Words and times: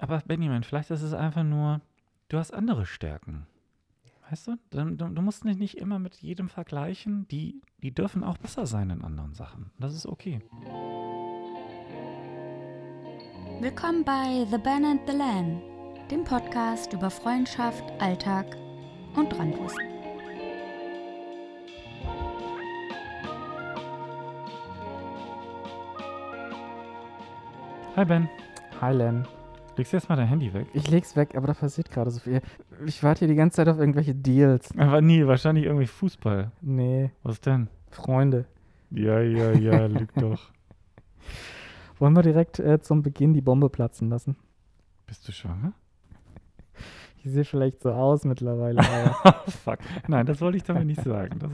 Aber 0.00 0.22
Benjamin, 0.24 0.62
vielleicht 0.62 0.92
ist 0.92 1.02
es 1.02 1.12
einfach 1.12 1.42
nur, 1.42 1.80
du 2.28 2.38
hast 2.38 2.54
andere 2.54 2.86
Stärken. 2.86 3.46
Weißt 4.30 4.46
du? 4.46 4.56
Du, 4.70 4.84
du, 4.94 5.08
du 5.08 5.22
musst 5.22 5.44
dich 5.44 5.56
nicht 5.56 5.76
immer 5.76 5.98
mit 5.98 6.14
jedem 6.16 6.48
vergleichen. 6.48 7.26
Die, 7.28 7.60
die 7.82 7.92
dürfen 7.92 8.22
auch 8.22 8.38
besser 8.38 8.66
sein 8.66 8.90
in 8.90 9.02
anderen 9.02 9.34
Sachen. 9.34 9.72
Das 9.78 9.94
ist 9.94 10.06
okay. 10.06 10.40
Willkommen 13.60 14.04
bei 14.04 14.46
The 14.48 14.58
Ben 14.58 14.84
and 14.84 15.00
the 15.08 15.16
Lan, 15.16 15.60
dem 16.12 16.22
Podcast 16.22 16.92
über 16.92 17.10
Freundschaft, 17.10 17.82
Alltag 17.98 18.56
und 19.16 19.36
Randwurst. 19.36 19.78
Hi 27.96 28.04
Ben, 28.04 28.28
Hi 28.80 28.94
Len. 28.94 29.26
Legst 29.78 29.92
du 29.92 29.96
jetzt 29.96 30.08
mal 30.08 30.16
dein 30.16 30.28
Handy 30.28 30.52
weg? 30.52 30.66
Ich 30.74 30.90
leg's 30.90 31.16
weg, 31.16 31.34
aber 31.34 31.46
da 31.46 31.54
passiert 31.54 31.90
gerade 31.90 32.10
so 32.10 32.20
viel. 32.20 32.40
Ich 32.86 33.02
warte 33.02 33.20
hier 33.20 33.28
die 33.28 33.34
ganze 33.34 33.56
Zeit 33.56 33.68
auf 33.68 33.78
irgendwelche 33.78 34.14
Deals. 34.14 34.70
Aber 34.76 35.00
nie, 35.00 35.26
wahrscheinlich 35.26 35.64
irgendwie 35.64 35.86
Fußball. 35.86 36.50
Nee, 36.60 37.10
Was 37.22 37.40
denn? 37.40 37.68
Freunde. 37.90 38.44
Ja, 38.90 39.20
ja, 39.20 39.52
ja, 39.52 39.86
lüg 39.86 40.12
doch. 40.14 40.50
Wollen 41.98 42.14
wir 42.14 42.22
direkt 42.22 42.58
äh, 42.58 42.80
zum 42.80 43.02
Beginn 43.02 43.32
die 43.34 43.40
Bombe 43.40 43.68
platzen 43.70 44.08
lassen? 44.08 44.36
Bist 45.06 45.26
du 45.26 45.32
schwanger? 45.32 45.72
Ich 47.24 47.32
sehe 47.32 47.44
vielleicht 47.44 47.80
so 47.80 47.90
aus 47.90 48.24
mittlerweile. 48.24 48.80
Fuck. 49.64 49.78
Nein, 50.06 50.24
das 50.26 50.40
wollte 50.40 50.56
ich 50.56 50.62
damit 50.62 50.86
nicht 50.86 51.02
sagen. 51.02 51.38
Doch 51.40 51.50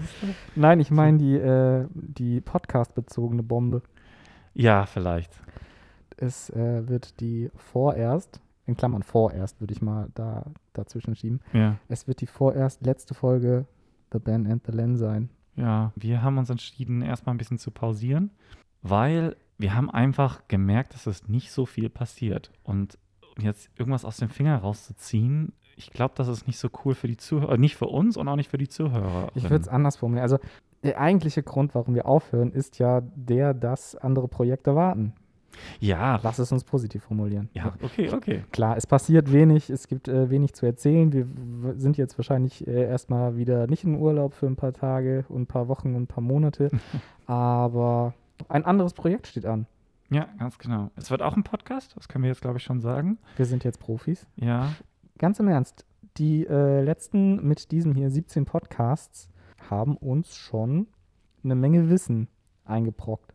Nein, 0.55 0.79
ich 0.81 0.91
meine 0.91 1.19
die, 1.19 1.35
äh, 1.37 1.87
die 1.93 2.41
Podcast-bezogene 2.41 3.43
Bombe. 3.43 3.83
ja, 4.53 4.85
vielleicht. 4.87 5.33
Es 6.17 6.51
äh, 6.51 6.89
wird 6.89 7.21
die 7.21 7.51
vorerst, 7.55 8.41
in 8.67 8.77
Klammern 8.77 9.03
vorerst 9.03 9.61
würde 9.61 9.75
ich 9.75 9.83
mal 9.83 10.09
da 10.15 10.47
dazwischen 10.73 11.15
schieben. 11.15 11.41
Ja. 11.53 11.77
Es 11.89 12.09
wird 12.09 12.21
die 12.21 12.27
vorerst 12.27 12.85
letzte 12.85 13.15
Folge 13.15 13.67
The 14.13 14.19
Ben 14.19 14.47
and 14.51 14.65
the 14.67 14.73
Len 14.73 14.97
sein. 14.97 15.29
Ja, 15.57 15.93
wir 15.97 16.23
haben 16.23 16.39
uns 16.39 16.51
entschieden, 16.51 17.03
erstmal 17.03 17.35
ein 17.35 17.39
bisschen 17.39 17.59
zu 17.59 17.71
pausieren, 17.71 18.31
weil 18.83 19.37
wir 19.59 19.75
haben 19.75 19.91
einfach 19.91 20.49
gemerkt, 20.49 20.95
dass 20.95 21.07
es 21.07 21.29
nicht 21.29 21.53
so 21.53 21.67
viel 21.67 21.89
passiert. 21.89 22.51
Und 22.65 22.99
jetzt 23.39 23.71
irgendwas 23.79 24.05
aus 24.05 24.17
dem 24.17 24.29
Finger 24.29 24.59
rauszuziehen, 24.59 25.53
ich 25.77 25.91
glaube, 25.91 26.15
das 26.17 26.29
ist 26.29 26.47
nicht 26.47 26.59
so 26.59 26.69
cool 26.85 26.95
für 26.95 27.09
die 27.09 27.17
Zuhörer, 27.17 27.57
nicht 27.57 27.77
für 27.77 27.87
uns 27.87 28.17
und 28.17 28.29
auch 28.29 28.37
nicht 28.37 28.51
für 28.51 28.59
die 28.59 28.69
Zuhörer. 28.69 29.31
Ich 29.35 29.45
würde 29.45 29.63
es 29.63 29.69
anders 29.69 29.97
formulieren. 29.97 30.23
Also 30.23 30.39
der 30.85 31.01
eigentliche 31.01 31.43
Grund, 31.43 31.75
warum 31.75 31.95
wir 31.95 32.07
aufhören, 32.07 32.53
ist 32.53 32.79
ja 32.79 33.01
der, 33.01 33.55
dass 33.55 33.97
andere 33.97 34.29
Projekte 34.29 34.75
warten. 34.75 35.15
Ja, 35.81 36.21
Lass 36.23 36.39
es 36.39 36.53
uns 36.53 36.65
positiv 36.65 37.05
formulieren. 37.05 37.49
ja, 37.55 37.75
okay, 37.83 38.11
okay. 38.13 38.45
Klar, 38.53 38.77
es 38.77 38.87
passiert 38.87 39.33
wenig, 39.33 39.71
es 39.71 39.89
gibt 39.89 40.09
äh, 40.09 40.31
wenig 40.31 40.55
zu 40.55 40.67
erzählen. 40.67 41.13
Wir 41.13 41.27
sind 41.77 41.97
jetzt 41.97 42.19
wahrscheinlich 42.19 42.67
äh, 42.67 42.85
erstmal 42.85 43.37
wieder 43.37 43.67
nicht 43.67 43.85
in 43.85 43.97
Urlaub 43.97 44.35
für 44.35 44.47
ein 44.47 44.57
paar 44.57 44.73
Tage 44.73 45.25
und 45.29 45.43
ein 45.43 45.47
paar 45.47 45.69
Wochen 45.69 45.95
und 45.95 46.03
ein 46.03 46.07
paar 46.07 46.23
Monate. 46.23 46.71
aber 47.27 48.15
ein 48.49 48.65
anderes 48.65 48.95
Projekt 48.95 49.27
steht 49.27 49.47
an. 49.47 49.67
Ja, 50.11 50.29
ganz 50.39 50.59
genau. 50.59 50.91
Es 50.97 51.11
wird 51.11 51.23
auch 51.23 51.37
ein 51.37 51.45
Podcast, 51.45 51.97
das 51.97 52.09
können 52.09 52.25
wir 52.25 52.29
jetzt, 52.31 52.43
glaube 52.43 52.59
ich, 52.59 52.65
schon 52.65 52.81
sagen. 52.81 53.19
Wir 53.37 53.47
sind 53.47 53.65
jetzt 53.65 53.81
Profis. 53.81 54.27
Ja, 54.37 54.71
Ganz 55.19 55.39
im 55.39 55.47
Ernst, 55.47 55.87
die 56.17 56.45
äh, 56.45 56.83
letzten 56.83 57.47
mit 57.47 57.71
diesem 57.71 57.95
hier 57.95 58.11
17 58.11 58.45
Podcasts 58.47 59.29
haben 59.71 59.97
uns 59.97 60.35
schon 60.35 60.89
eine 61.45 61.55
Menge 61.55 61.89
Wissen 61.89 62.29
eingebrockt. 62.65 63.34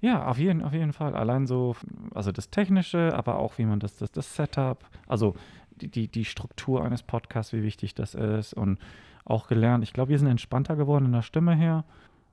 Ja, 0.00 0.26
auf 0.26 0.38
jeden, 0.38 0.62
auf 0.62 0.72
jeden 0.72 0.92
Fall. 0.92 1.14
Allein 1.14 1.46
so, 1.46 1.74
also 2.14 2.30
das 2.30 2.50
Technische, 2.50 3.14
aber 3.14 3.38
auch 3.38 3.58
wie 3.58 3.64
man 3.64 3.80
das, 3.80 3.96
das, 3.96 4.12
das 4.12 4.36
Setup, 4.36 4.84
also 5.06 5.34
die, 5.70 6.08
die, 6.08 6.24
Struktur 6.24 6.84
eines 6.84 7.02
Podcasts, 7.02 7.52
wie 7.52 7.62
wichtig 7.62 7.94
das 7.94 8.14
ist 8.14 8.54
und 8.54 8.78
auch 9.24 9.48
gelernt. 9.48 9.84
Ich 9.84 9.92
glaube, 9.92 10.10
wir 10.10 10.18
sind 10.18 10.28
entspannter 10.28 10.76
geworden 10.76 11.06
in 11.06 11.12
der 11.12 11.22
Stimme 11.22 11.54
her. 11.54 11.84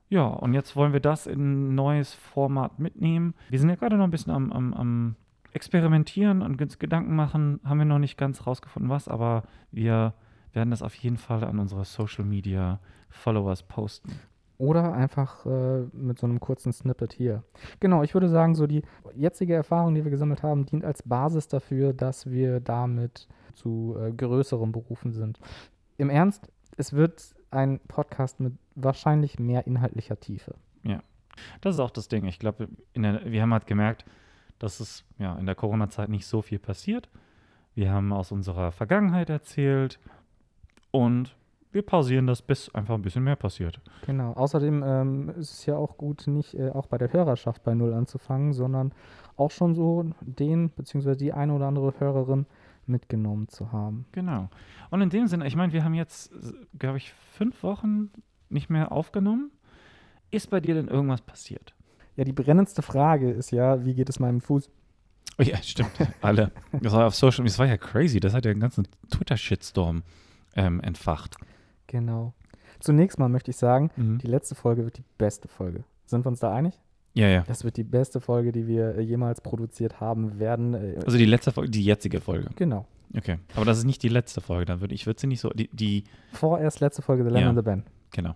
Ja, 0.08 0.26
und 0.26 0.54
jetzt 0.54 0.76
wollen 0.76 0.92
wir 0.92 1.00
das 1.00 1.26
in 1.26 1.70
ein 1.70 1.74
neues 1.74 2.14
Format 2.14 2.78
mitnehmen. 2.78 3.34
Wir 3.48 3.58
sind 3.58 3.68
ja 3.68 3.74
gerade 3.74 3.96
noch 3.96 4.04
ein 4.04 4.10
bisschen 4.10 4.32
am, 4.32 4.52
am, 4.52 4.74
am 4.74 5.16
Experimentieren 5.52 6.42
und 6.42 6.58
Gedanken 6.78 7.16
machen. 7.16 7.60
Haben 7.64 7.78
wir 7.78 7.86
noch 7.86 7.98
nicht 7.98 8.16
ganz 8.16 8.46
rausgefunden, 8.46 8.90
was, 8.90 9.08
aber 9.08 9.42
wir 9.72 10.14
werden 10.52 10.70
das 10.70 10.82
auf 10.82 10.94
jeden 10.94 11.16
Fall 11.16 11.42
an 11.44 11.58
unsere 11.58 11.84
Social 11.84 12.24
Media 12.24 12.78
Followers 13.10 13.62
posten. 13.64 14.12
Oder 14.58 14.94
einfach 14.94 15.44
äh, 15.46 15.82
mit 15.92 16.18
so 16.18 16.26
einem 16.26 16.40
kurzen 16.40 16.72
Snippet 16.72 17.12
hier. 17.12 17.42
Genau, 17.80 18.02
ich 18.02 18.14
würde 18.14 18.28
sagen, 18.28 18.54
so 18.54 18.66
die 18.66 18.82
jetzige 19.14 19.54
Erfahrung, 19.54 19.94
die 19.94 20.04
wir 20.04 20.10
gesammelt 20.10 20.42
haben, 20.42 20.64
dient 20.64 20.84
als 20.84 21.02
Basis 21.02 21.48
dafür, 21.48 21.92
dass 21.92 22.30
wir 22.30 22.60
damit 22.60 23.28
zu 23.54 23.96
äh, 23.98 24.12
größeren 24.12 24.72
Berufen 24.72 25.12
sind. 25.12 25.38
Im 25.98 26.10
Ernst, 26.10 26.50
es 26.76 26.92
wird 26.92 27.34
ein 27.50 27.80
Podcast 27.80 28.40
mit 28.40 28.54
wahrscheinlich 28.74 29.38
mehr 29.38 29.66
inhaltlicher 29.66 30.18
Tiefe. 30.18 30.54
Das 31.60 31.74
ist 31.74 31.80
auch 31.80 31.90
das 31.90 32.08
Ding. 32.08 32.24
Ich 32.26 32.38
glaube, 32.38 32.68
wir 32.94 33.42
haben 33.42 33.52
halt 33.52 33.66
gemerkt, 33.66 34.04
dass 34.58 34.80
es 34.80 35.04
ja 35.18 35.36
in 35.36 35.46
der 35.46 35.54
Corona-Zeit 35.54 36.08
nicht 36.08 36.26
so 36.26 36.42
viel 36.42 36.58
passiert. 36.58 37.08
Wir 37.74 37.92
haben 37.92 38.12
aus 38.12 38.32
unserer 38.32 38.72
Vergangenheit 38.72 39.28
erzählt 39.28 39.98
und 40.90 41.36
wir 41.76 41.82
pausieren 41.82 42.26
das, 42.26 42.40
bis 42.40 42.74
einfach 42.74 42.94
ein 42.94 43.02
bisschen 43.02 43.22
mehr 43.22 43.36
passiert. 43.36 43.80
Genau. 44.06 44.32
Außerdem 44.32 44.82
ähm, 44.84 45.28
ist 45.38 45.52
es 45.52 45.66
ja 45.66 45.76
auch 45.76 45.98
gut, 45.98 46.26
nicht 46.26 46.54
äh, 46.54 46.70
auch 46.70 46.86
bei 46.86 46.96
der 46.96 47.12
Hörerschaft 47.12 47.62
bei 47.62 47.74
Null 47.74 47.92
anzufangen, 47.92 48.54
sondern 48.54 48.92
auch 49.36 49.50
schon 49.50 49.74
so 49.74 50.06
den 50.22 50.70
bzw. 50.70 51.14
die 51.16 51.34
eine 51.34 51.52
oder 51.52 51.66
andere 51.66 51.92
Hörerin 52.00 52.46
mitgenommen 52.86 53.48
zu 53.48 53.72
haben. 53.72 54.06
Genau. 54.12 54.48
Und 54.90 55.02
in 55.02 55.10
dem 55.10 55.26
Sinne, 55.26 55.46
ich 55.46 55.54
meine, 55.54 55.74
wir 55.74 55.84
haben 55.84 55.92
jetzt, 55.92 56.32
glaube 56.78 56.96
ich, 56.96 57.12
fünf 57.12 57.62
Wochen 57.62 58.10
nicht 58.48 58.70
mehr 58.70 58.90
aufgenommen. 58.90 59.50
Ist 60.30 60.48
bei 60.48 60.60
dir 60.60 60.74
denn 60.74 60.88
irgendwas 60.88 61.20
passiert? 61.20 61.74
Ja, 62.16 62.24
die 62.24 62.32
brennendste 62.32 62.80
Frage 62.80 63.30
ist 63.30 63.50
ja, 63.50 63.84
wie 63.84 63.92
geht 63.92 64.08
es 64.08 64.18
meinem 64.18 64.40
Fuß? 64.40 64.70
Oh 65.38 65.42
ja, 65.42 65.62
stimmt. 65.62 65.90
Alle. 66.22 66.52
Das 66.72 66.94
war 66.94 67.06
auf 67.06 67.14
Social 67.14 67.42
Media, 67.42 67.52
das 67.52 67.58
war 67.58 67.66
ja 67.66 67.76
crazy. 67.76 68.18
Das 68.18 68.32
hat 68.32 68.46
ja 68.46 68.50
einen 68.50 68.60
ganzen 68.60 68.88
Twitter-Shitstorm 69.10 70.04
ähm, 70.54 70.80
entfacht. 70.80 71.36
Genau. 71.86 72.32
Zunächst 72.80 73.18
mal 73.18 73.28
möchte 73.28 73.50
ich 73.50 73.56
sagen, 73.56 73.90
Mhm. 73.96 74.18
die 74.18 74.26
letzte 74.26 74.54
Folge 74.54 74.84
wird 74.84 74.98
die 74.98 75.04
beste 75.18 75.48
Folge. 75.48 75.84
Sind 76.06 76.24
wir 76.24 76.28
uns 76.28 76.40
da 76.40 76.52
einig? 76.52 76.78
Ja, 77.14 77.28
ja. 77.28 77.44
Das 77.46 77.64
wird 77.64 77.78
die 77.78 77.84
beste 77.84 78.20
Folge, 78.20 78.52
die 78.52 78.66
wir 78.66 78.96
äh, 78.96 79.00
jemals 79.00 79.40
produziert 79.40 80.00
haben 80.00 80.38
werden. 80.38 80.74
Äh, 80.74 81.00
Also 81.04 81.16
die 81.16 81.24
letzte 81.24 81.50
Folge, 81.52 81.70
die 81.70 81.82
jetzige 81.84 82.20
Folge. 82.20 82.50
genau. 82.56 82.86
Okay. 83.16 83.38
Aber 83.54 83.64
das 83.64 83.78
ist 83.78 83.84
nicht 83.84 84.02
die 84.02 84.08
letzte 84.08 84.40
Folge. 84.42 84.66
Da 84.66 84.80
würde 84.80 84.94
ich 84.94 85.06
würde 85.06 85.18
sie 85.20 85.26
nicht 85.28 85.40
so. 85.40 85.48
Die, 85.50 85.68
die 85.74 86.04
Vorerst 86.32 86.80
letzte 86.80 87.00
Folge 87.02 87.24
The 87.24 87.30
Lamb 87.30 87.42
Ja. 87.44 87.48
and 87.50 87.58
the 87.58 87.62
Ben. 87.62 87.84
genau. 88.10 88.34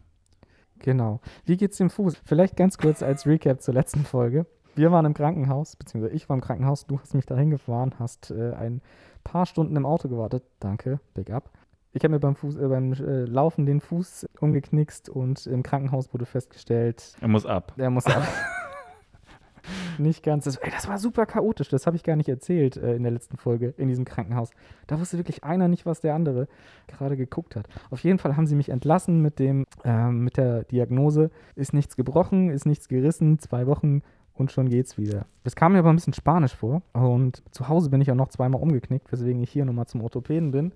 Genau. 0.78 1.20
Wie 1.44 1.56
geht's 1.58 1.76
dem 1.76 1.90
Fuß? 1.90 2.16
Vielleicht 2.24 2.56
ganz 2.56 2.78
kurz 2.78 3.02
als 3.02 3.26
Recap 3.26 3.60
zur 3.60 3.74
letzten 3.74 4.04
Folge. 4.04 4.46
Wir 4.76 4.90
waren 4.92 5.04
im 5.04 5.12
Krankenhaus, 5.14 5.76
beziehungsweise 5.76 6.14
ich 6.14 6.28
war 6.28 6.36
im 6.36 6.40
Krankenhaus. 6.40 6.86
Du 6.86 6.98
hast 6.98 7.12
mich 7.14 7.26
dahin 7.26 7.50
gefahren, 7.50 7.94
hast 7.98 8.30
äh, 8.30 8.52
ein 8.54 8.80
paar 9.24 9.44
Stunden 9.44 9.76
im 9.76 9.84
Auto 9.84 10.08
gewartet. 10.08 10.44
Danke, 10.60 11.00
Big 11.12 11.30
Up. 11.30 11.50
Ich 11.92 12.04
habe 12.04 12.14
mir 12.14 12.20
beim, 12.20 12.36
Fuß, 12.36 12.56
äh, 12.56 12.68
beim 12.68 12.92
äh, 12.92 13.24
Laufen 13.24 13.66
den 13.66 13.80
Fuß 13.80 14.28
umgeknickst 14.40 15.08
und 15.08 15.46
im 15.46 15.62
Krankenhaus 15.62 16.12
wurde 16.12 16.24
festgestellt, 16.26 17.14
Er 17.20 17.28
muss 17.28 17.46
ab. 17.46 17.74
der 17.76 17.90
muss 17.90 18.06
ab. 18.06 18.22
nicht 19.98 20.22
ganz. 20.22 20.44
Das, 20.44 20.56
ey, 20.56 20.70
das 20.70 20.88
war 20.88 20.98
super 20.98 21.26
chaotisch. 21.26 21.68
Das 21.68 21.86
habe 21.86 21.96
ich 21.96 22.02
gar 22.02 22.16
nicht 22.16 22.28
erzählt 22.28 22.76
äh, 22.76 22.94
in 22.94 23.02
der 23.02 23.12
letzten 23.12 23.36
Folge 23.36 23.74
in 23.76 23.88
diesem 23.88 24.04
Krankenhaus. 24.04 24.50
Da 24.86 24.98
wusste 25.00 25.18
wirklich 25.18 25.44
einer 25.44 25.68
nicht, 25.68 25.86
was 25.86 26.00
der 26.00 26.14
andere 26.14 26.48
gerade 26.86 27.16
geguckt 27.16 27.56
hat. 27.56 27.66
Auf 27.90 28.00
jeden 28.00 28.18
Fall 28.18 28.36
haben 28.36 28.46
sie 28.46 28.54
mich 28.54 28.68
entlassen 28.68 29.20
mit 29.20 29.38
dem, 29.38 29.66
ähm, 29.84 30.24
mit 30.24 30.36
der 30.36 30.64
Diagnose, 30.64 31.30
ist 31.56 31.74
nichts 31.74 31.96
gebrochen, 31.96 32.50
ist 32.50 32.66
nichts 32.66 32.88
gerissen, 32.88 33.38
zwei 33.38 33.66
Wochen 33.66 34.02
und 34.40 34.50
schon 34.50 34.68
geht's 34.68 34.98
wieder. 34.98 35.26
Das 35.44 35.54
kam 35.54 35.72
mir 35.72 35.78
aber 35.78 35.90
ein 35.90 35.96
bisschen 35.96 36.14
spanisch 36.14 36.54
vor 36.54 36.82
und 36.92 37.42
zu 37.50 37.68
Hause 37.68 37.90
bin 37.90 38.00
ich 38.00 38.10
auch 38.10 38.16
noch 38.16 38.28
zweimal 38.28 38.60
umgeknickt, 38.60 39.12
weswegen 39.12 39.42
ich 39.42 39.50
hier 39.50 39.64
nochmal 39.64 39.86
zum 39.86 40.00
Orthopäden 40.00 40.50
bin. 40.50 40.72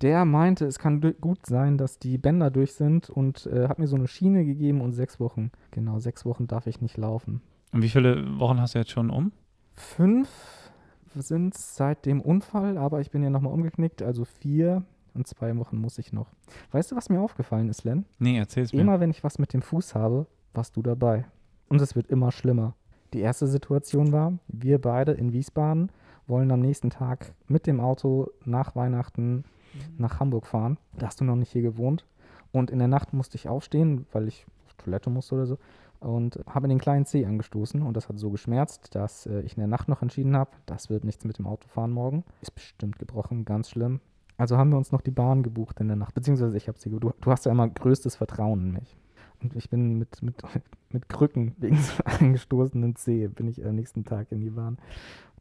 Der 0.00 0.24
meinte, 0.24 0.64
es 0.66 0.78
kann 0.78 1.00
gut 1.20 1.44
sein, 1.44 1.76
dass 1.76 1.98
die 1.98 2.16
Bänder 2.16 2.50
durch 2.50 2.74
sind 2.74 3.10
und 3.10 3.46
äh, 3.46 3.68
hat 3.68 3.78
mir 3.78 3.88
so 3.88 3.96
eine 3.96 4.06
Schiene 4.06 4.44
gegeben 4.44 4.80
und 4.80 4.92
sechs 4.92 5.20
Wochen, 5.20 5.50
genau, 5.72 5.98
sechs 5.98 6.24
Wochen 6.24 6.46
darf 6.46 6.66
ich 6.66 6.80
nicht 6.80 6.96
laufen. 6.96 7.42
Und 7.72 7.82
wie 7.82 7.88
viele 7.88 8.38
Wochen 8.38 8.60
hast 8.60 8.74
du 8.74 8.78
jetzt 8.78 8.92
schon 8.92 9.10
um? 9.10 9.32
Fünf 9.74 10.28
sind 11.14 11.54
seit 11.54 12.06
dem 12.06 12.20
Unfall, 12.20 12.78
aber 12.78 13.00
ich 13.00 13.10
bin 13.10 13.22
ja 13.22 13.30
nochmal 13.30 13.52
umgeknickt, 13.52 14.02
also 14.02 14.24
vier 14.24 14.84
und 15.14 15.26
zwei 15.26 15.56
Wochen 15.56 15.78
muss 15.78 15.98
ich 15.98 16.12
noch. 16.12 16.28
Weißt 16.70 16.92
du, 16.92 16.96
was 16.96 17.08
mir 17.08 17.20
aufgefallen 17.20 17.68
ist, 17.68 17.84
Len? 17.84 18.06
Nee, 18.18 18.38
erzähl's 18.38 18.72
mir. 18.72 18.80
Immer 18.80 19.00
wenn 19.00 19.10
ich 19.10 19.24
was 19.24 19.38
mit 19.38 19.52
dem 19.52 19.62
Fuß 19.62 19.94
habe, 19.94 20.26
warst 20.54 20.76
du 20.76 20.82
dabei. 20.82 21.26
Und 21.68 21.80
es 21.82 21.96
wird 21.96 22.06
immer 22.06 22.30
schlimmer. 22.30 22.74
Die 23.12 23.20
erste 23.20 23.46
Situation 23.46 24.12
war, 24.12 24.34
wir 24.48 24.80
beide 24.80 25.12
in 25.12 25.32
Wiesbaden 25.32 25.90
wollen 26.26 26.50
am 26.50 26.60
nächsten 26.60 26.90
Tag 26.90 27.32
mit 27.46 27.66
dem 27.66 27.80
Auto 27.80 28.28
nach 28.44 28.76
Weihnachten 28.76 29.44
nach 29.96 30.20
Hamburg 30.20 30.46
fahren. 30.46 30.78
Da 30.98 31.06
hast 31.06 31.20
du 31.20 31.24
noch 31.24 31.36
nicht 31.36 31.52
hier 31.52 31.62
gewohnt. 31.62 32.04
Und 32.52 32.70
in 32.70 32.78
der 32.78 32.88
Nacht 32.88 33.12
musste 33.12 33.36
ich 33.36 33.48
aufstehen, 33.48 34.06
weil 34.12 34.28
ich 34.28 34.46
auf 34.66 34.74
Toilette 34.74 35.10
musste 35.10 35.34
oder 35.34 35.46
so. 35.46 35.58
und 36.00 36.40
habe 36.46 36.68
den 36.68 36.78
kleinen 36.78 37.06
C 37.06 37.26
angestoßen 37.26 37.82
und 37.82 37.96
das 37.96 38.08
hat 38.08 38.18
so 38.18 38.30
geschmerzt, 38.30 38.94
dass 38.94 39.26
äh, 39.26 39.40
ich 39.40 39.56
in 39.56 39.60
der 39.60 39.66
Nacht 39.66 39.88
noch 39.88 40.00
entschieden 40.00 40.36
habe, 40.36 40.50
das 40.64 40.90
wird 40.90 41.02
nichts 41.04 41.24
mit 41.24 41.38
dem 41.38 41.46
Autofahren 41.46 41.90
morgen. 41.90 42.24
Ist 42.40 42.54
bestimmt 42.54 42.98
gebrochen, 42.98 43.44
ganz 43.44 43.70
schlimm. 43.70 44.00
Also 44.36 44.56
haben 44.56 44.70
wir 44.70 44.78
uns 44.78 44.92
noch 44.92 45.00
die 45.00 45.10
Bahn 45.10 45.42
gebucht 45.42 45.80
in 45.80 45.88
der 45.88 45.96
Nacht, 45.96 46.14
beziehungsweise 46.14 46.56
ich 46.56 46.68
habe 46.68 46.78
sie 46.78 46.90
gebucht. 46.90 47.16
Du, 47.18 47.24
du 47.24 47.30
hast 47.32 47.46
ja 47.46 47.52
immer 47.52 47.68
größtes 47.68 48.14
Vertrauen 48.14 48.60
in 48.60 48.72
mich. 48.72 48.96
Und 49.42 49.54
ich 49.56 49.70
bin 49.70 49.98
mit, 49.98 50.22
mit, 50.22 50.36
mit 50.90 51.08
Krücken 51.08 51.54
wegen 51.58 51.76
so 51.76 52.02
angestoßenen 52.04 52.96
C, 52.96 53.28
bin 53.28 53.48
ich 53.48 53.64
am 53.64 53.74
nächsten 53.74 54.04
Tag 54.04 54.32
in 54.32 54.40
die 54.40 54.50
Bahn. 54.50 54.78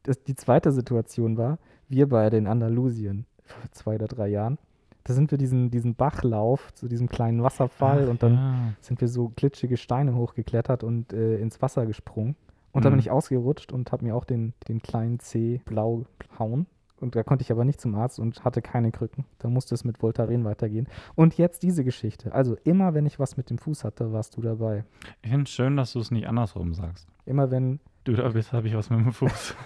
Das, 0.03 0.23
die 0.23 0.35
zweite 0.35 0.71
Situation 0.71 1.37
war, 1.37 1.57
wir 1.89 2.07
beide 2.09 2.37
in 2.37 2.47
Andalusien 2.47 3.25
vor 3.43 3.63
zwei 3.71 3.95
oder 3.95 4.07
drei 4.07 4.27
Jahren. 4.27 4.57
Da 5.03 5.13
sind 5.13 5.31
wir 5.31 5.37
diesen, 5.37 5.71
diesen 5.71 5.95
Bachlauf 5.95 6.73
zu 6.73 6.87
diesem 6.89 7.07
kleinen 7.07 7.41
Wasserfall 7.41 8.03
Ach, 8.05 8.09
und 8.09 8.23
dann 8.23 8.33
ja. 8.33 8.73
sind 8.81 8.99
wir 8.99 9.07
so 9.07 9.31
glitschige 9.35 9.77
Steine 9.77 10.15
hochgeklettert 10.15 10.83
und 10.83 11.13
äh, 11.13 11.37
ins 11.37 11.61
Wasser 11.61 11.85
gesprungen. 11.85 12.35
Und 12.73 12.83
da 12.85 12.89
bin 12.89 12.97
Mhm. 12.97 12.99
ich 12.99 13.11
ausgerutscht 13.11 13.71
und 13.71 13.91
habe 13.91 14.03
mir 14.05 14.15
auch 14.15 14.25
den, 14.25 14.53
den 14.67 14.81
kleinen 14.81 15.19
C 15.19 15.61
blau 15.65 16.05
gehauen. 16.19 16.67
Und 16.99 17.15
da 17.15 17.23
konnte 17.23 17.43
ich 17.43 17.51
aber 17.51 17.63
nicht 17.63 17.79
zum 17.79 17.95
Arzt 17.95 18.19
und 18.19 18.43
hatte 18.43 18.61
keine 18.61 18.91
Krücken. 18.91 19.25
Da 19.39 19.49
musste 19.49 19.75
es 19.75 19.83
mit 19.83 20.01
Voltaren 20.01 20.43
weitergehen. 20.45 20.87
Und 21.15 21.37
jetzt 21.37 21.63
diese 21.63 21.83
Geschichte. 21.83 22.33
Also 22.33 22.57
immer, 22.63 22.93
wenn 22.93 23.05
ich 23.05 23.19
was 23.19 23.37
mit 23.37 23.49
dem 23.49 23.57
Fuß 23.59 23.83
hatte, 23.83 24.11
warst 24.11 24.35
du 24.37 24.41
dabei. 24.41 24.83
Ich 25.21 25.29
finde 25.29 25.43
es 25.43 25.51
schön, 25.51 25.77
dass 25.77 25.93
du 25.93 25.99
es 25.99 26.11
nicht 26.11 26.27
andersrum 26.27 26.73
sagst. 26.73 27.07
Immer 27.25 27.51
wenn, 27.51 27.79
Du 28.03 28.13
da 28.13 28.29
bist, 28.29 28.53
habe 28.53 28.67
ich 28.67 28.75
was 28.75 28.89
mit 28.89 28.99
dem 28.99 29.11
Fuß. 29.11 29.55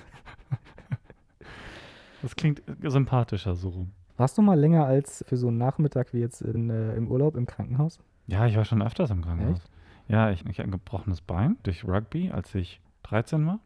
das 2.22 2.36
klingt 2.36 2.62
sympathischer 2.84 3.56
so 3.56 3.70
rum. 3.70 3.92
warst 4.18 4.38
du 4.38 4.42
mal 4.42 4.60
länger 4.60 4.86
als 4.86 5.24
für 5.28 5.38
so 5.38 5.48
einen 5.48 5.58
Nachmittag 5.58 6.14
wie 6.14 6.20
jetzt 6.20 6.42
in, 6.42 6.70
äh, 6.70 6.96
im 6.96 7.10
Urlaub 7.10 7.36
im 7.36 7.46
Krankenhaus? 7.46 8.00
Ja, 8.28 8.46
ich 8.46 8.56
war 8.56 8.66
schon 8.66 8.82
öfters 8.82 9.10
im 9.12 9.24
Krankenhaus. 9.24 9.62
Ja, 10.08 10.32
ich, 10.32 10.42
ich 10.46 10.60
hatte 10.60 10.64
ein 10.64 10.72
gebrochenes 10.72 11.22
Bein 11.22 11.58
durch 11.64 11.86
Rugby, 11.88 12.32
als 12.32 12.54
ich 12.56 12.82
13 13.04 13.46
war. 13.46 13.60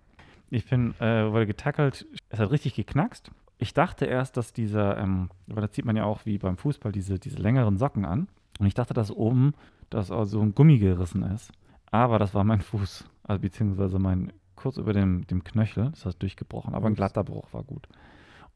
Ich 0.50 0.70
bin, 0.70 0.94
äh, 1.00 1.32
wurde 1.32 1.48
getackelt, 1.48 2.06
es 2.30 2.40
hat 2.40 2.52
richtig 2.52 2.76
geknackst. 2.76 3.32
Ich 3.58 3.74
dachte 3.74 4.06
erst, 4.06 4.38
dass 4.38 4.54
dieser, 4.54 4.98
ähm, 4.98 5.30
weil 5.48 5.62
da 5.62 5.72
zieht 5.72 5.86
man 5.86 5.96
ja 5.96 6.04
auch 6.04 6.26
wie 6.26 6.38
beim 6.38 6.58
Fußball 6.58 6.92
diese, 6.92 7.20
diese 7.20 7.38
längeren 7.38 7.78
Socken 7.78 8.06
an. 8.06 8.28
Und 8.60 8.68
ich 8.68 8.74
dachte, 8.74 8.94
dass 8.94 9.12
oben 9.12 9.54
dass 9.90 10.12
auch 10.12 10.26
so 10.26 10.42
ein 10.42 10.54
Gummi 10.54 10.78
gerissen 10.78 11.24
ist. 11.24 11.52
Aber 11.92 12.20
das 12.20 12.34
war 12.34 12.44
mein 12.44 12.60
Fuß, 12.62 13.06
also 13.24 13.42
beziehungsweise 13.42 13.98
mein, 14.00 14.34
kurz 14.56 14.78
über 14.78 14.94
dem, 14.94 15.26
dem 15.28 15.44
Knöchel, 15.44 15.92
das 15.92 16.06
heißt 16.06 16.22
durchgebrochen. 16.22 16.76
Aber 16.76 16.88
ein 16.88 16.96
glatter 16.96 17.24
Bruch 17.24 17.54
war 17.54 17.64
gut. 17.64 17.88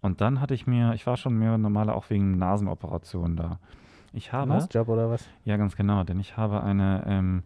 Und 0.02 0.22
dann 0.22 0.40
hatte 0.42 0.54
ich 0.54 0.68
mir, 0.68 0.94
ich 0.94 1.08
war 1.08 1.18
schon 1.18 1.38
mehr 1.38 1.58
normaler 1.58 1.96
auch 1.96 2.10
wegen 2.10 2.38
Nasenoperationen 2.38 3.36
da. 3.36 3.60
Ich 4.12 4.34
habe. 4.34 4.50
Mausjob 4.50 4.90
oder 4.90 5.10
was? 5.10 5.28
Ja, 5.44 5.58
ganz 5.58 5.76
genau, 5.76 6.04
denn 6.04 6.20
ich 6.20 6.38
habe 6.38 6.64
eine, 6.64 7.04
ähm, 7.06 7.44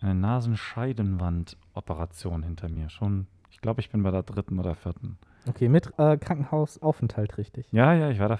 eine 0.00 0.14
Nasenscheidenwandoperation 0.14 2.42
hinter 2.42 2.68
mir. 2.68 2.88
Schon, 2.88 3.26
ich 3.50 3.60
glaube, 3.60 3.80
ich 3.80 3.90
bin 3.90 4.02
bei 4.02 4.10
der 4.10 4.22
dritten 4.22 4.58
oder 4.58 4.74
vierten. 4.74 5.18
Okay, 5.48 5.68
mit 5.68 5.92
äh, 5.98 6.16
Krankenhausaufenthalt 6.16 7.38
richtig. 7.38 7.66
Ja, 7.72 7.92
ja, 7.94 8.10
ich 8.10 8.18
war 8.20 8.28
da 8.28 8.38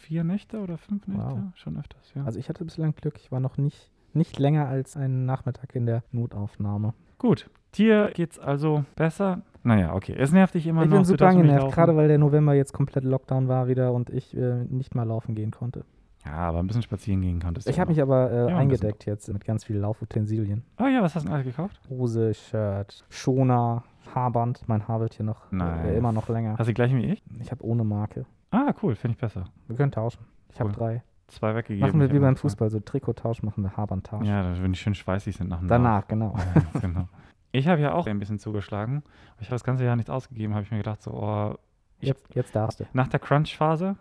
vier 0.00 0.24
Nächte 0.24 0.60
oder 0.60 0.76
fünf 0.78 1.06
Nächte, 1.06 1.22
Wow. 1.22 1.38
schon 1.54 1.78
öfters, 1.78 2.12
ja. 2.14 2.24
Also 2.24 2.38
ich 2.38 2.48
hatte 2.48 2.64
bislang 2.64 2.94
Glück, 2.94 3.18
ich 3.18 3.30
war 3.30 3.40
noch 3.40 3.56
nicht, 3.58 3.90
nicht 4.12 4.38
länger 4.38 4.66
als 4.68 4.96
einen 4.96 5.24
Nachmittag 5.26 5.74
in 5.74 5.86
der 5.86 6.02
Notaufnahme. 6.12 6.94
Gut, 7.18 7.48
dir 7.74 8.10
geht's 8.14 8.38
also 8.38 8.84
besser. 8.96 9.42
Naja, 9.62 9.94
okay, 9.94 10.14
es 10.18 10.32
nervt 10.32 10.54
dich 10.54 10.66
immer 10.66 10.82
ich 10.82 10.88
noch. 10.88 10.96
bin 10.96 11.02
du 11.04 11.08
super 11.08 11.28
angenervt, 11.28 11.72
gerade 11.72 11.94
weil 11.94 12.08
der 12.08 12.18
November 12.18 12.54
jetzt 12.54 12.72
komplett 12.72 13.04
Lockdown 13.04 13.46
war 13.48 13.68
wieder 13.68 13.92
und 13.92 14.08
ich 14.10 14.34
äh, 14.36 14.64
nicht 14.64 14.94
mal 14.94 15.04
laufen 15.04 15.34
gehen 15.34 15.50
konnte. 15.50 15.84
Ja, 16.24 16.32
aber 16.32 16.58
ein 16.58 16.66
bisschen 16.66 16.82
spazieren 16.82 17.22
gehen 17.22 17.40
konntest 17.40 17.66
du 17.66 17.70
Ich 17.70 17.80
habe 17.80 17.90
noch. 17.90 17.96
mich 17.96 18.02
aber 18.02 18.30
äh, 18.30 18.50
Ja, 18.50 18.56
eingedeckt 18.58 19.06
jetzt 19.06 19.32
mit 19.32 19.44
ganz 19.44 19.64
vielen 19.64 19.80
Laufutensilien. 19.80 20.64
Oh 20.78 20.86
ja, 20.86 21.02
was 21.02 21.14
hast 21.14 21.22
du 21.22 21.28
denn 21.28 21.34
alles 21.34 21.46
gekauft? 21.46 21.80
Hose, 21.88 22.34
Shirt, 22.34 23.04
Schoner, 23.08 23.84
Haarband. 24.14 24.62
Mein 24.68 24.86
Haar 24.86 25.00
wird 25.00 25.14
hier 25.14 25.24
noch 25.24 25.50
äh, 25.52 25.56
Nice. 25.56 25.96
immer 25.96 26.12
noch 26.12 26.28
länger. 26.28 26.52
Hast 26.58 26.66
du 26.66 26.72
die 26.72 26.74
gleichen 26.74 26.98
wie 26.98 27.06
ich? 27.06 27.22
Ich 27.40 27.50
habe 27.50 27.64
ohne 27.64 27.84
Marke. 27.84 28.26
Ah, 28.50 28.74
cool, 28.82 28.94
finde 28.96 29.14
ich 29.14 29.20
besser. 29.20 29.44
Wir 29.68 29.76
können 29.76 29.92
tauschen. 29.92 30.20
Ich 30.52 30.60
habe 30.60 30.70
Cool. 30.70 30.76
drei. 30.76 31.02
Zwei 31.28 31.54
weggegeben. 31.54 31.86
Machen 31.88 32.00
wir 32.00 32.08
wie 32.10 32.18
beim 32.18 32.32
noch 32.32 32.40
zwei. 32.40 32.48
Fußball, 32.48 32.70
so 32.70 32.80
Trikottausch 32.80 33.42
machen 33.44 33.62
wir 33.62 33.76
Haarbandtausch. 33.76 34.26
Ja, 34.26 34.60
wenn 34.60 34.72
die 34.72 34.78
schön 34.78 34.94
schweißig 34.96 35.36
sind 35.36 35.48
nach 35.48 35.60
dem 35.60 35.68
Lauf. 35.68 35.78
Danach, 35.78 36.08
genau. 36.08 36.34
Ja, 36.74 36.80
genau. 36.80 37.08
Ich 37.52 37.66
habe 37.66 37.80
ja 37.80 37.94
auch 37.94 38.06
ein 38.06 38.20
bisschen 38.20 38.38
zugeschlagen. 38.38 39.02
Ich 39.40 39.46
habe 39.48 39.56
das 39.56 39.64
ganze 39.64 39.84
Jahr 39.84 39.96
nichts 39.96 40.08
ausgegeben, 40.08 40.54
habe 40.54 40.62
ich 40.62 40.70
mir 40.70 40.76
gedacht, 40.78 41.02
so, 41.02 41.10
oh, 41.12 41.54
Jetzt, 42.00 42.24
jetzt 42.34 42.54
darfst 42.54 42.80
du. 42.80 42.84
nach 42.92 43.08
der 43.08 43.20
Crunch-Phase, 43.20 43.96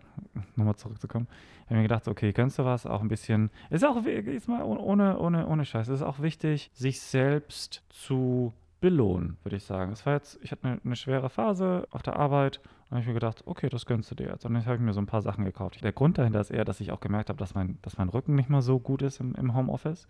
nochmal 0.56 0.76
zurückzukommen, 0.76 1.28
habe 1.66 1.76
ich 1.76 1.78
mir 1.78 1.84
gedacht, 1.84 2.08
okay, 2.08 2.32
gönnst 2.32 2.58
du 2.60 2.66
was, 2.66 2.86
auch 2.86 3.02
ein 3.02 3.08
bisschen, 3.10 3.50
ist 3.70 3.86
auch, 3.86 4.04
jetzt 4.06 4.48
mal 4.48 4.64
ohne- 4.64 4.80
ohne, 4.82 5.20
ohne, 5.20 5.48
ohne 5.48 5.66
Scheiß, 5.66 5.88
es 5.88 6.02
ist 6.02 6.06
auch 6.06 6.20
wichtig, 6.20 6.72
sich 6.74 7.00
selbst 7.02 7.84
zu 7.90 8.54
belohnen, 8.82 9.38
würde 9.44 9.58
ich 9.58 9.64
sagen. 9.66 9.92
Es 9.92 10.06
war 10.06 10.14
jetzt, 10.14 10.40
ich 10.42 10.52
hatte 10.52 10.66
eine, 10.68 10.80
eine 10.84 10.96
schwere 10.96 11.30
Phase 11.30 11.86
auf 11.92 12.02
der 12.02 12.16
Arbeit 12.16 12.60
und 12.86 12.92
habe 12.92 13.02
ich 13.02 13.08
mir 13.08 13.14
gedacht, 13.14 13.44
okay, 13.46 13.68
das 13.70 13.86
gönnst 13.86 14.10
du 14.10 14.16
dir 14.16 14.28
jetzt. 14.28 14.46
Und 14.46 14.54
dann 14.54 14.66
habe 14.66 14.76
ich 14.76 14.82
mir 14.82 14.94
so 14.94 15.02
ein 15.02 15.06
paar 15.06 15.22
Sachen 15.22 15.44
gekauft. 15.44 15.84
Der 15.84 15.92
Grund 15.92 16.18
dahinter 16.18 16.40
ist 16.40 16.50
eher, 16.50 16.64
dass 16.66 16.80
ich 16.80 16.92
auch 16.92 17.02
gemerkt 17.02 17.30
habe, 17.30 17.38
dass 17.38 17.54
mein, 17.56 17.78
dass 17.82 17.98
mein 17.98 18.08
Rücken 18.10 18.36
nicht 18.36 18.50
mehr 18.50 18.62
so 18.62 18.80
gut 18.80 19.02
ist 19.02 19.20
im, 19.20 19.36
im 19.36 19.54
Homeoffice. 19.54 20.08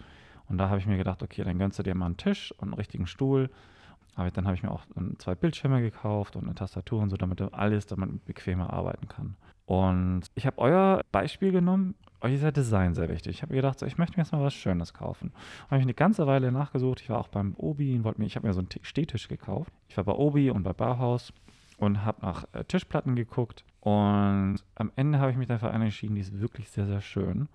Und 0.47 0.59
da 0.59 0.69
habe 0.69 0.77
ich 0.79 0.85
mir 0.85 0.97
gedacht, 0.97 1.23
okay, 1.23 1.43
dann 1.43 1.57
gönnst 1.57 1.79
du 1.79 1.83
dir 1.83 1.95
mal 1.95 2.05
einen 2.05 2.17
Tisch 2.17 2.51
und 2.57 2.69
einen 2.69 2.73
richtigen 2.75 3.07
Stuhl. 3.07 3.49
Ich- 4.27 4.33
dann 4.33 4.45
habe 4.45 4.55
ich 4.55 4.63
mir 4.63 4.71
auch 4.71 4.85
ähm, 4.97 5.15
zwei 5.19 5.35
Bildschirme 5.35 5.81
gekauft 5.81 6.35
und 6.35 6.43
eine 6.45 6.55
Tastatur 6.55 7.01
und 7.01 7.09
so, 7.09 7.17
damit 7.17 7.41
alles, 7.53 7.85
damit 7.87 8.25
bequemer 8.25 8.71
arbeiten 8.73 9.07
kann. 9.07 9.35
Und 9.65 10.23
ich 10.35 10.47
habe 10.47 10.57
euer 10.57 11.01
Beispiel 11.11 11.51
genommen. 11.51 11.93
Euch 12.21 12.33
ist 12.33 12.41
ja 12.43 12.51
Design 12.51 12.95
sehr 12.95 13.07
wichtig. 13.07 13.35
Ich 13.35 13.41
habe 13.43 13.53
mir 13.53 13.57
gedacht, 13.61 13.79
so, 13.79 13.85
ich 13.85 13.97
möchte 13.97 14.17
mir 14.17 14.23
jetzt 14.23 14.31
mal 14.31 14.41
was 14.41 14.53
Schönes 14.53 14.93
kaufen. 14.93 15.31
Habe 15.67 15.77
ich 15.77 15.83
eine 15.83 15.93
ganze 15.93 16.25
Weile 16.27 16.51
nachgesucht. 16.51 17.01
Ich 17.01 17.09
war 17.09 17.19
auch 17.19 17.27
beim 17.27 17.53
Obi 17.55 17.95
und 17.95 18.03
wollte 18.03 18.19
mir, 18.19 18.25
ich 18.25 18.35
habe 18.35 18.47
mir 18.47 18.53
so 18.53 18.59
einen 18.59 18.69
Stehtisch 18.81 19.27
gekauft. 19.27 19.71
Ich 19.87 19.95
war 19.95 20.03
bei 20.03 20.13
Obi 20.13 20.49
und 20.49 20.63
bei 20.63 20.73
Bauhaus 20.73 21.31
und 21.77 22.03
habe 22.03 22.21
nach 22.25 22.45
äh, 22.53 22.63
Tischplatten 22.65 23.15
geguckt. 23.15 23.63
Und 23.81 24.57
am 24.75 24.91
Ende 24.95 25.19
habe 25.19 25.31
ich 25.31 25.37
mich 25.37 25.47
dafür 25.47 25.71
entschieden, 25.71 26.15
die 26.15 26.21
ist 26.21 26.39
wirklich 26.39 26.69
sehr, 26.71 26.87
sehr 26.87 27.01
schön. 27.01 27.47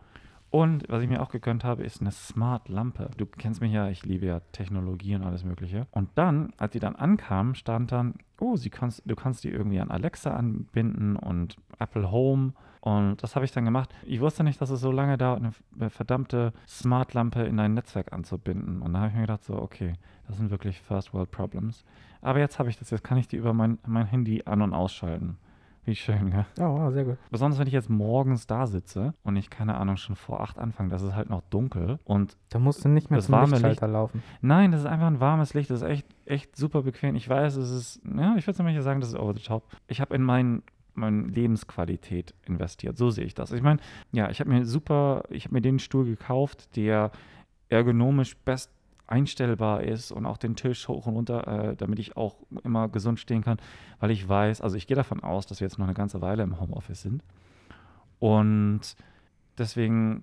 Und 0.54 0.84
was 0.88 1.02
ich 1.02 1.08
mir 1.08 1.20
auch 1.20 1.30
gegönnt 1.30 1.64
habe, 1.64 1.82
ist 1.82 2.00
eine 2.00 2.12
Smart-Lampe. 2.12 3.10
Du 3.16 3.26
kennst 3.26 3.60
mich 3.60 3.72
ja, 3.72 3.88
ich 3.88 4.06
liebe 4.06 4.26
ja 4.26 4.38
Technologie 4.52 5.16
und 5.16 5.24
alles 5.24 5.42
Mögliche. 5.42 5.88
Und 5.90 6.10
dann, 6.14 6.52
als 6.58 6.70
die 6.70 6.78
dann 6.78 6.94
ankam, 6.94 7.56
stand 7.56 7.90
dann, 7.90 8.14
oh, 8.38 8.54
sie 8.54 8.70
kannst, 8.70 9.02
du 9.04 9.16
kannst 9.16 9.42
die 9.42 9.48
irgendwie 9.48 9.80
an 9.80 9.90
Alexa 9.90 10.30
anbinden 10.30 11.16
und 11.16 11.56
Apple 11.80 12.08
Home. 12.08 12.52
Und 12.82 13.20
das 13.20 13.34
habe 13.34 13.44
ich 13.44 13.50
dann 13.50 13.64
gemacht. 13.64 13.92
Ich 14.04 14.20
wusste 14.20 14.44
nicht, 14.44 14.60
dass 14.60 14.70
es 14.70 14.80
so 14.80 14.92
lange 14.92 15.18
dauert, 15.18 15.42
eine 15.42 15.90
verdammte 15.90 16.52
Smart-Lampe 16.68 17.42
in 17.42 17.58
ein 17.58 17.74
Netzwerk 17.74 18.12
anzubinden. 18.12 18.80
Und 18.80 18.92
da 18.92 19.00
habe 19.00 19.08
ich 19.08 19.14
mir 19.16 19.22
gedacht, 19.22 19.42
so, 19.42 19.60
okay, 19.60 19.94
das 20.28 20.36
sind 20.36 20.52
wirklich 20.52 20.80
First 20.80 21.12
World 21.12 21.32
Problems. 21.32 21.84
Aber 22.20 22.38
jetzt 22.38 22.60
habe 22.60 22.70
ich 22.70 22.78
das, 22.78 22.90
jetzt 22.90 23.02
kann 23.02 23.18
ich 23.18 23.26
die 23.26 23.38
über 23.38 23.54
mein, 23.54 23.78
mein 23.88 24.06
Handy 24.06 24.44
an- 24.44 24.62
und 24.62 24.72
ausschalten. 24.72 25.36
Wie 25.86 25.94
schön, 25.94 26.32
ja. 26.32 26.46
Oh, 26.58 26.78
wow, 26.78 26.92
sehr 26.92 27.04
gut. 27.04 27.18
Besonders 27.30 27.58
wenn 27.58 27.66
ich 27.66 27.72
jetzt 27.74 27.90
morgens 27.90 28.46
da 28.46 28.66
sitze 28.66 29.12
und 29.22 29.36
ich, 29.36 29.50
keine 29.50 29.74
Ahnung, 29.76 29.96
schon 29.96 30.16
vor 30.16 30.40
acht 30.40 30.58
anfange, 30.58 30.88
das 30.88 31.02
ist 31.02 31.14
halt 31.14 31.28
noch 31.28 31.42
dunkel. 31.50 31.98
Und 32.04 32.36
Da 32.50 32.58
musst 32.58 32.84
du 32.84 32.88
nicht 32.88 33.10
mehr 33.10 33.18
Das 33.18 33.26
zum 33.26 33.32
warme 33.34 33.52
Lichtschalter 33.52 33.88
laufen. 33.88 34.22
nein, 34.40 34.72
das 34.72 34.80
ist 34.80 34.86
einfach 34.86 35.06
ein 35.06 35.20
warmes 35.20 35.52
Licht, 35.54 35.68
das 35.70 35.82
ist 35.82 35.88
echt, 35.88 36.06
echt 36.24 36.56
super 36.56 36.82
bequem. 36.82 37.16
Ich 37.16 37.28
weiß, 37.28 37.56
es 37.56 37.70
ist, 37.70 38.00
ja, 38.16 38.34
ich 38.36 38.46
würde 38.46 38.62
nicht 38.64 38.82
sagen, 38.82 39.00
das 39.00 39.10
ist 39.10 39.16
over 39.18 39.34
the 39.34 39.42
top. 39.42 39.64
Ich 39.86 40.00
habe 40.00 40.14
in 40.14 40.22
mein, 40.22 40.62
meine 40.94 41.22
Lebensqualität 41.26 42.34
investiert, 42.46 42.96
so 42.96 43.10
sehe 43.10 43.24
ich 43.24 43.34
das. 43.34 43.52
Ich 43.52 43.62
meine, 43.62 43.80
ja, 44.12 44.30
ich 44.30 44.40
habe 44.40 44.48
mir 44.50 44.64
super, 44.64 45.24
ich 45.28 45.44
habe 45.44 45.54
mir 45.54 45.60
den 45.60 45.78
Stuhl 45.78 46.06
gekauft, 46.06 46.76
der 46.76 47.10
ergonomisch 47.68 48.36
best 48.36 48.70
einstellbar 49.06 49.82
ist 49.82 50.12
und 50.12 50.26
auch 50.26 50.38
den 50.38 50.56
Tisch 50.56 50.88
hoch 50.88 51.06
und 51.06 51.14
runter, 51.14 51.46
äh, 51.46 51.76
damit 51.76 51.98
ich 51.98 52.16
auch 52.16 52.36
immer 52.62 52.88
gesund 52.88 53.20
stehen 53.20 53.42
kann, 53.42 53.58
weil 54.00 54.10
ich 54.10 54.28
weiß, 54.28 54.60
also 54.60 54.76
ich 54.76 54.86
gehe 54.86 54.96
davon 54.96 55.22
aus, 55.22 55.46
dass 55.46 55.60
wir 55.60 55.66
jetzt 55.66 55.78
noch 55.78 55.86
eine 55.86 55.94
ganze 55.94 56.20
Weile 56.20 56.42
im 56.42 56.60
Homeoffice 56.60 57.02
sind 57.02 57.22
und 58.18 58.80
deswegen 59.58 60.22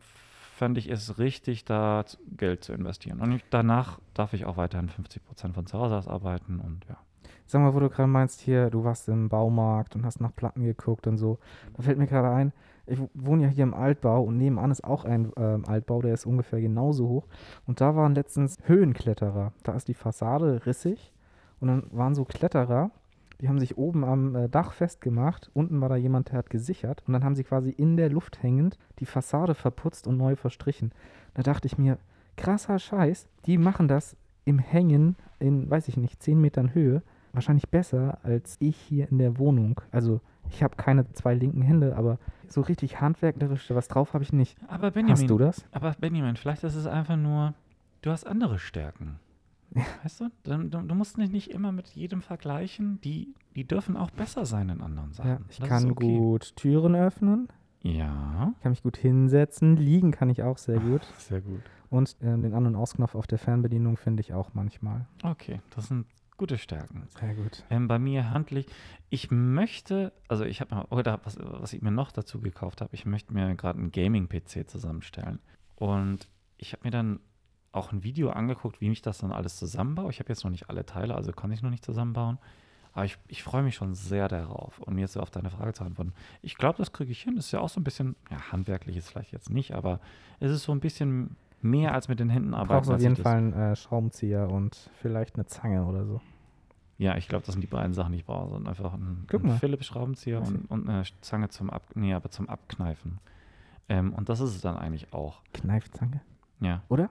fand 0.55 0.77
ich 0.77 0.89
es 0.89 1.17
richtig, 1.17 1.65
da 1.65 2.05
Geld 2.37 2.63
zu 2.63 2.73
investieren. 2.73 3.19
Und 3.19 3.31
ich, 3.31 3.43
danach 3.49 3.99
darf 4.13 4.33
ich 4.33 4.45
auch 4.45 4.57
weiterhin 4.57 4.89
50 4.89 5.23
Prozent 5.23 5.55
von 5.55 5.65
zu 5.65 5.77
Hause 5.79 5.97
aus 5.97 6.07
arbeiten 6.07 6.59
und 6.59 6.85
ja. 6.87 6.97
Sag 7.47 7.61
mal, 7.61 7.73
wo 7.73 7.79
du 7.79 7.89
gerade 7.89 8.07
meinst, 8.07 8.41
hier, 8.41 8.69
du 8.69 8.83
warst 8.83 9.09
im 9.09 9.27
Baumarkt 9.27 9.95
und 9.95 10.05
hast 10.05 10.21
nach 10.21 10.33
Platten 10.35 10.63
geguckt 10.63 11.05
und 11.05 11.17
so. 11.17 11.37
Da 11.75 11.83
fällt 11.83 11.97
mir 11.97 12.07
gerade 12.07 12.29
ein, 12.29 12.53
ich 12.85 12.99
wohne 13.13 13.43
ja 13.43 13.49
hier 13.49 13.63
im 13.63 13.73
Altbau 13.73 14.23
und 14.23 14.37
nebenan 14.37 14.71
ist 14.71 14.83
auch 14.83 15.05
ein 15.05 15.31
ähm, 15.37 15.65
Altbau, 15.65 16.01
der 16.01 16.13
ist 16.13 16.25
ungefähr 16.25 16.61
genauso 16.61 17.07
hoch. 17.07 17.27
Und 17.65 17.81
da 17.81 17.95
waren 17.95 18.15
letztens 18.15 18.57
Höhenkletterer. 18.63 19.53
Da 19.63 19.73
ist 19.73 19.87
die 19.87 19.93
Fassade 19.93 20.65
rissig 20.65 21.13
und 21.59 21.67
dann 21.67 21.83
waren 21.91 22.15
so 22.15 22.25
Kletterer, 22.25 22.91
die 23.41 23.49
haben 23.49 23.59
sich 23.59 23.77
oben 23.77 24.03
am 24.03 24.35
äh, 24.35 24.49
Dach 24.49 24.71
festgemacht. 24.73 25.49
Unten 25.53 25.81
war 25.81 25.89
da 25.89 25.95
jemand, 25.95 26.29
der 26.29 26.37
hat 26.37 26.49
gesichert. 26.51 27.03
Und 27.07 27.13
dann 27.13 27.23
haben 27.23 27.35
sie 27.35 27.43
quasi 27.43 27.71
in 27.71 27.97
der 27.97 28.09
Luft 28.09 28.43
hängend 28.43 28.77
die 28.99 29.07
Fassade 29.07 29.55
verputzt 29.55 30.05
und 30.05 30.17
neu 30.17 30.35
verstrichen. 30.35 30.91
Da 31.33 31.41
dachte 31.41 31.65
ich 31.65 31.77
mir, 31.77 31.97
krasser 32.37 32.77
Scheiß, 32.77 33.27
die 33.47 33.57
machen 33.57 33.87
das 33.87 34.15
im 34.45 34.59
Hängen 34.59 35.15
in, 35.39 35.69
weiß 35.69 35.87
ich 35.87 35.97
nicht, 35.97 36.21
10 36.21 36.39
Metern 36.39 36.73
Höhe 36.75 37.01
wahrscheinlich 37.33 37.69
besser 37.69 38.19
als 38.23 38.57
ich 38.59 38.77
hier 38.77 39.09
in 39.09 39.17
der 39.17 39.37
Wohnung. 39.37 39.81
Also 39.91 40.21
ich 40.53 40.63
habe 40.63 40.75
keine 40.75 41.11
zwei 41.13 41.33
linken 41.33 41.61
Hände, 41.61 41.95
aber 41.95 42.17
so 42.47 42.61
richtig 42.61 43.01
handwerkerisch 43.01 43.69
was 43.71 43.87
drauf 43.87 44.13
habe 44.13 44.23
ich 44.23 44.33
nicht. 44.33 44.57
Aber 44.67 44.91
Benjamin, 44.91 45.21
Hast 45.21 45.29
du 45.29 45.37
das? 45.37 45.65
aber 45.71 45.91
Benjamin, 45.99 46.35
vielleicht 46.35 46.63
ist 46.63 46.75
es 46.75 46.85
einfach 46.87 47.15
nur, 47.17 47.53
du 48.01 48.11
hast 48.11 48.25
andere 48.27 48.59
Stärken. 48.59 49.19
Weißt 50.03 50.19
du? 50.19 50.29
Du, 50.43 50.57
du? 50.67 50.81
du 50.81 50.95
musst 50.95 51.17
dich 51.17 51.31
nicht 51.31 51.49
immer 51.49 51.71
mit 51.71 51.87
jedem 51.89 52.21
vergleichen. 52.21 52.99
Die, 53.01 53.33
die 53.55 53.65
dürfen 53.65 53.95
auch 53.95 54.11
besser 54.11 54.45
sein 54.45 54.67
in 54.67 54.81
anderen 54.81 55.13
Sachen. 55.13 55.29
Ja, 55.29 55.39
ich 55.49 55.59
Das 55.59 55.69
kann 55.69 55.91
okay. 55.91 56.17
gut 56.17 56.55
Türen 56.57 56.93
öffnen, 56.95 57.47
Ja, 57.81 58.53
kann 58.61 58.71
mich 58.71 58.83
gut 58.83 58.97
hinsetzen, 58.97 59.77
liegen 59.77 60.11
kann 60.11 60.29
ich 60.29 60.43
auch 60.43 60.57
sehr 60.57 60.79
gut. 60.79 61.03
sehr 61.17 61.39
gut. 61.41 61.61
Und 61.89 62.17
ähm, 62.21 62.41
den 62.41 62.53
An- 62.53 62.65
und 62.67 62.75
Ausknopf 62.75 63.15
auf 63.15 63.27
der 63.27 63.37
Fernbedienung 63.37 63.95
finde 63.97 64.19
ich 64.21 64.33
auch 64.33 64.49
manchmal. 64.53 65.05
Okay, 65.23 65.61
das 65.73 65.87
sind 65.87 66.05
gute 66.41 66.57
Stärken. 66.57 67.03
Sehr 67.19 67.35
gut. 67.35 67.63
Ähm, 67.69 67.87
bei 67.87 67.99
mir 67.99 68.31
handlich, 68.31 68.65
ich 69.11 69.29
möchte, 69.29 70.11
also 70.27 70.43
ich 70.43 70.59
habe 70.59 70.87
oder 70.89 71.19
was, 71.23 71.37
was 71.39 71.71
ich 71.71 71.83
mir 71.83 71.91
noch 71.91 72.11
dazu 72.11 72.41
gekauft 72.41 72.81
habe, 72.81 72.95
ich 72.95 73.05
möchte 73.05 73.31
mir 73.31 73.53
gerade 73.53 73.77
einen 73.77 73.91
Gaming-PC 73.91 74.67
zusammenstellen. 74.67 75.37
Und 75.75 76.27
ich 76.57 76.73
habe 76.73 76.83
mir 76.83 76.89
dann 76.89 77.19
auch 77.73 77.91
ein 77.91 78.03
Video 78.03 78.31
angeguckt, 78.31 78.81
wie 78.81 78.89
ich 78.91 79.03
das 79.03 79.19
dann 79.19 79.31
alles 79.31 79.57
zusammenbaue. 79.57 80.09
Ich 80.09 80.19
habe 80.19 80.29
jetzt 80.29 80.43
noch 80.43 80.49
nicht 80.49 80.67
alle 80.67 80.83
Teile, 80.83 81.13
also 81.13 81.31
kann 81.31 81.51
ich 81.51 81.61
noch 81.61 81.69
nicht 81.69 81.85
zusammenbauen. 81.85 82.39
Aber 82.93 83.05
ich, 83.05 83.19
ich 83.27 83.43
freue 83.43 83.61
mich 83.61 83.75
schon 83.75 83.93
sehr 83.93 84.27
darauf, 84.27 84.79
um 84.79 84.97
jetzt 84.97 85.17
auf 85.17 85.29
deine 85.29 85.51
Frage 85.51 85.73
zu 85.73 85.83
antworten. 85.83 86.13
Ich 86.41 86.57
glaube, 86.57 86.79
das 86.79 86.91
kriege 86.91 87.11
ich 87.11 87.21
hin. 87.21 87.35
Das 87.35 87.45
ist 87.45 87.51
ja 87.51 87.59
auch 87.59 87.69
so 87.69 87.79
ein 87.79 87.83
bisschen, 87.83 88.15
ja, 88.31 88.51
handwerklich 88.51 88.97
ist 88.97 89.09
vielleicht 89.09 89.31
jetzt 89.31 89.51
nicht, 89.51 89.75
aber 89.75 89.99
es 90.39 90.49
ist 90.49 90.63
so 90.63 90.71
ein 90.71 90.79
bisschen 90.79 91.35
mehr 91.63 91.93
als 91.93 92.07
mit 92.07 92.19
den 92.19 92.29
Händen 92.29 92.51
Du 92.51 92.57
arbeiten. 92.57 92.79
brauchst 92.79 92.91
auf 92.91 93.01
jeden 93.01 93.15
Fall 93.15 93.37
einen 93.37 93.53
äh, 93.53 93.75
Schraubenzieher 93.75 94.49
und 94.49 94.89
vielleicht 95.01 95.35
eine 95.35 95.45
Zange 95.45 95.85
oder 95.85 96.05
so. 96.05 96.21
Ja, 96.97 97.17
ich 97.17 97.27
glaube, 97.27 97.45
das 97.45 97.53
sind 97.53 97.61
die 97.61 97.67
beiden 97.67 97.93
Sachen, 97.93 98.11
die 98.11 98.19
ich 98.19 98.25
brauche. 98.25 98.49
Sondern 98.49 98.67
einfach 98.69 98.93
ein, 98.93 99.25
ein. 99.31 99.57
Philips-Schraubenzieher 99.57 100.39
und, 100.41 100.65
und 100.69 100.87
eine 100.87 101.03
Zange 101.21 101.49
zum 101.49 101.69
Ab, 101.71 101.83
nee, 101.95 102.13
aber 102.13 102.29
zum 102.29 102.47
Abkneifen. 102.47 103.19
Ähm, 103.89 104.13
und 104.13 104.29
das 104.29 104.39
ist 104.39 104.55
es 104.55 104.61
dann 104.61 104.77
eigentlich 104.77 105.11
auch. 105.13 105.41
Kneifzange, 105.53 106.21
Ja, 106.59 106.83
oder? 106.89 107.09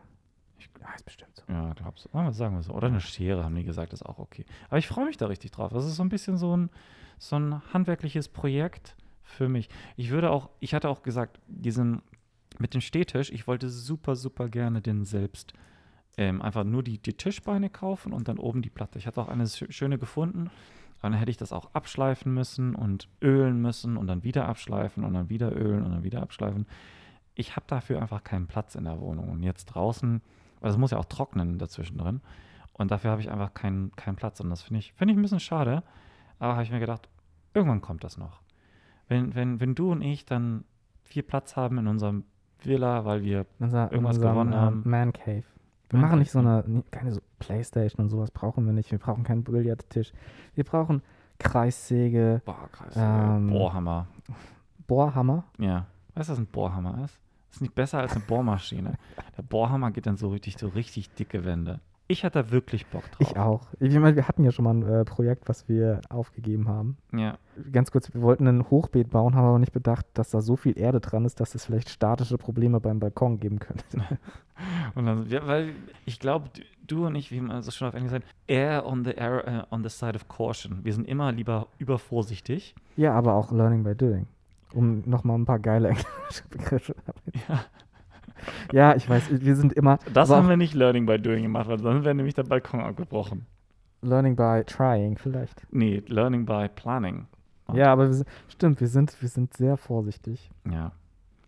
Ich- 0.59 0.71
ja, 0.81 0.93
ist 0.95 1.05
bestimmt 1.05 1.35
so. 1.35 1.43
ja, 1.53 1.73
glaubst 1.75 2.05
du. 2.07 2.17
Ah, 2.17 2.31
sagen 2.33 2.55
wir 2.55 2.63
so. 2.63 2.73
Oder 2.73 2.87
eine 2.89 3.01
Schere, 3.01 3.43
haben 3.45 3.55
die 3.57 3.65
gesagt, 3.65 3.93
ist 3.93 4.05
auch 4.07 4.19
okay. 4.19 4.45
Aber 4.69 4.79
ich 4.79 4.87
freue 4.87 5.07
mich 5.07 5.17
da 5.17 5.27
richtig 5.27 5.51
drauf. 5.51 5.73
Das 5.73 5.85
ist 5.85 5.97
so 5.97 6.03
ein 6.05 6.09
bisschen 6.09 6.37
so 6.37 6.57
ein, 6.57 6.71
so 7.19 7.37
ein 7.37 7.61
handwerkliches 7.73 8.29
Projekt 8.29 8.95
für 9.25 9.49
mich. 9.49 9.69
Ich 9.97 10.11
würde 10.11 10.31
auch, 10.31 10.51
ich 10.61 10.73
hatte 10.75 10.89
auch 10.89 11.03
gesagt, 11.03 11.41
diesen 11.49 12.03
mit 12.59 12.75
dem 12.75 12.81
Stehtisch, 12.81 13.31
ich 13.31 13.47
wollte 13.47 13.71
super, 13.71 14.17
super 14.17 14.49
gerne 14.49 14.81
den 14.81 15.05
selbst 15.05 15.53
ähm, 16.17 16.43
einfach 16.43 16.65
nur 16.65 16.83
die, 16.83 16.99
die 16.99 17.15
Tischbeine 17.15 17.71
kaufen 17.71 18.13
und 18.13 18.29
dann 18.29 18.39
oben 18.39 18.63
die 18.63 18.71
Platte. 18.71 18.99
Ich 18.99 19.07
hatte 19.07 19.21
auch 19.21 19.29
eine 19.29 19.45
schö- 19.45 19.71
schöne 19.71 19.99
gefunden. 19.99 20.51
Dann 21.01 21.15
hätte 21.15 21.31
ich 21.31 21.39
das 21.39 21.53
auch 21.53 21.73
abschleifen 21.73 22.35
müssen 22.35 22.75
und 22.75 23.09
ölen 23.23 23.63
müssen 23.63 23.97
und 23.97 24.07
dann 24.07 24.23
wieder 24.23 24.47
abschleifen 24.47 25.03
und 25.05 25.15
dann 25.15 25.31
wieder 25.31 25.57
ölen 25.57 25.83
und 25.83 25.93
dann 25.93 26.03
wieder 26.03 26.21
abschleifen. 26.21 26.67
Ich 27.35 27.57
habe 27.57 27.65
dafür 27.69 28.03
einfach 28.03 28.23
keinen 28.23 28.47
Platz 28.47 28.75
in 28.75 28.85
der 28.85 29.01
Wohnung. 29.01 29.31
Und 29.31 29.43
jetzt 29.43 29.67
draußen, 29.67 30.21
weil 30.61 30.71
es 30.71 30.77
muss 30.77 30.91
ja 30.91 30.99
auch 30.99 31.07
trocknen 31.07 31.59
dazwischen 31.59 31.97
drin. 31.97 32.21
Und 32.75 32.91
dafür 32.91 33.13
habe 33.13 33.23
ich 33.23 33.31
einfach 33.31 33.55
keinen, 33.55 33.93
keinen 33.93 34.17
Platz. 34.17 34.41
Und 34.41 34.51
das 34.51 34.63
finde 34.63 34.81
ich, 34.81 34.93
finde 34.93 35.13
ich 35.13 35.19
ein 35.19 35.23
bisschen 35.23 35.41
schade. 35.41 35.83
Aber 36.39 36.53
habe 36.53 36.65
ich 36.65 36.71
mir 36.71 36.81
gedacht, 36.81 37.09
irgendwann 37.55 37.81
kommt 37.81 38.05
das 38.05 38.19
noch. 38.19 38.43
Wenn, 39.09 39.35
wenn, 39.35 39.59
wenn 39.59 39.75
du 39.75 39.93
und 39.93 40.03
ich 40.03 40.27
dann 40.27 40.65
viel 41.03 41.23
Platz 41.23 41.57
haben 41.57 41.79
in 41.79 41.87
unserem 41.87 42.25
Villa, 42.67 43.05
weil 43.05 43.23
wir 43.23 43.47
Unser, 43.59 43.91
Irgendwas 43.93 44.17
unserem, 44.17 44.35
gewonnen 44.35 44.55
haben. 44.55 44.83
Ähm, 44.85 44.91
Man 44.91 45.13
Cave. 45.13 45.45
Wir 45.89 45.99
Man 45.99 46.03
machen 46.03 46.19
nicht 46.21 46.31
so 46.31 46.39
eine, 46.39 46.85
keine 46.91 47.13
so 47.13 47.21
Playstation 47.39 48.05
und 48.05 48.11
sowas 48.11 48.31
brauchen 48.31 48.67
wir 48.67 48.73
nicht. 48.73 48.91
Wir 48.91 48.99
brauchen 48.99 49.25
keinen 49.25 49.43
Billardtisch. 49.43 50.13
Wir 50.55 50.65
brauchen 50.65 51.03
Kreissäge, 51.39 52.43
Boah, 52.45 52.69
krass. 52.71 52.95
Ähm, 52.97 53.49
Bohrhammer. 53.49 54.07
Bohrhammer. 54.87 55.45
Ja. 55.59 55.87
Weißt 56.15 56.29
du, 56.29 56.33
was 56.33 56.39
ein 56.39 56.47
Bohrhammer 56.47 57.05
ist? 57.05 57.19
Das 57.49 57.57
ist 57.57 57.61
nicht 57.63 57.75
besser 57.75 57.99
als 57.99 58.13
eine 58.13 58.21
Bohrmaschine. 58.21 58.95
Der 59.37 59.43
Bohrhammer 59.43 59.91
geht 59.91 60.07
dann 60.07 60.17
so 60.17 60.29
richtig, 60.29 60.59
so 60.59 60.69
richtig 60.69 61.15
dicke 61.15 61.45
Wände. 61.45 61.81
Ich 62.11 62.25
hatte 62.25 62.43
da 62.43 62.51
wirklich 62.51 62.87
Bock 62.89 63.05
drauf. 63.13 63.21
Ich 63.21 63.37
auch. 63.37 63.69
Ich 63.79 63.97
meine, 63.97 64.17
wir 64.17 64.27
hatten 64.27 64.43
ja 64.43 64.51
schon 64.51 64.65
mal 64.65 64.75
ein 64.75 64.83
äh, 64.83 65.05
Projekt, 65.05 65.49
was 65.49 65.69
wir 65.69 66.01
aufgegeben 66.09 66.69
haben. 66.69 66.97
Ja. 67.15 67.39
Ganz 67.71 67.93
kurz, 67.93 68.13
wir 68.13 68.21
wollten 68.21 68.49
ein 68.49 68.69
Hochbeet 68.69 69.11
bauen, 69.11 69.37
haben 69.37 69.47
aber 69.47 69.61
nicht 69.61 69.73
bedacht, 69.73 70.07
dass 70.15 70.31
da 70.31 70.41
so 70.41 70.57
viel 70.57 70.77
Erde 70.77 70.99
dran 70.99 71.25
ist, 71.25 71.39
dass 71.39 71.55
es 71.55 71.67
vielleicht 71.67 71.89
statische 71.89 72.37
Probleme 72.37 72.81
beim 72.81 72.99
Balkon 72.99 73.39
geben 73.39 73.61
könnte. 73.61 73.85
Und 74.97 75.07
dann, 75.07 75.29
ja, 75.29 75.47
weil 75.47 75.73
ich 76.05 76.19
glaube, 76.19 76.51
du 76.87 77.07
und 77.07 77.15
ich, 77.15 77.31
wie 77.31 77.41
man 77.41 77.63
so 77.63 77.71
schon 77.71 77.87
auf 77.87 77.95
Englisch 77.95 78.11
sagt, 78.11 78.27
air 78.49 78.85
on 78.85 79.05
the 79.05 79.13
air, 79.13 79.47
äh, 79.47 79.63
on 79.75 79.85
the 79.85 79.89
side 79.89 80.17
of 80.17 80.27
caution. 80.29 80.81
Wir 80.83 80.93
sind 80.93 81.07
immer 81.07 81.31
lieber 81.31 81.69
übervorsichtig. 81.79 82.75
ja, 82.97 83.15
aber 83.15 83.35
auch 83.35 83.53
Learning 83.53 83.85
by 83.85 83.95
Doing. 83.95 84.27
Um 84.75 85.03
nochmal 85.07 85.39
ein 85.39 85.47
paar 85.47 85.61
geile 85.61 85.89
englische 85.89 86.49
Begriffe. 86.51 86.97
Ja. 87.49 87.61
Ja, 88.73 88.95
ich 88.97 89.09
weiß, 89.09 89.25
wir 89.43 89.57
sind 89.57 89.73
immer 89.73 89.99
Das 90.13 90.31
haben 90.31 90.49
wir 90.49 90.57
nicht 90.57 90.75
Learning 90.75 91.07
by 91.07 91.19
Doing 91.19 91.43
gemacht, 91.43 91.69
weil 91.69 91.79
sonst 91.79 92.05
wäre 92.05 92.15
nämlich 92.15 92.35
der 92.35 92.45
Balkon 92.45 92.81
abgebrochen. 92.81 93.47
Learning 94.03 94.35
by 94.37 94.63
Trying 94.67 95.19
vielleicht. 95.19 95.67
Nee, 95.71 96.03
Learning 96.07 96.47
by 96.47 96.69
Planning. 96.75 97.27
Und- 97.67 97.77
Ja, 97.77 97.93
aber 97.93 98.07
wir 98.07 98.15
sind, 98.15 98.29
stimmt, 98.49 98.81
wir 98.81 98.89
sind, 98.89 99.21
wir 99.21 99.29
sind 99.29 99.55
sehr 99.57 99.77
vorsichtig. 99.77 100.51
Ja. 100.71 100.93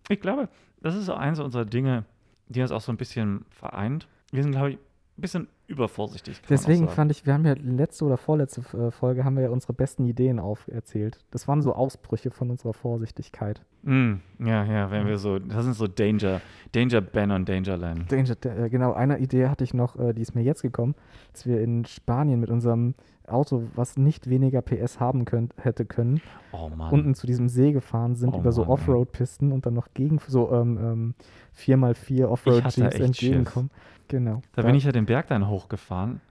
Ich 0.09 0.19
glaube, 0.21 0.49
das 0.81 0.95
ist 0.95 1.05
so 1.05 1.13
eins 1.13 1.39
unserer 1.39 1.65
Dinge, 1.65 2.05
die 2.47 2.61
uns 2.61 2.71
auch 2.71 2.81
so 2.81 2.91
ein 2.91 2.97
bisschen 2.97 3.45
vereint. 3.49 4.07
Wir 4.31 4.43
sind, 4.43 4.51
glaube 4.51 4.71
ich, 4.71 4.77
ein 5.17 5.21
bisschen 5.21 5.47
übervorsichtig. 5.67 6.41
Deswegen 6.49 6.87
fand 6.87 7.11
ich, 7.11 7.25
wir 7.25 7.33
haben 7.33 7.45
ja 7.45 7.53
letzte 7.53 8.05
oder 8.05 8.17
vorletzte 8.17 8.61
äh, 8.77 8.91
Folge 8.91 9.23
haben 9.23 9.35
wir 9.35 9.43
ja 9.43 9.49
unsere 9.49 9.73
besten 9.73 10.05
Ideen 10.05 10.39
auferzählt. 10.39 11.19
Das 11.29 11.47
waren 11.47 11.61
so 11.61 11.73
Ausbrüche 11.73 12.31
von 12.31 12.49
unserer 12.49 12.73
Vorsichtigkeit. 12.73 13.61
Mm, 13.83 14.13
ja, 14.39 14.63
ja, 14.65 14.91
wenn 14.91 15.05
wir 15.07 15.17
so, 15.17 15.39
das 15.39 15.65
sind 15.65 15.75
so 15.75 15.87
Danger, 15.87 16.41
Danger 16.71 17.01
Ben 17.01 17.31
und 17.31 17.47
Danger 17.47 17.77
Len. 17.77 18.05
Danger, 18.07 18.35
äh, 18.45 18.69
genau, 18.69 18.93
eine 18.93 19.19
Idee 19.19 19.47
hatte 19.47 19.63
ich 19.63 19.73
noch, 19.73 19.99
äh, 19.99 20.13
die 20.13 20.21
ist 20.21 20.35
mir 20.35 20.41
jetzt 20.41 20.61
gekommen, 20.61 20.95
dass 21.31 21.45
wir 21.45 21.61
in 21.61 21.85
Spanien 21.85 22.39
mit 22.39 22.49
unserem 22.49 22.95
Auto, 23.27 23.63
was 23.75 23.97
nicht 23.97 24.29
weniger 24.29 24.61
PS 24.61 24.99
haben 24.99 25.25
könnt, 25.25 25.53
hätte 25.57 25.85
können, 25.85 26.21
Oh 26.51 26.69
unten 26.91 27.13
zu 27.15 27.25
diesem 27.25 27.47
See 27.47 27.71
gefahren 27.71 28.15
sind 28.15 28.33
Oh 28.33 28.39
über 28.39 28.51
so 28.51 28.61
Mann, 28.61 28.69
ey. 28.69 28.73
Offroad-Pisten 28.73 29.51
und 29.51 29.65
dann 29.65 29.73
noch 29.73 29.93
gegen 29.93 30.19
so 30.27 30.51
ähm, 30.51 30.77
ähm, 30.77 31.15
4x4 31.57 32.13
hatte 32.23 32.27
Offroad-Jeeps 32.29 32.99
entgegenkommen. 32.99 33.69
Genau. 34.13 34.43
Da 34.51 34.61
bin 34.61 34.75
ich 34.75 34.83
ja 34.83 34.91
den 34.91 35.07
Berg 35.07 35.25
dann 35.25 35.47
hochgefahren 35.47 36.21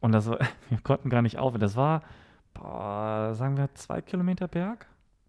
und 0.00 0.12
das 0.12 0.28
war, 0.28 0.38
wir 0.70 0.78
konnten 0.82 1.10
gar 1.10 1.20
nicht 1.20 1.36
auf. 1.36 1.58
Das 1.58 1.76
war, 1.76 2.00
boah, 2.54 3.34
sagen 3.34 3.58
wir, 3.58 3.68
zwei 3.74 4.00
Kilometer 4.00 4.48
Berg? 4.48 4.86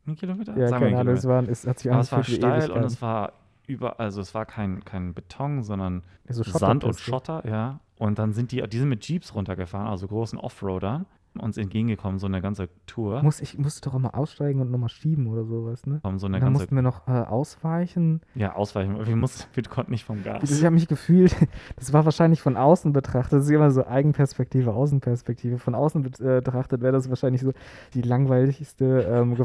Ein 0.07 0.15
Kilometer? 0.15 0.55
Ja, 0.57 0.69
sagen 0.69 0.85
keine 0.85 0.95
ein 0.95 1.01
Ahnung, 1.01 1.15
es, 1.15 1.27
war, 1.27 1.43
es 1.43 1.67
hat 1.67 1.79
sich 1.79 1.91
Aber 1.91 1.99
es 1.99 2.09
war 2.13 2.23
steil 2.23 2.39
und 2.39 2.53
Ewigkeiten. 2.53 2.85
es 2.85 3.01
war 3.01 3.33
über, 3.67 3.99
also 3.99 4.21
es 4.21 4.33
war 4.33 4.45
kein, 4.45 4.85
kein 4.85 5.13
Beton, 5.13 5.61
sondern 5.63 6.03
so 6.29 6.43
Sand 6.43 6.85
und. 6.85 6.97
Schotter, 6.97 7.45
ja. 7.45 7.81
Und 7.97 8.17
dann 8.17 8.31
sind 8.31 8.53
die, 8.53 8.61
die 8.61 8.79
sind 8.79 8.87
mit 8.87 9.05
Jeeps 9.05 9.35
runtergefahren, 9.35 9.87
also 9.87 10.07
großen 10.07 10.39
Offroadern, 10.39 11.05
uns 11.39 11.57
entgegengekommen, 11.57 12.19
so 12.19 12.27
eine 12.27 12.41
ganze 12.41 12.69
Tour. 12.85 13.23
Muss, 13.23 13.41
ich 13.41 13.57
musste 13.57 13.81
doch 13.89 13.95
auch 13.95 13.99
mal 13.99 14.09
aussteigen 14.11 14.61
und 14.61 14.69
nochmal 14.71 14.89
schieben 14.89 15.27
oder 15.27 15.45
sowas, 15.45 15.85
ne? 15.85 15.99
Kommen 16.03 16.19
so 16.19 16.27
Und 16.27 16.33
eine 16.35 16.39
dann 16.41 16.53
ganze, 16.53 16.61
mussten 16.63 16.75
wir 16.75 16.81
noch 16.83 17.07
äh, 17.07 17.11
ausweichen. 17.11 18.21
ja, 18.35 18.55
ausweichen. 18.55 19.05
Wir, 19.05 19.15
mussten, 19.15 19.43
wir 19.53 19.63
konnten 19.63 19.91
nicht 19.91 20.05
vom 20.05 20.23
Gas. 20.23 20.49
Ich 20.49 20.63
habe 20.63 20.75
mich 20.75 20.87
gefühlt, 20.87 21.35
das 21.75 21.91
war 21.93 22.05
wahrscheinlich 22.05 22.41
von 22.41 22.55
außen 22.57 22.93
betrachtet, 22.93 23.33
das 23.39 23.45
ist 23.45 23.51
immer 23.51 23.71
so 23.71 23.85
Eigenperspektive, 23.85 24.73
Außenperspektive. 24.73 25.57
Von 25.57 25.75
außen 25.75 26.03
bet- 26.03 26.17
betrachtet 26.19 26.81
wäre 26.81 26.93
das 26.93 27.09
wahrscheinlich 27.09 27.41
so 27.41 27.51
die 27.93 28.01
langweiligste 28.01 28.85
ähm, 29.09 29.35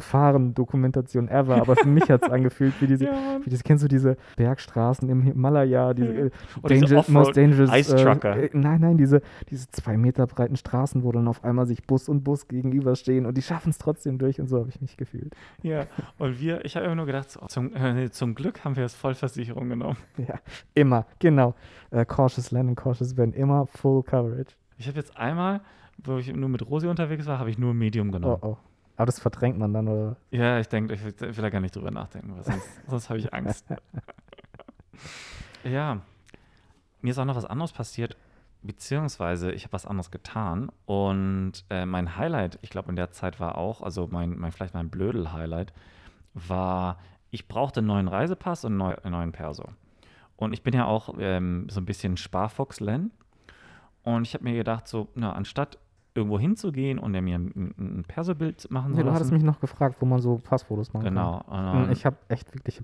Gefahrendokumentation 0.53 1.29
ever. 1.29 1.57
Aber 1.57 1.77
für 1.77 1.89
mich 1.89 2.11
hat 2.11 2.23
es 2.23 2.29
angefühlt 2.31 2.75
wie 2.81 2.87
diese, 2.87 3.07
ja, 3.07 3.41
wie 3.45 3.51
das, 3.51 3.63
kennst 3.65 3.85
du 3.85 3.89
diese 3.89 4.17
Bergstraßen 4.37 5.09
im 5.09 5.23
Himalaya, 5.23 5.95
diese 5.95 6.13
äh, 6.13 6.31
Oder 6.63 6.75
diese 6.75 6.95
danger, 6.95 7.05
most 7.11 7.37
dangerous, 7.37 7.71
Ice 7.75 7.95
äh, 7.97 8.03
Trucker. 8.05 8.37
äh, 8.37 8.51
nein, 8.53 8.81
nein, 8.81 8.97
diese, 8.99 9.23
diese 9.51 9.69
zwei 9.71 9.97
Meter 9.97 10.27
breiten 10.27 10.57
Straßen, 10.57 11.03
wo 11.03 11.13
dann 11.13 11.29
auf 11.29 11.45
einmal 11.45 11.67
sich 11.67 11.78
Bus 11.87 12.09
und 12.09 12.25
Bus 12.25 12.49
gegenüberstehen 12.49 13.27
und 13.27 13.37
die 13.37 13.43
schaffen 13.43 13.71
es 13.71 13.79
trotzdem 13.79 14.19
durch 14.19 14.41
und 14.41 14.49
so 14.49 14.59
habe 14.59 14.69
ich 14.69 14.81
mich 14.81 14.97
gefühlt. 14.97 15.35
Ja, 15.63 15.87
und 16.19 16.41
wir, 16.41 16.65
ich 16.65 16.77
habe 16.77 16.87
immer 16.87 16.95
nur 16.95 17.07
gedacht, 17.07 17.31
so, 17.31 17.41
zum, 17.47 17.75
äh, 17.75 18.11
zum 18.11 18.35
Glück 18.35 18.65
haben 18.65 18.77
wir 18.77 18.83
jetzt 18.83 18.97
Vollversicherung 18.97 19.69
genommen. 19.69 19.97
Ja, 20.17 20.41
immer, 20.75 21.07
genau. 21.19 21.55
Äh, 21.91 22.05
cautious 22.05 22.51
Landing, 22.51 22.77
Cautious 22.77 23.17
Van, 23.17 23.33
immer 23.33 23.67
Full 23.67 24.03
Coverage. 24.03 24.55
Ich 24.77 24.87
habe 24.89 24.99
jetzt 24.99 25.17
einmal, 25.17 25.61
wo 25.99 26.19
ich 26.19 26.33
nur 26.33 26.49
mit 26.49 26.69
Rosi 26.69 26.87
unterwegs 26.87 27.27
war, 27.27 27.39
habe 27.39 27.51
ich 27.51 27.59
nur 27.59 27.75
Medium 27.75 28.13
genommen. 28.13 28.39
Oh, 28.43 28.47
oh. 28.47 28.57
Aber 28.97 29.07
das 29.07 29.21
verdrängt 29.21 29.59
man 29.59 29.73
dann, 29.73 29.87
oder? 29.87 30.17
Ja, 30.31 30.59
ich 30.59 30.69
denke, 30.69 30.95
ich 30.95 31.05
will 31.05 31.15
will 31.21 31.43
da 31.43 31.51
gar 31.51 31.61
nicht 31.61 31.75
drüber 31.75 31.93
nachdenken, 31.93 32.35
weil 32.35 32.43
sonst, 32.43 32.69
sonst 32.89 33.09
habe 33.09 33.21
ich 33.21 33.33
Angst. 33.33 33.65
ja, 35.65 36.01
mir 37.01 37.11
ist 37.11 37.19
auch 37.19 37.25
noch 37.25 37.37
was 37.37 37.45
anderes 37.45 37.73
passiert, 37.73 38.17
beziehungsweise 38.63 39.53
ich 39.53 39.65
habe 39.65 39.73
was 39.73 39.87
anderes 39.87 40.11
getan 40.11 40.71
und 40.87 41.65
äh, 41.71 41.87
mein 41.87 42.17
Highlight, 42.17 42.59
ich 42.63 42.71
glaube 42.71 42.91
in 42.91 42.97
der 42.97 43.11
Zeit 43.11 43.41
war 43.41 43.57
auch, 43.59 43.83
also 43.83 44.09
mein, 44.11 44.39
mein 44.39 44.53
vielleicht 44.53 44.75
mein 44.75 44.91
Blödel-Highlight, 44.91 45.73
war, 46.35 46.99
ich 47.31 47.49
brauchte 47.49 47.81
einen 47.81 47.87
neuen 47.89 48.09
Reisepass 48.09 48.65
und 48.65 48.73
einen 48.73 48.79
neu, 48.79 48.95
einen 49.03 49.13
neuen 49.13 49.33
Perso. 49.33 49.65
Und 50.37 50.53
ich 50.53 50.63
bin 50.63 50.75
ja 50.75 50.85
auch 50.87 51.15
ähm, 51.19 51.67
so 51.71 51.81
ein 51.81 51.85
bisschen 51.87 52.17
Sparfuchs-Len 52.17 53.11
und 54.05 54.23
ich 54.27 54.35
habe 54.35 54.45
mir 54.45 54.55
gedacht, 54.55 54.87
so, 54.89 55.09
na, 55.15 55.33
anstatt 55.33 55.79
irgendwo 56.15 56.39
hinzugehen 56.39 56.99
und 56.99 57.15
er 57.15 57.23
mir 57.23 57.37
ein, 57.39 57.75
ein 57.79 58.05
Perso-Bild 58.07 58.71
machen 58.71 58.95
soll 58.95 59.05
du 59.05 59.13
hattest 59.13 59.31
mich 59.33 59.43
noch 59.45 59.61
gefragt, 59.61 59.97
wo 60.01 60.07
man 60.07 60.21
so 60.21 60.37
Passfotos 60.39 60.93
machen 60.93 61.05
Genau. 61.05 61.45
kann. 61.49 61.85
ähm, 61.87 61.93
Ich 61.93 62.05
habe 62.07 62.17
echt 62.29 62.53
wirklich 62.55 62.83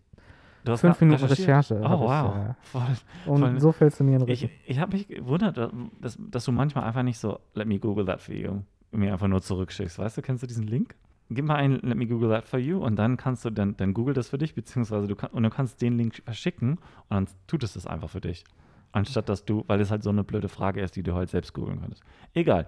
Du 0.65 0.73
hast 0.73 0.81
Fünf 0.81 1.01
Minuten? 1.01 1.25
Recherche. 1.25 1.79
Oh, 1.83 1.89
hab 1.89 2.01
ich, 2.01 2.07
wow. 2.07 2.37
äh, 2.37 2.55
Voll, 2.63 3.33
Und 3.35 3.41
Voll- 3.41 3.61
so 3.61 3.73
fällst 3.73 4.01
du 4.01 4.05
mir 4.05 4.15
in 4.15 4.21
den 4.21 4.29
Ich, 4.31 4.45
Rücken. 4.45 4.55
ich 4.67 4.79
habe 4.79 4.97
mich 4.97 5.09
gewundert, 5.09 5.59
dass, 6.01 6.19
dass 6.19 6.45
du 6.45 6.53
manchmal 6.53 6.85
einfach 6.85 7.03
nicht 7.03 7.19
so, 7.19 7.39
let 7.55 7.67
me 7.67 7.79
Google 7.79 8.07
that 8.07 8.21
for 8.23 8.35
you, 8.35 8.63
mir 8.91 9.13
einfach 9.13 9.29
nur 9.29 9.43
zurückschickst. 9.43 9.99
Weißt 9.99 10.17
du, 10.17 10.23
kennst 10.23 10.43
du 10.43 10.47
diesen 10.47 10.67
Link? 10.67 10.95
Gib 11.31 11.45
mal 11.45 11.57
ein, 11.57 11.73
let 11.81 11.97
me 11.97 12.07
Google 12.07 12.31
that 12.31 12.47
for 12.47 12.59
you 12.59 12.79
und 12.85 12.97
dann 12.97 13.17
kannst 13.17 13.45
du, 13.45 13.51
dann, 13.51 13.77
dann 13.77 13.95
Google 13.95 14.15
das 14.15 14.29
für 14.29 14.39
dich, 14.39 14.55
beziehungsweise 14.55 15.07
du, 15.07 15.17
kann, 15.17 15.31
und 15.31 15.43
du 15.43 15.51
kannst 15.51 15.81
den 15.83 15.97
Link 15.99 16.23
verschicken 16.25 16.73
und 16.73 16.81
dann 17.11 17.27
tut 17.47 17.63
es 17.63 17.75
das 17.75 17.87
einfach 17.87 18.11
für 18.11 18.21
dich. 18.21 18.45
Anstatt 18.93 19.29
dass 19.29 19.45
du, 19.45 19.65
weil 19.67 19.81
es 19.81 19.91
halt 19.91 20.03
so 20.03 20.11
eine 20.11 20.23
blöde 20.23 20.49
Frage 20.49 20.81
ist, 20.81 20.97
die 20.97 21.03
du 21.03 21.15
halt 21.15 21.29
selbst 21.31 21.53
googeln 21.53 21.81
könntest. 21.81 22.03
Egal. 22.35 22.67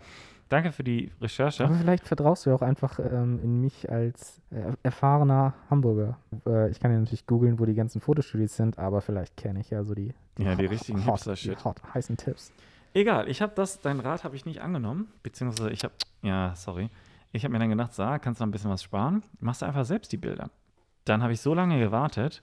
Danke 0.48 0.70
für 0.72 0.84
die 0.84 1.10
Recherche. 1.20 1.64
Aber 1.64 1.74
vielleicht 1.74 2.06
vertraust 2.06 2.46
du 2.46 2.50
ja 2.50 2.56
auch 2.56 2.62
einfach 2.62 3.00
ähm, 3.00 3.40
in 3.42 3.60
mich 3.60 3.90
als 3.90 4.40
äh, 4.50 4.72
erfahrener 4.84 5.54
Hamburger. 5.70 6.18
Äh, 6.46 6.70
ich 6.70 6.78
kann 6.78 6.92
ja 6.92 6.98
natürlich 6.98 7.26
googeln, 7.26 7.58
wo 7.58 7.64
die 7.64 7.74
ganzen 7.74 8.00
Fotostudios 8.00 8.54
sind, 8.54 8.78
aber 8.78 9.00
vielleicht 9.00 9.36
kenne 9.36 9.58
ich 9.60 9.70
ja 9.70 9.82
so 9.82 9.94
die, 9.94 10.14
Ja, 10.38 10.54
die 10.54 10.64
hot- 10.64 10.70
richtigen 10.70 11.04
hot, 11.04 11.14
Hipster-Shit. 11.14 11.58
die 11.60 11.64
hot, 11.64 11.82
heißen 11.94 12.16
Tipps. 12.16 12.52
Egal, 12.94 13.28
ich 13.28 13.42
habe 13.42 13.52
das, 13.56 13.80
deinen 13.80 14.00
Rat 14.00 14.22
habe 14.22 14.36
ich 14.36 14.46
nicht 14.46 14.60
angenommen, 14.62 15.08
beziehungsweise 15.22 15.70
ich 15.70 15.82
habe, 15.84 15.94
ja, 16.22 16.54
sorry, 16.54 16.90
ich 17.32 17.44
habe 17.44 17.52
mir 17.52 17.58
dann 17.58 17.68
gedacht, 17.70 17.92
so, 17.92 18.04
kannst 18.20 18.40
du 18.40 18.44
noch 18.44 18.48
ein 18.48 18.52
bisschen 18.52 18.70
was 18.70 18.82
sparen, 18.84 19.22
machst 19.40 19.62
du 19.62 19.66
einfach 19.66 19.84
selbst 19.84 20.12
die 20.12 20.16
Bilder. 20.16 20.48
Dann 21.04 21.22
habe 21.22 21.32
ich 21.32 21.40
so 21.40 21.54
lange 21.54 21.78
gewartet, 21.80 22.40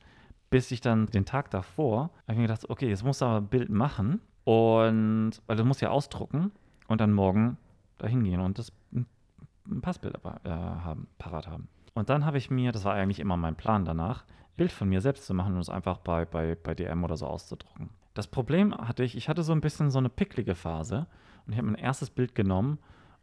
bis 0.50 0.70
ich 0.72 0.82
dann 0.82 1.08
den 1.08 1.26
Tag 1.26 1.50
davor, 1.52 2.12
habe 2.24 2.34
ich 2.34 2.38
mir 2.38 2.44
gedacht, 2.44 2.70
okay, 2.70 2.90
jetzt 2.90 3.04
musst 3.04 3.22
du 3.22 3.26
aber 3.26 3.38
ein 3.38 3.48
Bild 3.48 3.70
machen 3.70 4.20
und, 4.44 5.32
weil 5.48 5.56
du 5.56 5.64
musst 5.64 5.82
ja 5.82 5.90
ausdrucken 5.90 6.52
und 6.88 7.02
dann 7.02 7.14
morgen 7.14 7.58
dahin 8.04 8.24
gehen 8.24 8.40
und 8.40 8.60
das 8.60 8.72
ein 8.92 9.82
Passbild 9.82 10.16
äh, 10.16 10.50
haben, 10.50 11.08
parat 11.18 11.48
haben. 11.48 11.68
Und 11.94 12.10
dann 12.10 12.26
habe 12.26 12.38
ich 12.38 12.50
mir, 12.50 12.72
das 12.72 12.86
war 12.86 12.94
eigentlich 12.94 13.20
immer 13.20 13.38
mein 13.38 13.56
Plan 13.56 13.86
danach, 13.86 14.24
ein 14.24 14.58
Bild 14.58 14.72
von 14.72 14.90
mir 14.90 15.02
selbst 15.02 15.26
zu 15.26 15.34
machen 15.34 15.54
und 15.54 15.62
es 15.62 15.70
einfach 15.70 16.00
bei, 16.00 16.26
bei, 16.26 16.56
bei 16.56 16.76
DM 16.76 17.04
oder 17.04 17.18
so 17.18 17.28
auszudrucken. 17.28 17.90
Das 18.14 18.28
Problem 18.28 18.76
hatte 18.76 19.04
ich, 19.04 19.16
ich 19.16 19.30
hatte 19.30 19.44
so 19.44 19.54
ein 19.54 19.62
bisschen 19.62 19.90
so 19.90 20.00
eine 20.00 20.10
picklige 20.10 20.56
Phase 20.56 21.08
und 21.46 21.54
ich 21.54 21.58
habe 21.58 21.68
mein 21.68 21.76
erstes 21.82 22.10
Bild 22.10 22.36
genommen 22.36 22.78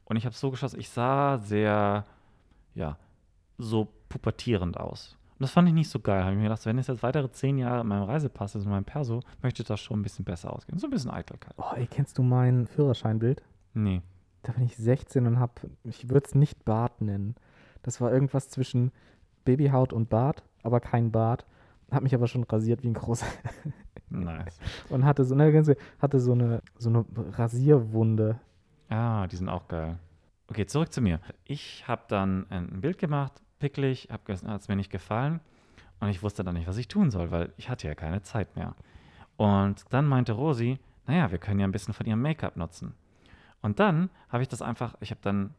und 0.04 0.16
ich 0.16 0.25
habe 0.25 0.32
es 0.32 0.40
so 0.40 0.50
geschossen, 0.50 0.80
ich 0.80 0.88
sah 0.88 1.38
sehr, 1.38 2.04
ja, 2.75 2.96
so 3.58 3.88
pubertierend 4.08 4.78
aus. 4.78 5.16
Und 5.38 5.44
das 5.44 5.52
fand 5.52 5.68
ich 5.68 5.75
nicht 5.75 5.88
so 5.88 6.00
geil. 6.00 6.22
Habe 6.22 6.32
ich 6.32 6.38
mir 6.38 6.44
gedacht, 6.44 6.66
wenn 6.66 6.76
es 6.78 6.88
jetzt 6.88 7.02
weitere 7.02 7.30
zehn 7.30 7.56
Jahre 7.56 7.80
in 7.80 7.87
meinem 7.87 8.02
Reisepass 8.02 8.54
ist, 8.56 8.64
in 8.64 8.70
meinem 8.70 8.84
Perso, 8.84 9.22
möchte 9.42 9.64
das 9.64 9.80
schon 9.80 10.00
ein 10.00 10.02
bisschen 10.02 10.25
besser 10.25 10.52
ausgehen. 10.52 10.78
So 10.78 10.87
ein 10.87 10.90
bisschen 10.90 11.10
Eitelkeit. 11.10 11.54
Oh, 11.56 11.72
ey, 11.75 11.87
kennst 11.87 12.18
du 12.18 12.22
mein 12.22 12.66
Führerscheinbild? 12.66 13.42
Nee. 13.72 14.02
Da 14.42 14.52
bin 14.52 14.64
ich 14.64 14.76
16 14.76 15.26
und 15.26 15.38
habe, 15.38 15.52
ich 15.85 16.09
würde 16.09 16.26
es 16.26 16.35
nicht 16.35 16.64
Bart 16.64 17.00
nennen. 17.00 17.35
Das 17.82 18.00
war 18.00 18.12
irgendwas 18.12 18.49
zwischen 18.49 18.90
Babyhaut 19.44 19.92
und 19.92 20.09
Bart, 20.09 20.42
aber 20.62 20.80
kein 20.80 21.12
Bart. 21.12 21.47
Hab 21.90 22.02
mich 22.02 22.14
aber 22.14 22.28
schon 22.28 22.44
rasiert 22.44 22.82
wie 22.82 22.88
ein 22.88 22.94
großer 22.94 23.26
Nice. 24.11 24.59
und 24.88 25.04
hatte 25.04 25.25
so 25.25 25.35
eine 25.35 25.52
ganze, 25.52 25.76
hatte 25.99 26.20
so 26.20 26.32
eine, 26.32 26.62
so 26.78 26.88
eine 26.88 27.04
Rasierwunde. 27.32 28.38
Ah, 28.88 29.26
die 29.26 29.37
sind 29.37 29.49
auch 29.49 29.66
geil. 29.68 29.99
Okay, 30.49 30.66
zurück 30.66 30.92
zu 30.92 31.00
mir. 31.00 31.20
Ich 31.44 31.87
habe 31.87 32.02
dann 32.09 32.47
ein 32.50 32.80
Bild 32.80 32.99
gemacht, 32.99 33.40
picklig, 33.59 34.09
hat 34.11 34.28
es 34.28 34.68
mir 34.68 34.76
nicht 34.76 34.90
gefallen 34.90 35.40
und 36.00 36.09
ich 36.09 36.23
wusste 36.23 36.42
dann 36.44 36.54
nicht, 36.54 36.66
was 36.66 36.76
ich 36.76 36.88
tun 36.88 37.11
soll, 37.11 37.30
weil 37.30 37.52
ich 37.56 37.68
hatte 37.68 37.87
ja 37.87 37.94
keine 37.94 38.23
Zeit 38.23 38.56
mehr. 38.56 38.75
Und 39.37 39.85
dann 39.90 40.06
meinte 40.06 40.32
Rosi, 40.32 40.78
naja, 41.06 41.30
wir 41.30 41.38
können 41.38 41.61
ja 41.61 41.66
ein 41.66 41.73
bisschen 41.73 41.94
von 41.94 42.06
ihrem 42.06 42.23
Make-up 42.23 42.56
nutzen. 42.56 42.94
Und 43.62 43.79
dann 43.81 44.11
habe 44.29 44.43
ich 44.43 44.49
das 44.49 44.62
einfach, 44.62 44.95
ich 45.00 45.11
habe 45.11 45.21
dann, 45.23 45.55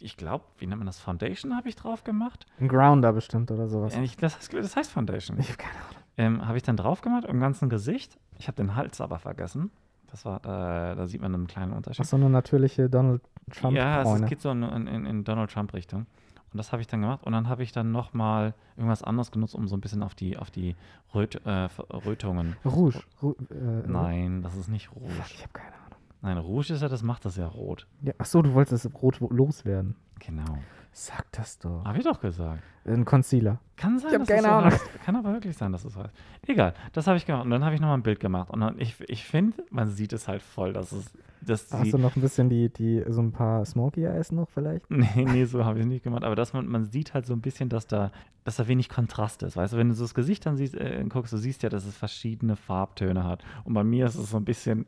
ich 0.00 0.16
glaube, 0.16 0.44
wie 0.58 0.66
nennt 0.66 0.78
man 0.78 0.86
das, 0.86 0.98
Foundation 0.98 1.56
habe 1.56 1.68
ich 1.68 1.76
drauf 1.76 2.04
gemacht? 2.04 2.46
Ein 2.60 2.68
Grounder 2.68 3.12
bestimmt 3.12 3.50
oder 3.50 3.68
sowas. 3.68 3.94
Äh, 3.94 4.02
Ich, 4.02 4.16
das, 4.16 4.36
heißt, 4.36 4.52
das 4.54 4.76
heißt 4.76 4.90
Foundation. 4.90 5.38
Ich 5.38 5.48
habe 5.48 5.58
keine 5.58 5.74
Ahnung. 5.74 6.02
Ähm, 6.16 6.46
habe 6.46 6.56
ich 6.56 6.62
dann 6.62 6.76
drauf 6.76 7.00
gemacht 7.00 7.24
im 7.24 7.40
ganzen 7.40 7.68
Gesicht. 7.68 8.18
Ich 8.38 8.46
habe 8.48 8.56
den 8.56 8.76
Hals 8.76 9.00
aber 9.00 9.18
vergessen. 9.18 9.70
Das 10.10 10.24
war, 10.24 10.38
äh, 10.44 10.94
da 10.94 11.06
sieht 11.06 11.20
man 11.20 11.34
einen 11.34 11.48
kleinen 11.48 11.72
Unterschied. 11.72 12.04
Ach, 12.04 12.08
so 12.08 12.16
eine 12.16 12.30
natürliche 12.30 12.88
Donald 12.88 13.20
Trump 13.50 13.76
Ja, 13.76 14.02
es, 14.02 14.20
es 14.20 14.28
geht 14.28 14.40
so 14.40 14.50
in, 14.50 14.62
in, 14.62 15.06
in 15.06 15.24
Donald 15.24 15.50
Trump-Richtung. 15.50 16.06
Und 16.52 16.58
das 16.58 16.70
habe 16.70 16.80
ich 16.82 16.86
dann 16.86 17.00
gemacht. 17.00 17.24
Und 17.24 17.32
dann 17.32 17.48
habe 17.48 17.64
ich 17.64 17.72
dann 17.72 17.90
nochmal 17.90 18.54
irgendwas 18.76 19.02
anderes 19.02 19.32
genutzt, 19.32 19.56
um 19.56 19.66
so 19.66 19.76
ein 19.76 19.80
bisschen 19.80 20.04
auf 20.04 20.14
die, 20.14 20.36
auf 20.36 20.52
die 20.52 20.76
Röt, 21.12 21.44
äh, 21.44 21.68
Rötungen. 22.06 22.54
Rouge. 22.64 23.00
Ru 23.20 23.32
äh, 23.50 23.88
Nein, 23.88 24.42
das 24.42 24.54
ist 24.54 24.68
nicht 24.68 24.94
Rouge. 24.94 25.10
ich 25.26 25.42
habe 25.42 25.52
keine 25.52 25.74
Ahnung. 25.74 25.83
Nein, 26.24 26.38
Rouge 26.38 26.72
ist 26.72 26.80
ja, 26.80 26.88
das 26.88 27.02
macht 27.02 27.26
das 27.26 27.36
ja 27.36 27.46
rot. 27.46 27.86
Ja, 28.00 28.14
ach 28.16 28.24
so, 28.24 28.40
du 28.40 28.54
wolltest 28.54 28.86
es 28.86 28.94
rot 29.02 29.20
loswerden. 29.20 29.94
Genau. 30.20 30.56
Sag 30.90 31.30
das 31.32 31.58
doch. 31.58 31.84
Habe 31.84 31.98
ich 31.98 32.04
doch 32.04 32.18
gesagt. 32.18 32.62
Ein 32.86 33.04
Concealer. 33.04 33.58
Kann 33.76 33.98
sein, 33.98 34.08
Ich 34.08 34.14
hab 34.14 34.20
dass 34.20 34.28
es 34.30 34.34
keine 34.36 34.48
so 34.48 34.54
Ahnung. 34.54 34.70
heißt. 34.70 35.02
Kann 35.04 35.16
aber 35.16 35.32
wirklich 35.34 35.54
sein, 35.54 35.72
dass 35.72 35.84
es 35.84 35.94
heißt. 35.96 36.14
Egal, 36.46 36.72
das 36.94 37.06
habe 37.06 37.18
ich 37.18 37.26
gemacht. 37.26 37.44
Und 37.44 37.50
dann 37.50 37.62
habe 37.62 37.74
ich 37.74 37.80
nochmal 37.82 37.98
ein 37.98 38.02
Bild 38.02 38.20
gemacht. 38.20 38.48
Und 38.48 38.60
dann, 38.60 38.78
ich, 38.80 38.98
ich 39.08 39.24
finde, 39.24 39.64
man 39.70 39.90
sieht 39.90 40.14
es 40.14 40.26
halt 40.26 40.40
voll, 40.40 40.72
dass 40.72 40.92
es. 40.92 41.12
Dass 41.42 41.70
Hast 41.70 41.92
du 41.92 41.98
noch 41.98 42.16
ein 42.16 42.22
bisschen 42.22 42.48
die, 42.48 42.72
die, 42.72 43.04
so 43.08 43.20
ein 43.20 43.32
paar 43.32 43.66
Smoky 43.66 44.04
Eyes 44.04 44.32
noch 44.32 44.48
vielleicht? 44.48 44.90
Nee, 44.90 45.08
nee, 45.30 45.44
so 45.44 45.62
habe 45.66 45.78
ich 45.78 45.84
es 45.84 45.88
nicht 45.90 46.04
gemacht. 46.04 46.24
Aber 46.24 46.36
dass 46.36 46.54
man, 46.54 46.66
man 46.66 46.86
sieht 46.86 47.12
halt 47.12 47.26
so 47.26 47.34
ein 47.34 47.42
bisschen, 47.42 47.68
dass 47.68 47.86
da, 47.86 48.12
dass 48.44 48.56
da 48.56 48.66
wenig 48.66 48.88
Kontrast 48.88 49.42
ist. 49.42 49.56
Weißt 49.58 49.74
du, 49.74 49.76
wenn 49.76 49.88
du 49.90 49.94
so 49.94 50.04
das 50.04 50.14
Gesicht 50.14 50.46
dann 50.46 50.56
siehst, 50.56 50.74
äh, 50.74 51.04
guckst, 51.06 51.34
du 51.34 51.36
siehst 51.36 51.62
ja, 51.62 51.68
dass 51.68 51.84
es 51.84 51.94
verschiedene 51.96 52.56
Farbtöne 52.56 53.24
hat. 53.24 53.44
Und 53.64 53.74
bei 53.74 53.84
mir 53.84 54.06
ist 54.06 54.14
es 54.14 54.30
so 54.30 54.38
ein 54.38 54.44
bisschen 54.46 54.86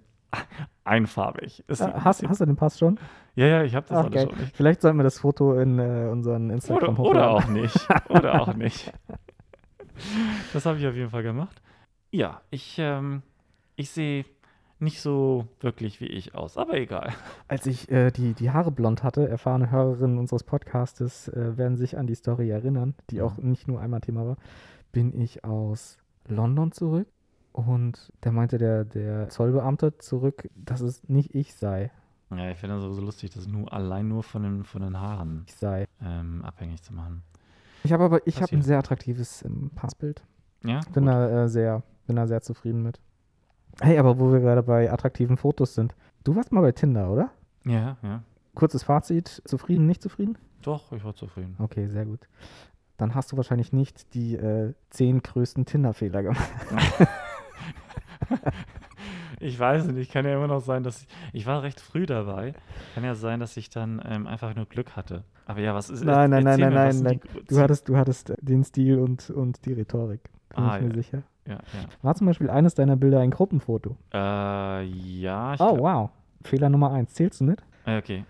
einfarbig. 0.84 1.64
Äh, 1.68 1.82
ein 1.82 2.04
hast, 2.04 2.26
hast 2.26 2.40
du 2.40 2.46
den 2.46 2.56
Pass 2.56 2.78
schon? 2.78 2.98
ja, 3.34 3.46
ja, 3.46 3.62
ich 3.64 3.74
habe 3.74 3.86
das 3.88 3.98
Ach, 3.98 4.04
alles 4.06 4.22
schon. 4.22 4.42
Ich, 4.42 4.52
Vielleicht 4.52 4.80
sollten 4.82 4.98
wir 4.98 5.04
das 5.04 5.18
Foto 5.18 5.54
in 5.54 5.78
äh, 5.78 6.08
unseren 6.10 6.50
Instagram 6.50 6.98
oder, 6.98 7.10
oder 7.10 7.30
auch 7.30 7.48
nicht. 7.48 7.76
Oder 8.08 8.40
auch 8.40 8.54
nicht. 8.54 8.92
Das 10.52 10.66
habe 10.66 10.78
ich 10.78 10.86
auf 10.86 10.94
jeden 10.94 11.10
Fall 11.10 11.22
gemacht. 11.22 11.60
Ja, 12.10 12.40
ich, 12.50 12.76
ähm, 12.78 13.22
ich 13.76 13.90
sehe 13.90 14.24
nicht 14.78 15.00
so 15.00 15.46
wirklich 15.60 16.00
wie 16.00 16.06
ich 16.06 16.34
aus, 16.34 16.58
aber 16.58 16.74
egal. 16.74 17.12
Als 17.48 17.66
ich 17.66 17.90
äh, 17.90 18.10
die, 18.10 18.34
die 18.34 18.50
Haare 18.50 18.70
blond 18.70 19.02
hatte, 19.02 19.28
erfahrene 19.28 19.70
Hörerinnen 19.70 20.18
unseres 20.18 20.44
Podcastes 20.44 21.28
äh, 21.28 21.56
werden 21.56 21.76
sich 21.76 21.96
an 21.96 22.06
die 22.06 22.14
Story 22.14 22.50
erinnern, 22.50 22.94
die 23.10 23.22
auch 23.22 23.38
nicht 23.38 23.68
nur 23.68 23.80
einmal 23.80 24.00
Thema 24.00 24.26
war, 24.26 24.36
bin 24.92 25.18
ich 25.18 25.44
aus 25.44 25.98
London 26.28 26.72
zurück 26.72 27.08
und 27.56 28.12
da 28.20 28.32
meinte 28.32 28.58
der, 28.58 28.84
der 28.84 29.28
Zollbeamte 29.30 29.96
zurück, 29.98 30.48
dass 30.54 30.80
es 30.80 31.08
nicht 31.08 31.34
ich 31.34 31.54
sei. 31.54 31.90
Ja, 32.30 32.50
ich 32.50 32.58
finde 32.58 32.76
das 32.76 32.84
so 32.96 33.00
lustig, 33.00 33.30
das 33.30 33.46
nur 33.46 33.72
allein 33.72 34.08
nur 34.08 34.22
von 34.22 34.42
den, 34.42 34.64
von 34.64 34.82
den 34.82 34.98
Haaren 35.00 35.44
Ich 35.46 35.54
sei. 35.54 35.86
ähm, 36.02 36.44
abhängig 36.44 36.82
zu 36.82 36.92
machen. 36.92 37.22
Ich 37.84 37.92
habe 37.92 38.04
aber, 38.04 38.26
ich 38.26 38.42
habe 38.42 38.54
ein 38.54 38.62
sehr 38.62 38.78
attraktives 38.78 39.42
ähm, 39.44 39.70
Passbild. 39.74 40.22
Ja, 40.64 40.80
Bin 40.92 41.04
gut. 41.04 41.12
da 41.12 41.44
äh, 41.44 41.48
sehr, 41.48 41.82
bin 42.06 42.16
da 42.16 42.26
sehr 42.26 42.42
zufrieden 42.42 42.82
mit. 42.82 43.00
Hey, 43.80 43.98
aber 43.98 44.18
wo 44.18 44.32
wir 44.32 44.40
gerade 44.40 44.62
bei 44.62 44.90
attraktiven 44.92 45.36
Fotos 45.36 45.74
sind. 45.74 45.94
Du 46.24 46.34
warst 46.34 46.50
mal 46.52 46.62
bei 46.62 46.72
Tinder, 46.72 47.10
oder? 47.10 47.30
ja, 47.64 47.96
ja. 48.02 48.22
Kurzes 48.54 48.82
Fazit, 48.84 49.42
zufrieden, 49.44 49.86
nicht 49.86 50.00
zufrieden? 50.02 50.38
Doch, 50.62 50.90
ich 50.92 51.04
war 51.04 51.14
zufrieden. 51.14 51.56
Okay, 51.58 51.88
sehr 51.88 52.06
gut. 52.06 52.20
Dann 52.96 53.14
hast 53.14 53.30
du 53.30 53.36
wahrscheinlich 53.36 53.72
nicht 53.74 54.14
die 54.14 54.34
äh, 54.34 54.72
zehn 54.88 55.22
größten 55.22 55.66
Tinder-Fehler 55.66 56.22
gemacht. 56.22 56.48
Ich 59.40 59.58
weiß 59.58 59.88
nicht, 59.88 60.10
kann 60.10 60.24
ja 60.24 60.34
immer 60.34 60.46
noch 60.46 60.60
sein, 60.60 60.82
dass 60.82 61.02
ich, 61.02 61.08
ich 61.34 61.46
war 61.46 61.62
recht 61.62 61.78
früh 61.80 62.06
dabei. 62.06 62.54
Kann 62.94 63.04
ja 63.04 63.14
sein, 63.14 63.38
dass 63.40 63.56
ich 63.58 63.68
dann 63.68 64.00
ähm, 64.08 64.26
einfach 64.26 64.54
nur 64.54 64.64
Glück 64.64 64.96
hatte. 64.96 65.24
Aber 65.44 65.60
ja, 65.60 65.74
was 65.74 65.90
ist 65.90 66.02
Nein, 66.02 66.30
nein, 66.30 66.42
nein, 66.44 66.58
nein, 66.60 66.72
mir, 66.72 67.02
nein, 67.02 67.20
die 67.20 67.28
Gru- 67.28 67.42
Du 67.46 67.58
hattest, 67.60 67.88
du 67.88 67.96
hattest 67.96 68.32
den 68.40 68.64
Stil 68.64 68.98
und, 68.98 69.28
und 69.30 69.64
die 69.66 69.74
Rhetorik. 69.74 70.20
Bin 70.54 70.64
Ah, 70.64 70.76
ich 70.76 70.80
mir 70.82 70.88
ja. 70.88 70.94
sicher. 70.94 71.22
Ja, 71.46 71.54
ja. 71.54 71.60
War 72.02 72.14
zum 72.14 72.26
Beispiel 72.26 72.48
eines 72.48 72.74
deiner 72.74 72.96
Bilder 72.96 73.20
ein 73.20 73.30
Gruppenfoto. 73.30 73.96
Äh, 74.14 74.84
ja, 74.84 75.54
Oh, 75.58 75.78
wow. 75.78 76.10
Fehler 76.42 76.70
Nummer 76.70 76.92
eins. 76.92 77.12
Zählst 77.12 77.40
du 77.40 77.44
mit? 77.44 77.62
äh, 77.84 77.98
okay. 77.98 78.24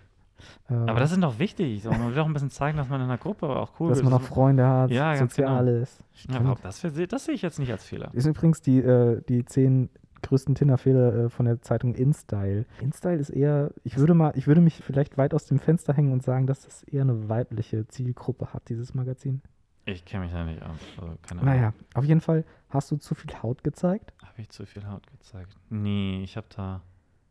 Ähm, 0.69 0.89
Aber 0.89 0.99
das 0.99 1.11
ist 1.11 1.21
doch 1.21 1.39
wichtig. 1.39 1.83
So, 1.83 1.91
man 1.91 2.13
will 2.13 2.19
auch 2.19 2.25
ein 2.25 2.33
bisschen 2.33 2.49
zeigen, 2.49 2.77
dass 2.77 2.89
man 2.89 3.01
in 3.01 3.07
einer 3.07 3.17
Gruppe 3.17 3.47
auch 3.47 3.79
cool 3.79 3.89
dass 3.89 3.99
ist. 3.99 4.03
man 4.03 4.13
auch 4.13 4.21
Freunde 4.21 4.67
hat, 4.67 4.91
Ja, 4.91 5.15
ganz 5.15 5.35
sozial 5.35 5.65
genau. 5.65 6.49
Ja, 6.51 6.55
das, 6.61 6.81
das, 6.81 6.93
das 7.09 7.25
sehe 7.25 7.33
ich 7.35 7.41
jetzt 7.41 7.59
nicht 7.59 7.71
als 7.71 7.85
Fehler. 7.85 8.09
Ist 8.13 8.25
übrigens 8.25 8.61
die, 8.61 8.79
äh, 8.79 9.21
die 9.27 9.45
zehn 9.45 9.89
größten 10.23 10.55
Tinder-Fehler 10.55 11.15
äh, 11.25 11.29
von 11.29 11.45
der 11.45 11.61
Zeitung 11.61 11.95
InStyle. 11.95 12.65
InStyle 12.81 13.17
ist 13.17 13.29
eher, 13.29 13.71
ich 13.83 13.97
würde 13.97 14.13
mal, 14.13 14.33
ich 14.35 14.47
würde 14.47 14.61
mich 14.61 14.75
vielleicht 14.75 15.17
weit 15.17 15.33
aus 15.33 15.45
dem 15.45 15.59
Fenster 15.59 15.93
hängen 15.93 16.11
und 16.11 16.23
sagen, 16.23 16.47
dass 16.47 16.61
das 16.61 16.83
eher 16.83 17.01
eine 17.01 17.29
weibliche 17.29 17.87
Zielgruppe 17.87 18.53
hat, 18.53 18.69
dieses 18.69 18.93
Magazin. 18.93 19.41
Ich 19.85 20.03
kenne 20.03 20.25
mich 20.25 20.33
da 20.33 20.43
nicht 20.43 20.61
aus. 20.61 20.75
Also, 20.99 21.13
keine 21.21 21.41
Ahnung. 21.41 21.53
Naja, 21.53 21.73
auf 21.93 22.03
jeden 22.03 22.19
Fall 22.19 22.43
hast 22.69 22.91
du 22.91 22.97
zu 22.97 23.15
viel 23.15 23.31
Haut 23.41 23.63
gezeigt. 23.63 24.13
Habe 24.21 24.41
ich 24.41 24.49
zu 24.49 24.65
viel 24.65 24.85
Haut 24.85 25.07
gezeigt? 25.07 25.55
Nee, 25.69 26.21
ich 26.23 26.35
habe 26.35 26.47
da. 26.55 26.81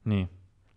Nee. 0.04 0.28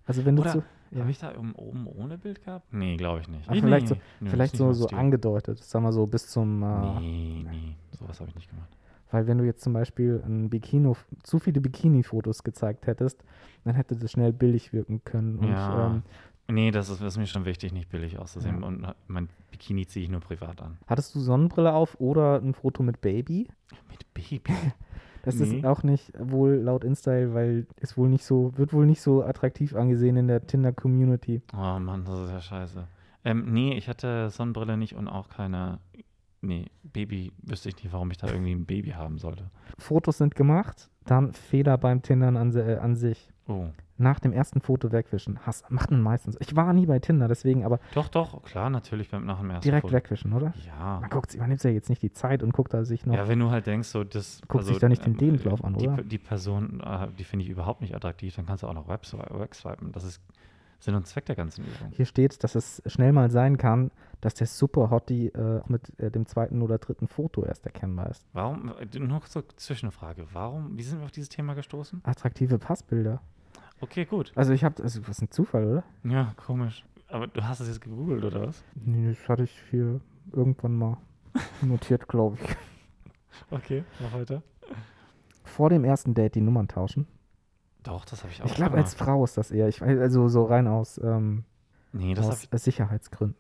Also 0.06 0.26
wenn 0.26 0.36
du 0.36 0.42
Oder 0.42 0.52
zu, 0.52 0.64
ja. 0.92 1.00
Habe 1.02 1.12
ich 1.12 1.20
da 1.20 1.32
oben, 1.38 1.88
ohne 1.88 2.18
Bild 2.18 2.44
gehabt? 2.44 2.72
Nee, 2.74 2.98
glaube 2.98 3.22
ich 3.22 3.28
nicht. 3.28 3.48
Ah, 3.50 3.54
Nee, 3.54 3.62
vielleicht 3.62 3.90
nee, 3.90 3.96
so- 3.96 4.02
nee, 4.22 4.30
vielleicht 4.30 4.56
so, 4.58 4.74
so 4.74 4.88
angedeutet, 4.88 5.64
sagen 5.64 5.86
wir 5.86 5.92
so 5.94 6.06
bis 6.06 6.28
zum, 6.28 6.64
äh, 6.64 7.00
Nee, 7.00 7.46
nee, 7.50 7.76
sowas 7.92 8.20
habe 8.20 8.30
ich 8.30 8.36
nicht 8.36 8.50
gemacht. 8.50 8.70
weil 9.12 9.28
wenn 9.28 9.38
du 9.38 9.44
jetzt 9.46 9.62
zum 9.64 9.74
Beispiel 9.74 10.22
ein 10.26 10.50
Bikini, 10.50 10.94
zu 11.24 11.40
viele 11.40 11.62
Bikini-Fotos 11.62 12.44
gezeigt 12.44 12.88
hättest, 12.88 13.24
dann 13.66 13.76
hätte 13.76 13.96
das 13.96 14.12
schnell 14.12 14.34
billig 14.34 14.72
wirken 14.74 15.02
können. 15.04 15.38
Und, 15.40 15.50
Ja. 15.50 15.88
ähm, 15.88 16.04
Nee, 16.52 16.72
das 16.72 16.90
ist, 16.90 17.00
das 17.00 17.14
ist 17.14 17.18
mir 17.20 17.28
schon 17.28 17.46
wichtig, 17.46 17.74
nicht 17.74 17.90
billig 17.90 18.18
auszusehen. 18.18 18.62
Ja. 18.62 18.68
Und 18.68 18.84
mein 19.08 19.30
Bikini 19.52 19.86
ziehe 19.86 20.04
ich 20.06 20.10
nur 20.10 20.20
privat 20.22 20.60
an. 20.64 20.80
hattest 20.88 21.14
du 21.14 21.20
Sonnenbrille 21.20 21.72
auf 21.74 22.00
oder 22.00 22.42
ein 22.42 22.56
Foto 22.56 22.82
mit 22.82 23.02
Baby? 23.02 23.48
Mit 23.92 24.12
Baby. 24.16 24.42
Das 25.24 25.36
Nee. 25.36 25.58
ist 25.60 25.66
auch 25.66 25.84
nicht 25.84 26.12
wohl 26.18 26.56
laut 26.56 26.84
InStyle, 26.84 27.34
weil 27.34 27.68
es 27.78 27.98
wohl 27.98 28.10
nicht 28.10 28.24
so, 28.24 28.52
wird 28.58 28.74
wohl 28.74 28.86
nicht 28.86 29.02
so 29.02 29.24
attraktiv 29.24 29.76
angesehen 29.76 30.16
in 30.18 30.28
der 30.28 30.46
Tinder-Community. 30.46 31.42
Oh 31.54 31.80
Mann, 31.80 32.06
das 32.06 32.20
ist 32.20 32.32
ja 32.32 32.42
scheiße. 32.42 32.88
Ähm, 33.26 33.52
nee, 33.52 33.74
ich 33.78 33.90
hatte 33.90 34.30
Sonnenbrille 34.30 34.78
nicht 34.78 34.96
und 34.96 35.08
auch 35.08 35.30
keine. 35.30 35.80
Nee, 36.42 36.68
Baby, 36.84 37.34
wüsste 37.44 37.68
ich 37.70 37.76
nicht, 37.84 37.92
warum 37.92 38.10
ich 38.12 38.18
da 38.18 38.28
irgendwie 38.28 38.54
ein 38.54 38.66
Baby 38.66 38.92
haben 38.92 39.18
sollte. 39.18 39.50
Fotos 39.78 40.20
sind 40.20 40.36
gemacht, 40.36 40.90
dann 41.06 41.34
Fehler 41.34 41.78
beim 41.78 42.02
Tindern 42.02 42.38
an, 42.38 42.56
äh, 42.56 42.78
an 42.78 42.96
sich. 42.96 43.30
Oh. 43.48 43.66
Nach 44.02 44.20
dem 44.20 44.32
ersten 44.32 44.62
Foto 44.62 44.92
wegwischen. 44.94 45.46
Hass, 45.46 45.64
macht 45.70 45.92
man 45.92 46.02
meistens. 46.02 46.38
Ich 46.40 46.56
war 46.56 46.72
nie 46.74 46.86
bei 46.86 47.00
Tinder, 47.00 47.28
deswegen 47.28 47.66
aber 47.66 47.80
Doch, 47.94 48.08
doch, 48.08 48.42
klar, 48.44 48.70
natürlich 48.70 49.10
beim 49.12 49.26
nach 49.26 49.40
dem 49.40 49.50
ersten 49.50 49.64
direkt 49.64 49.82
Foto. 49.82 49.94
wegwischen, 49.94 50.32
oder? 50.34 50.54
Ja. 50.66 51.00
Man 51.02 51.10
guckt, 51.10 51.38
man 51.38 51.50
nimmt 51.50 51.62
ja 51.64 51.70
jetzt 51.70 51.90
nicht 51.90 52.02
die 52.02 52.12
Zeit 52.14 52.42
und 52.42 52.54
guckt 52.54 52.74
da 52.74 52.86
sich 52.86 53.06
noch. 53.06 53.14
Ja, 53.14 53.28
wenn 53.28 53.40
du 53.40 53.52
halt 53.52 53.68
denkst, 53.68 53.90
so 53.90 54.04
das. 54.04 54.42
Guckt 54.48 54.64
sich 54.66 54.78
da 54.80 54.88
nicht 54.90 55.06
den 55.06 55.16
Lebenslauf 55.16 55.64
an, 55.64 55.76
die, 55.76 55.88
oder? 55.90 56.02
Die 56.02 56.18
Person, 56.18 56.80
äh, 56.80 57.08
die 57.20 57.26
finde 57.26 57.44
ich 57.44 57.52
überhaupt 57.52 57.82
nicht 57.82 57.94
attraktiv, 57.94 58.36
dann 58.36 58.46
kannst 58.46 58.64
du 58.64 58.68
auch 58.68 58.74
noch 58.74 58.88
wegswi- 58.88 59.38
wegswipen. 59.40 59.92
Das 59.92 60.06
ist 60.06 60.22
Sinn 60.82 60.96
und 60.96 61.06
Zweck 61.06 61.26
der 61.26 61.36
ganzen 61.36 61.66
Übung. 61.66 61.92
Hier 61.92 62.06
steht, 62.06 62.42
dass 62.42 62.56
es 62.56 62.82
schnell 62.86 63.12
mal 63.12 63.30
sein 63.30 63.58
kann, 63.58 63.92
dass 64.22 64.34
der 64.36 64.48
Super 64.48 64.90
Hottie 64.90 65.28
äh, 65.28 65.60
mit 65.68 65.92
äh, 66.00 66.10
dem 66.10 66.26
zweiten 66.26 66.62
oder 66.62 66.78
dritten 66.78 67.10
Foto 67.10 67.44
erst 67.44 67.66
erkennbar 67.66 68.10
ist. 68.12 68.26
Warum, 68.32 68.72
äh, 68.80 69.00
noch 69.00 69.26
so 69.26 69.42
Zwischenfrage, 69.42 70.26
warum, 70.32 70.78
wie 70.78 70.84
sind 70.84 71.00
wir 71.00 71.04
auf 71.06 71.12
dieses 71.12 71.28
Thema 71.28 71.54
gestoßen? 71.54 72.00
Attraktive 72.06 72.58
Passbilder. 72.60 73.22
Okay, 73.82 74.06
gut. 74.06 74.32
Also 74.36 74.54
ich 74.54 74.64
habe, 74.64 74.82
also, 74.84 75.02
was 75.04 75.10
ist 75.18 75.22
ein 75.22 75.32
Zufall, 75.32 75.66
oder? 75.66 75.84
Ja, 76.04 76.34
komisch. 76.36 76.84
Aber 77.08 77.28
du 77.28 77.44
hast 77.44 77.60
es 77.60 77.68
jetzt 77.68 77.82
gegoogelt, 77.82 78.24
oder 78.24 78.48
was? 78.48 78.64
Nee, 78.76 79.10
das 79.10 79.28
hatte 79.30 79.44
ich 79.44 79.64
hier 79.72 80.00
irgendwann 80.32 80.76
mal 80.76 80.98
notiert, 81.62 82.08
glaube 82.08 82.38
ich. 82.42 82.56
Okay, 83.52 83.84
mach 84.00 84.14
weiter. 84.14 84.44
Vor 85.44 85.70
dem 85.70 85.84
ersten 85.84 86.14
Date 86.14 86.36
die 86.36 86.42
Nummern 86.42 86.68
tauschen. 86.68 87.08
Doch, 87.84 88.06
das 88.06 88.22
habe 88.24 88.32
ich 88.32 88.42
auch 88.42 88.46
Ich 88.46 88.54
glaube, 88.54 88.78
als 88.78 88.94
Frau 88.94 89.24
ist 89.24 89.38
das 89.38 89.52
eher. 89.52 89.68
Ich 89.68 89.82
weiß, 89.82 89.98
also 90.00 90.28
so 90.28 90.44
rein 90.44 90.68
aus, 90.68 91.00
ähm, 91.04 91.46
Nee, 91.92 92.14
das 92.14 92.26
habe 92.26 92.36
aus 92.36 92.48
ich, 92.52 92.62
Sicherheitsgründen. 92.62 93.38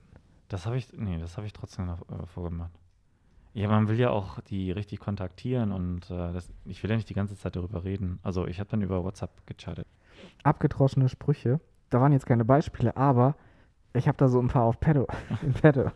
das 0.48 0.66
hab 0.66 0.74
ich, 0.74 0.92
nee, 0.94 1.20
das 1.20 1.38
hab 1.38 1.46
ich 1.46 1.54
trotzdem 1.54 1.86
noch 1.86 2.02
äh, 2.10 2.26
vorgemacht. 2.26 2.72
Ja, 3.54 3.68
man 3.68 3.88
will 3.88 4.00
ja 4.00 4.10
auch 4.10 4.40
die 4.42 4.72
richtig 4.72 5.00
kontaktieren 5.00 5.72
und 5.72 6.10
äh, 6.10 6.34
das, 6.34 6.50
ich 6.66 6.82
will 6.82 6.90
ja 6.90 6.96
nicht 6.96 7.10
die 7.10 7.14
ganze 7.14 7.36
Zeit 7.38 7.56
darüber 7.56 7.84
reden. 7.84 8.20
Also 8.24 8.48
ich 8.48 8.60
habe 8.60 8.70
dann 8.70 8.82
über 8.82 9.04
WhatsApp 9.04 9.46
gechattet. 9.46 9.86
Abgedroschene 10.44 11.10
Sprüche. 11.10 11.60
Da 11.90 12.02
waren 12.02 12.12
jetzt 12.12 12.26
keine 12.26 12.46
Beispiele, 12.46 12.96
aber 12.96 13.36
ich 13.94 14.08
habe 14.08 14.18
da 14.18 14.28
so 14.28 14.40
ein 14.40 14.48
paar 14.48 14.64
auf 14.64 14.80
Pedo. 14.80 15.08
In 15.42 15.54
Pedo. 15.54 15.92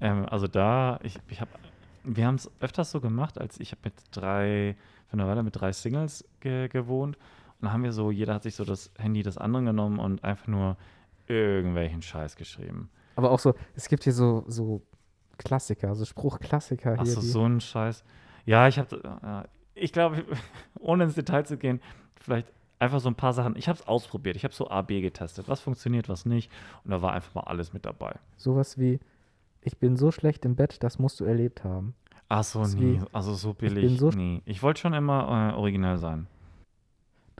Ähm, 0.00 0.26
also 0.26 0.46
da, 0.46 0.98
ich, 1.02 1.18
ich 1.28 1.40
habe, 1.40 1.50
wir 2.04 2.26
haben 2.26 2.36
es 2.36 2.50
öfters 2.60 2.90
so 2.90 3.00
gemacht, 3.00 3.38
als 3.38 3.60
ich 3.60 3.72
habe 3.72 3.82
mit 3.84 3.94
drei, 4.10 4.76
für 5.08 5.14
eine 5.14 5.26
Weile 5.26 5.42
mit 5.42 5.60
drei 5.60 5.72
Singles 5.72 6.24
ge 6.40 6.68
gewohnt. 6.68 7.16
Und 7.16 7.66
dann 7.66 7.72
haben 7.72 7.82
wir 7.82 7.92
so, 7.92 8.10
jeder 8.10 8.34
hat 8.34 8.42
sich 8.42 8.54
so 8.54 8.64
das 8.64 8.90
Handy 8.98 9.22
des 9.22 9.36
anderen 9.36 9.66
genommen 9.66 9.98
und 9.98 10.24
einfach 10.24 10.46
nur 10.46 10.76
irgendwelchen 11.26 12.02
Scheiß 12.02 12.36
geschrieben. 12.36 12.90
Aber 13.16 13.30
auch 13.30 13.38
so, 13.38 13.54
es 13.74 13.88
gibt 13.88 14.04
hier 14.04 14.14
so, 14.14 14.44
so 14.46 14.82
Klassiker, 15.36 15.94
so 15.94 16.04
Spruchklassiker 16.04 16.92
hier. 16.92 17.00
Achso, 17.00 17.20
so 17.20 17.44
ein 17.44 17.60
Scheiß. 17.60 18.04
Ja, 18.46 18.66
ich 18.68 18.78
habe, 18.78 18.96
äh, 19.22 19.48
ich 19.74 19.92
glaube, 19.92 20.24
ohne 20.80 21.04
ins 21.04 21.14
Detail 21.14 21.44
zu 21.44 21.56
gehen, 21.56 21.80
vielleicht 22.16 22.52
einfach 22.80 23.00
so 23.00 23.08
ein 23.08 23.14
paar 23.14 23.32
Sachen. 23.32 23.54
Ich 23.56 23.68
habe 23.68 23.78
es 23.78 23.86
ausprobiert. 23.86 24.36
Ich 24.36 24.44
habe 24.44 24.54
so 24.54 24.68
A, 24.70 24.82
B 24.82 25.00
getestet. 25.00 25.48
Was 25.48 25.60
funktioniert, 25.60 26.08
was 26.08 26.26
nicht. 26.26 26.50
Und 26.84 26.90
da 26.90 27.00
war 27.02 27.12
einfach 27.12 27.34
mal 27.34 27.42
alles 27.42 27.72
mit 27.72 27.84
dabei. 27.86 28.14
Sowas 28.36 28.78
wie, 28.78 28.98
ich 29.62 29.78
bin 29.78 29.96
so 29.96 30.10
schlecht 30.10 30.44
im 30.44 30.56
Bett, 30.56 30.82
das 30.82 30.98
musst 30.98 31.20
du 31.20 31.24
erlebt 31.24 31.62
haben. 31.64 31.94
Ach 32.28 32.44
so, 32.44 32.60
Das 32.60 32.74
nee. 32.74 33.00
wie, 33.00 33.02
Also 33.12 33.34
so 33.34 33.52
billig. 33.54 33.98
so- 33.98 34.10
nee. 34.10 34.40
Ich 34.44 34.62
wollte 34.62 34.80
schon 34.80 34.94
immer 34.94 35.52
äh, 35.52 35.56
originell 35.58 35.98
sein. 35.98 36.26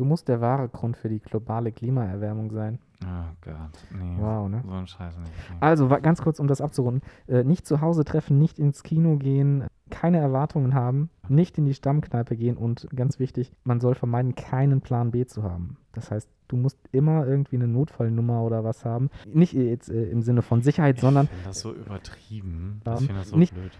Du 0.01 0.07
musst 0.07 0.29
der 0.29 0.41
wahre 0.41 0.67
Grund 0.71 0.97
für 0.97 1.11
die 1.11 1.19
globale 1.21 1.73
Klimaerwärmung 1.73 2.51
sein. 2.53 2.79
Oh 3.05 3.07
Gott. 3.43 3.85
Nee. 3.91 4.17
Wow, 4.19 4.49
ne? 4.49 4.63
So 4.67 4.73
ein 4.73 4.87
Scheiß 4.87 5.19
nicht. 5.19 5.31
Nee. 5.51 5.57
Also 5.61 5.89
ganz 5.89 6.23
kurz, 6.23 6.41
um 6.41 6.47
das 6.47 6.63
abzurunden. 6.63 7.03
Äh, 7.29 7.45
nicht 7.45 7.67
zu 7.67 7.83
Hause 7.83 8.07
treffen, 8.07 8.39
nicht 8.39 8.59
ins 8.59 8.83
Kino 8.83 9.19
gehen, 9.19 9.65
keine 9.91 10.17
Erwartungen 10.17 10.73
haben, 10.73 11.11
nicht 11.29 11.59
in 11.59 11.67
die 11.67 11.75
Stammkneipe 11.75 12.35
gehen 12.35 12.57
und 12.57 12.89
ganz 12.97 13.19
wichtig, 13.19 13.53
man 13.63 13.79
soll 13.81 13.95
vermeiden, 13.95 14.35
keinen 14.35 14.81
Plan 14.81 15.11
B 15.11 15.27
zu 15.27 15.43
haben. 15.43 15.77
Das 15.93 16.11
heißt, 16.11 16.31
du 16.49 16.57
musst 16.57 16.79
immer 16.93 17.27
irgendwie 17.27 17.57
eine 17.57 17.69
Notfallnummer 17.69 18.43
oder 18.43 18.65
was 18.65 18.87
haben. 18.87 19.11
Nicht 19.31 19.53
jetzt 19.53 19.91
äh, 19.91 20.05
im 20.05 20.23
Sinne 20.23 20.41
von 20.41 20.63
Sicherheit, 20.63 20.99
sondern 20.99 21.27
Ich 21.27 21.31
finde 21.33 21.45
das 21.49 21.61
so 21.61 21.75
übertrieben. 21.75 22.81
Ähm, 22.87 22.93
Ich 22.95 22.99
finde 23.05 23.21
das 23.21 23.29
so 23.29 23.37
nicht 23.37 23.53
blöd. 23.53 23.73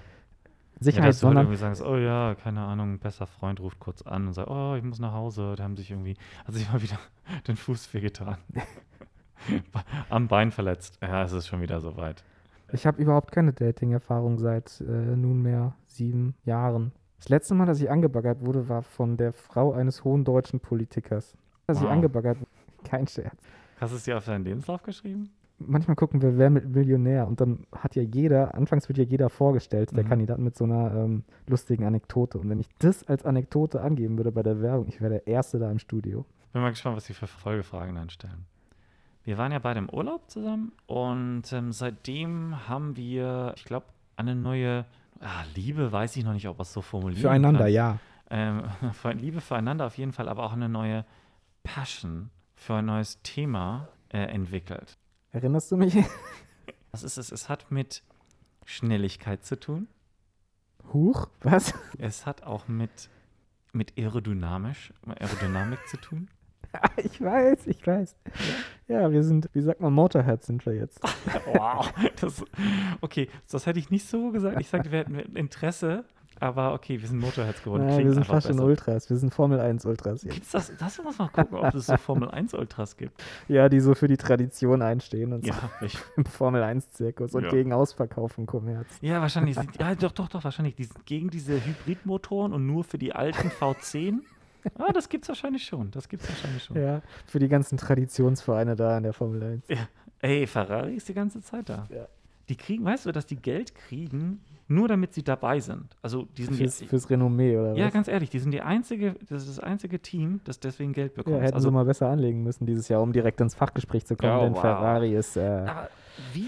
Sicherheit, 0.81 0.97
ja, 0.97 1.01
du 1.03 1.05
halt 1.07 1.15
sondern 1.17 1.45
irgendwie 1.47 1.59
sagst, 1.59 1.83
oh 1.83 1.97
ja, 1.97 2.35
keine 2.35 2.61
Ahnung, 2.63 2.95
ein 2.95 2.99
bester 2.99 3.27
Freund 3.27 3.61
ruft 3.61 3.79
kurz 3.81 4.03
an 4.03 4.27
und 4.29 4.33
sagt, 4.33 4.49
oh, 4.51 4.75
ich 4.77 4.83
muss 4.83 4.99
nach 4.99 5.13
Hause. 5.13 5.55
Da 5.57 5.65
haben 5.65 5.77
sich 5.77 5.91
irgendwie, 5.91 6.17
hat 6.47 6.55
sich 6.55 6.69
mal 6.73 6.83
wieder 6.83 6.99
den 7.47 7.57
Fuß 7.57 7.93
wehgetan. 7.95 8.39
Am 10.09 10.29
Bein 10.29 10.51
verletzt. 10.53 10.99
Ja, 11.03 11.23
es 11.25 11.33
ist 11.33 11.47
schon 11.47 11.61
wieder 11.61 11.81
soweit. 11.81 12.25
ich 12.73 12.87
habe 12.87 13.01
überhaupt 13.03 13.33
keine 13.33 13.53
Dating-Erfahrung 13.53 14.39
seit 14.39 14.81
äh, 14.81 14.85
nunmehr 15.17 15.75
sieben 15.87 16.35
Jahren. 16.45 16.93
Das 17.19 17.29
letzte 17.29 17.55
Mal, 17.55 17.67
dass 17.67 17.81
ich 17.81 17.91
angebaggert 17.91 18.45
wurde, 18.45 18.69
war 18.69 18.83
von 18.83 19.17
der 19.17 19.33
Frau 19.33 19.73
eines 19.73 20.05
hohen 20.05 20.25
deutschen 20.25 20.61
Politikers. 20.61 21.37
Dass 21.67 21.79
ich 21.79 21.85
Wow. 21.85 21.91
angebaggert 21.93 22.41
wurde. 22.41 22.51
Kein 22.85 23.07
Scherz. 23.07 23.37
Hast 23.81 23.93
du 23.93 23.97
es 23.97 24.05
dir 24.05 24.17
auf 24.17 24.25
deinen 24.25 24.45
Lebenslauf 24.45 24.83
geschrieben? 24.83 25.31
Manchmal 25.61 25.95
gucken 25.97 26.21
wir, 26.23 26.37
wer 26.39 26.51
mit 26.51 26.69
Millionär 26.75 27.27
und 27.29 27.41
dann 27.41 27.67
hat 27.73 27.95
ja 27.97 28.03
jeder, 28.03 28.55
anfangs 28.55 28.89
wird 28.89 28.99
ja 28.99 29.05
jeder 29.05 29.29
vorgestellt, 29.31 29.95
der 29.97 30.05
Mhm. 30.05 30.09
Kandidat 30.09 30.39
mit 30.39 30.57
so 30.57 30.65
einer 30.65 30.95
ähm, 30.95 31.25
lustigen 31.47 31.85
Anekdote. 31.85 32.39
Und 32.39 32.49
wenn 32.51 32.59
ich 32.61 32.69
das 32.79 33.07
als 33.07 33.25
Anekdote 33.25 33.81
angeben 33.81 34.17
würde 34.17 34.33
bei 34.33 34.43
der 34.43 34.61
Werbung, 34.61 34.89
ich 34.89 35.01
wäre 35.01 35.11
der 35.13 35.27
Erste 35.27 35.59
da 35.59 35.71
im 35.71 35.79
Studio. 35.79 36.25
Bin 36.53 36.63
mal 36.63 36.71
gespannt, 36.71 36.97
was 36.97 37.05
sie 37.07 37.15
für 37.15 37.27
Folgefragen 37.27 37.95
dann 37.95 38.11
stellen. 38.11 38.47
Wir 39.23 39.39
waren 39.39 39.53
ja 39.53 39.59
beide 39.59 39.79
im 39.79 39.89
Urlaub 39.91 40.29
zusammen 40.31 40.73
und 40.87 41.53
ähm, 41.53 41.73
seitdem 41.73 42.69
haben 42.69 42.97
wir, 42.97 43.53
ich 43.57 43.65
glaube, 43.65 43.87
eine 44.17 44.35
neue 44.35 44.87
ah, 45.21 45.45
Liebe, 45.55 45.93
weiß 45.93 46.17
ich 46.17 46.25
noch 46.25 46.33
nicht, 46.33 46.49
ob 46.49 46.57
man 46.59 46.63
es 46.63 46.73
so 46.73 46.81
formulieren 46.83 47.43
kann. 47.43 47.69
ja. 47.69 47.99
Ähm, 48.31 48.63
für- 48.93 49.13
Liebe 49.13 49.41
füreinander 49.41 49.87
auf 49.87 49.99
jeden 49.99 50.13
Fall, 50.13 50.29
aber 50.29 50.45
auch 50.45 50.53
eine 50.55 50.69
neue 50.69 51.05
Passion 51.63 52.31
für 52.55 52.75
ein 52.77 52.87
neues 52.87 53.21
Thema 53.23 53.89
äh, 54.09 54.19
entwickelt. 54.23 54.97
Erinnerst 55.33 55.71
du 55.71 55.77
mich? 55.77 55.97
Was 56.91 57.05
ist 57.05 57.19
es? 57.19 57.31
Es 57.31 57.49
hat 57.49 57.71
mit 57.71 58.03
Schnelligkeit 58.65 59.45
zu 59.45 59.59
tun. 59.59 59.89
Huch, 60.93 61.29
was? 61.41 61.73
Es 61.99 62.27
hat 62.27 62.43
auch 62.43 62.67
mit, 62.67 63.11
mit 63.73 63.97
aerodynamisch, 63.97 64.93
Aerodynamik 65.07 65.79
zu 65.87 65.99
tun. 65.99 66.29
ich 66.97 67.21
weiß, 67.21 67.69
ich 67.69 67.87
weiß. 67.87 68.17
Ja, 68.89 69.11
wir 69.13 69.23
sind, 69.23 69.49
wie 69.53 69.61
sagt 69.61 69.81
man, 69.81 69.93
Motorheads 69.93 70.47
sind 70.47 70.67
wir 70.67 70.75
jetzt. 70.75 71.01
Wow. 71.47 71.93
Das, 72.21 72.45
okay, 73.01 73.29
das 73.49 73.67
hätte 73.67 73.79
ich 73.79 73.91
nicht 73.91 74.09
so 74.09 74.31
gesagt. 74.33 74.61
Ich 74.61 74.69
sagte, 74.69 74.91
wir 74.91 75.01
hätten 75.01 75.15
Interesse, 75.37 76.05
aber 76.41 76.75
okay, 76.75 77.01
wir 77.01 77.07
sind 77.07 77.19
Motorheads 77.21 77.63
geworden. 77.63 77.83
Ja, 77.87 77.95
Klingt 77.95 78.07
wir 78.09 78.15
sind 78.15 78.27
fast 78.27 78.47
schon. 78.49 78.59
Ultras, 78.61 79.09
wir 79.11 79.17
sind 79.17 79.33
Formel 79.33 79.61
1 79.61 79.85
Ultras 79.87 80.23
jetzt. 80.25 80.35
Gibt's 80.35 80.51
das? 80.51 80.73
Das 80.79 81.01
muss 81.03 81.19
man 81.19 81.31
gucken, 81.31 81.59
ob 81.59 81.75
es 81.75 81.87
so 81.87 81.97
Formel 81.99 82.29
1 82.33 82.55
Ultras 82.55 82.97
gibt. 82.97 83.23
Ja, 83.47 83.69
die 83.69 83.81
so 83.81 83.95
für 83.95 84.09
die 84.09 84.17
Tradition 84.17 84.83
einstehen 84.83 85.33
und 85.33 85.45
so 85.45 85.51
Ja, 85.51 85.71
ich, 85.83 85.97
im 86.17 86.25
Formel 86.25 86.63
1 86.63 86.91
Zirkus 86.93 87.35
und 87.35 87.45
Ja. 87.45 87.51
gegen 87.51 87.73
Ausverkauf 87.73 88.39
im 88.39 88.47
Kommerz. 88.47 88.89
ja 89.03 89.21
wahrscheinlich. 89.21 89.55
Sind, 89.61 89.79
ja, 89.79 89.95
doch, 89.95 90.13
doch, 90.13 90.29
doch, 90.29 90.43
wahrscheinlich. 90.43 90.75
Die 90.75 90.85
sind 90.85 91.07
gegen 91.07 91.31
diese 91.31 91.55
Hybridmotoren 91.65 92.53
und 92.53 92.67
nur 92.67 92.85
für 92.85 92.99
die 92.99 93.13
alten 93.15 93.49
V10. 93.49 94.21
Ah, 94.79 94.93
das 94.93 95.09
gibt's 95.09 95.29
wahrscheinlich 95.29 95.65
schon. 95.65 95.91
Das 95.91 96.09
gibt's 96.09 96.29
wahrscheinlich 96.29 96.65
schon. 96.65 96.77
Ja, 96.77 97.01
für 97.27 97.39
die 97.39 97.49
ganzen 97.49 97.79
Traditionsvereine 97.79 98.77
da 98.77 98.97
in 98.97 99.03
der 99.05 99.13
Formel 99.13 99.43
1. 99.43 99.65
Ey, 100.21 100.47
Ferrari 100.47 100.95
ist 100.97 101.09
die 101.09 101.15
ganze 101.15 101.41
Zeit 101.41 101.69
da. 101.69 101.87
Ja. 101.91 102.07
Die 102.49 102.57
kriegen, 102.57 102.85
weißt 102.85 103.07
du, 103.07 103.13
dass 103.13 103.27
die 103.27 103.37
Geld 103.37 103.75
kriegen, 103.75 104.43
nur 104.71 104.89
damit 104.89 105.13
sie 105.13 105.23
dabei 105.23 105.59
sind. 105.61 105.97
Also 106.01 106.29
die 106.37 106.45
sind 106.45 106.55
Fürs, 106.57 106.79
die, 106.79 106.87
fürs 106.87 107.11
Renommee, 107.11 107.57
oder 107.57 107.75
Ja, 107.75 107.87
was? 107.87 107.93
ganz 107.93 108.09
ehrlich, 108.09 108.31
die 108.31 108.39
sind 108.39 108.53
die 108.53 108.63
einzige, 108.63 109.17
das 109.29 109.43
ist 109.43 109.59
das 109.59 109.61
einzige 109.61 110.01
Team, 110.01 110.41
das 110.45 110.61
deswegen 110.61 110.93
Geld 110.93 111.15
bekommt. 111.15 111.37
Ja, 111.37 111.43
hätten 111.43 111.55
also, 111.55 111.69
sie 111.69 111.75
mal 111.75 111.85
besser 111.85 112.09
anlegen 112.09 112.43
müssen 112.43 112.67
dieses 112.67 112.89
Jahr, 112.89 113.03
um 113.03 113.13
direkt 113.13 113.41
ins 113.41 113.55
Fachgespräch 113.55 114.07
zu 114.07 114.17
kommen, 114.17 114.33
Ja, 114.33 114.41
denn 114.45 114.55
wow. 114.55 114.61
Ferrari 114.61 115.15
ist, 115.15 115.37
äh, 115.37 115.67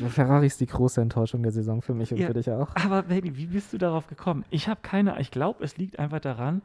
Ferrari 0.09 0.47
ist 0.47 0.61
die 0.61 0.67
große 0.67 1.01
Enttäuschung 1.01 1.43
der 1.43 1.53
Saison 1.53 1.83
für 1.83 1.95
mich 1.95 2.13
und 2.13 2.19
Ja. 2.19 2.29
für 2.29 2.35
dich 2.35 2.51
auch. 2.51 2.69
aber 2.77 3.03
Baby, 3.03 3.37
wie 3.37 3.47
bist 3.47 3.73
du 3.73 3.79
darauf 3.79 4.07
gekommen? 4.07 4.45
Ich 4.51 4.69
habe 4.69 4.81
keine, 4.83 5.21
ich 5.21 5.31
glaube, 5.31 5.65
es 5.65 5.77
liegt 5.77 5.99
einfach 5.99 6.21
daran, 6.21 6.63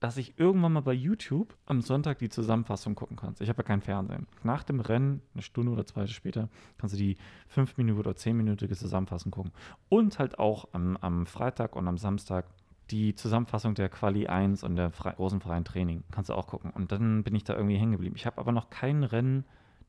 dass 0.00 0.16
ich 0.16 0.38
irgendwann 0.38 0.72
mal 0.72 0.80
bei 0.80 0.94
YouTube 0.94 1.54
am 1.66 1.82
Sonntag 1.82 2.18
die 2.18 2.30
Zusammenfassung 2.30 2.94
gucken 2.94 3.16
kannst. 3.16 3.42
Ich 3.42 3.48
habe 3.48 3.58
ja 3.58 3.64
kein 3.64 3.82
Fernsehen. 3.82 4.26
Nach 4.42 4.64
dem 4.64 4.80
Rennen, 4.80 5.22
eine 5.34 5.42
Stunde 5.42 5.70
oder 5.70 5.84
zwei 5.84 6.06
später, 6.06 6.48
kannst 6.78 6.94
du 6.94 6.98
die 6.98 7.16
5 7.48 7.76
Minuten 7.76 8.00
oder 8.00 8.12
10-minütige 8.12 8.74
Zusammenfassung 8.74 9.30
gucken. 9.30 9.52
Und 9.90 10.18
halt 10.18 10.38
auch 10.38 10.68
am, 10.72 10.96
am 10.96 11.26
Freitag 11.26 11.76
und 11.76 11.86
am 11.86 11.98
Samstag 11.98 12.46
die 12.90 13.14
Zusammenfassung 13.14 13.74
der 13.74 13.88
Quali 13.88 14.26
1 14.26 14.64
und 14.64 14.76
der 14.76 14.90
frei, 14.90 15.12
großen 15.12 15.40
freien 15.40 15.64
Training. 15.64 16.02
Kannst 16.10 16.30
du 16.30 16.34
auch 16.34 16.46
gucken. 16.46 16.70
Und 16.70 16.92
dann 16.92 17.22
bin 17.22 17.34
ich 17.34 17.44
da 17.44 17.54
irgendwie 17.54 17.76
hängen 17.76 17.92
geblieben. 17.92 18.16
Ich 18.16 18.26
habe 18.26 18.38
aber 18.38 18.52
noch 18.52 18.70
kein 18.70 19.04
Rennen 19.04 19.44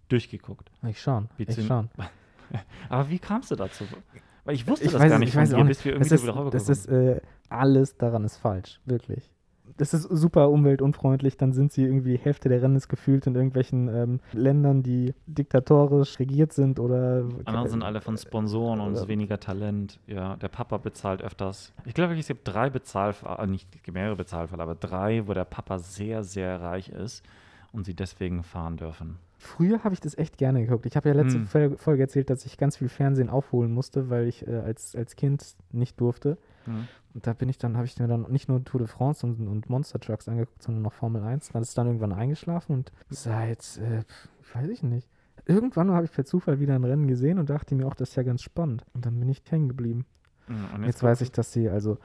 durchgeguckt. 0.10 0.72
Ich 0.86 1.02
schon, 1.02 1.30
ich 1.38 1.66
schon. 1.66 1.90
Aber 2.90 3.10
wie 3.10 3.18
kamst 3.18 3.50
du 3.50 3.56
dazu? 3.56 3.86
Weil 4.44 4.56
ich 4.56 4.68
wusste 4.68 4.86
Ich 4.86 4.92
das 4.92 5.02
weiß 5.02 5.10
gar 5.10 5.20
nicht 5.20 5.30
ich 5.30 5.34
von 5.34 5.44
weiß 5.44 5.50
dir, 5.52 5.58
auch 5.58 5.66
bis 5.66 5.86
wir 5.86 5.98
Das 5.98 6.12
irgendwie 6.12 6.16
ist, 6.16 6.28
darüber 6.28 6.52
das 6.52 6.68
gekommen 6.68 7.16
ist 7.16 7.18
äh, 7.18 7.22
alles 7.50 7.98
daran 7.98 8.26
ist 8.26 8.38
falsch, 8.38 8.82
wirklich. 8.86 9.32
Das 9.78 9.94
ist 9.94 10.04
super 10.04 10.50
umweltunfreundlich. 10.50 11.38
Dann 11.38 11.54
sind 11.54 11.72
sie 11.72 11.84
irgendwie, 11.84 12.18
Hälfte 12.18 12.50
der 12.50 12.62
Rennen 12.62 12.76
ist 12.76 12.90
gefühlt 12.90 13.28
in 13.28 13.36
irgendwelchen 13.36 13.88
ähm, 13.88 14.20
Ländern, 14.34 14.84
die 14.84 15.14
diktatorisch 15.28 16.20
regiert 16.20 16.54
sind 16.54 16.80
oder. 16.80 17.26
Anderen 17.46 17.70
sind 17.70 17.84
alle 17.84 18.02
von 18.02 18.18
Sponsoren 18.18 18.80
und 18.80 18.94
es 18.94 19.02
ist 19.02 19.08
weniger 19.08 19.40
Talent. 19.40 20.00
Ja, 20.08 20.36
der 20.36 20.50
Papa 20.50 20.78
bezahlt 20.78 21.22
öfters. 21.22 21.74
Ich 21.86 21.94
glaube, 21.94 22.18
es 22.18 22.28
gibt 22.28 22.48
drei 22.48 22.70
Bezahlfälle, 22.70 23.48
nicht 23.48 23.68
mehrere 23.92 24.16
Bezahlfälle, 24.16 24.62
aber 24.62 24.76
drei, 24.76 25.28
wo 25.28 25.34
der 25.34 25.46
Papa 25.46 25.80
sehr, 25.80 26.24
sehr 26.24 26.62
reich 26.62 26.90
ist 26.90 27.24
und 27.72 27.86
sie 27.86 27.94
deswegen 27.94 28.44
fahren 28.44 28.78
dürfen. 28.78 29.18
Früher 29.44 29.84
habe 29.84 29.94
ich 29.96 30.00
das 30.00 30.16
echt 30.18 30.38
gerne 30.38 30.62
geguckt. 30.62 30.86
Ich 30.86 30.96
habe 30.96 31.10
ja 31.10 31.16
letzte 31.16 31.40
Hm. 31.40 31.48
Fol- 31.48 31.78
Folge 31.78 32.04
erzählt, 32.04 32.30
dass 32.30 32.46
ich 32.46 32.58
ganz 32.58 32.78
viel 32.78 32.90
Fernsehen 32.90 33.28
aufholen 33.30 33.74
musste, 33.74 34.10
weil 34.12 34.28
ich 34.28 34.48
äh, 34.48 34.56
als, 34.58 34.96
als 34.96 35.16
Kind 35.16 35.56
nicht 35.72 36.00
durfte. 36.00 36.38
Mhm. 36.68 36.88
Und 37.16 37.26
da 37.26 37.34
bin 37.34 37.50
ich 37.50 37.58
dann, 37.58 37.76
habe 37.76 37.86
ich 37.88 37.98
mir 37.98 38.08
dann 38.08 38.28
nicht 38.32 38.48
nur 38.50 38.64
Tour 38.64 38.80
de 38.80 38.88
France 38.88 39.26
und, 39.26 39.48
und 39.48 39.68
Monster 39.70 40.00
Trucks 40.00 40.30
angeguckt, 40.30 40.62
sondern 40.62 40.84
noch 40.84 40.94
Formel 40.94 41.24
1. 41.24 41.50
Dann 41.50 41.64
ist 41.64 41.76
dann 41.78 41.88
irgendwann 41.88 42.14
eingeschlafen 42.14 42.74
und 42.74 42.92
seit, 43.10 43.80
äh, 43.80 44.04
weiß 44.54 44.70
ich 44.70 44.84
nicht. 44.84 45.10
Irgendwann 45.46 45.90
habe 45.92 46.06
ich 46.06 46.12
per 46.12 46.24
Zufall 46.24 46.60
wieder 46.60 46.76
ein 46.76 46.84
Rennen 46.84 47.08
gesehen 47.08 47.40
und 47.40 47.50
dachte 47.50 47.74
mir 47.74 47.88
auch, 47.88 47.96
das 47.96 48.10
ist 48.10 48.16
ja 48.16 48.24
ganz 48.24 48.44
spannend. 48.44 48.86
Und 48.94 49.08
dann 49.08 49.20
bin 49.20 49.28
ich 49.28 49.42
hängen 49.50 49.70
geblieben. 49.70 50.06
Mhm. 50.48 50.66
Und 50.76 50.84
Jetzt, 50.86 51.02
weiß 51.02 51.22
ich, 51.22 51.32
dass 51.32 51.52
sie, 51.52 51.68
also, 51.68 51.98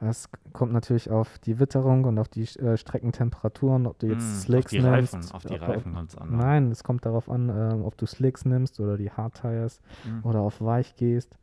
es 0.00 0.28
kommt 0.52 0.72
natürlich 0.72 1.10
auf 1.10 1.38
die 1.38 1.58
Witterung 1.60 2.04
und 2.04 2.18
auf 2.18 2.28
die 2.28 2.42
äh, 2.42 2.76
Streckentemperaturen, 2.76 3.86
ob 3.86 3.98
du 3.98 4.06
jetzt 4.08 4.22
Mhm, 4.22 4.40
Slicks 4.40 4.66
auf 4.66 4.70
die 4.70 4.80
nimmst. 4.82 5.14
Reifen, 5.14 5.32
auf 5.32 5.44
die 5.44 5.54
Reifen 5.54 5.94
kommt 5.94 6.10
es 6.10 6.18
an. 6.18 6.30
ne? 6.30 6.36
Nein, 6.36 6.70
es 6.70 6.84
kommt 6.84 7.06
darauf 7.06 7.28
an, 7.30 7.48
ähm, 7.48 7.84
ob 7.84 7.96
du 7.96 8.06
Slicks 8.06 8.44
nimmst 8.44 8.80
oder 8.80 8.96
die 8.96 9.10
Hardtires 9.10 9.80
Mhm. 10.04 10.24
oder 10.24 10.40
auf 10.40 10.60
weich 10.60 10.96
gehst. 10.96 11.38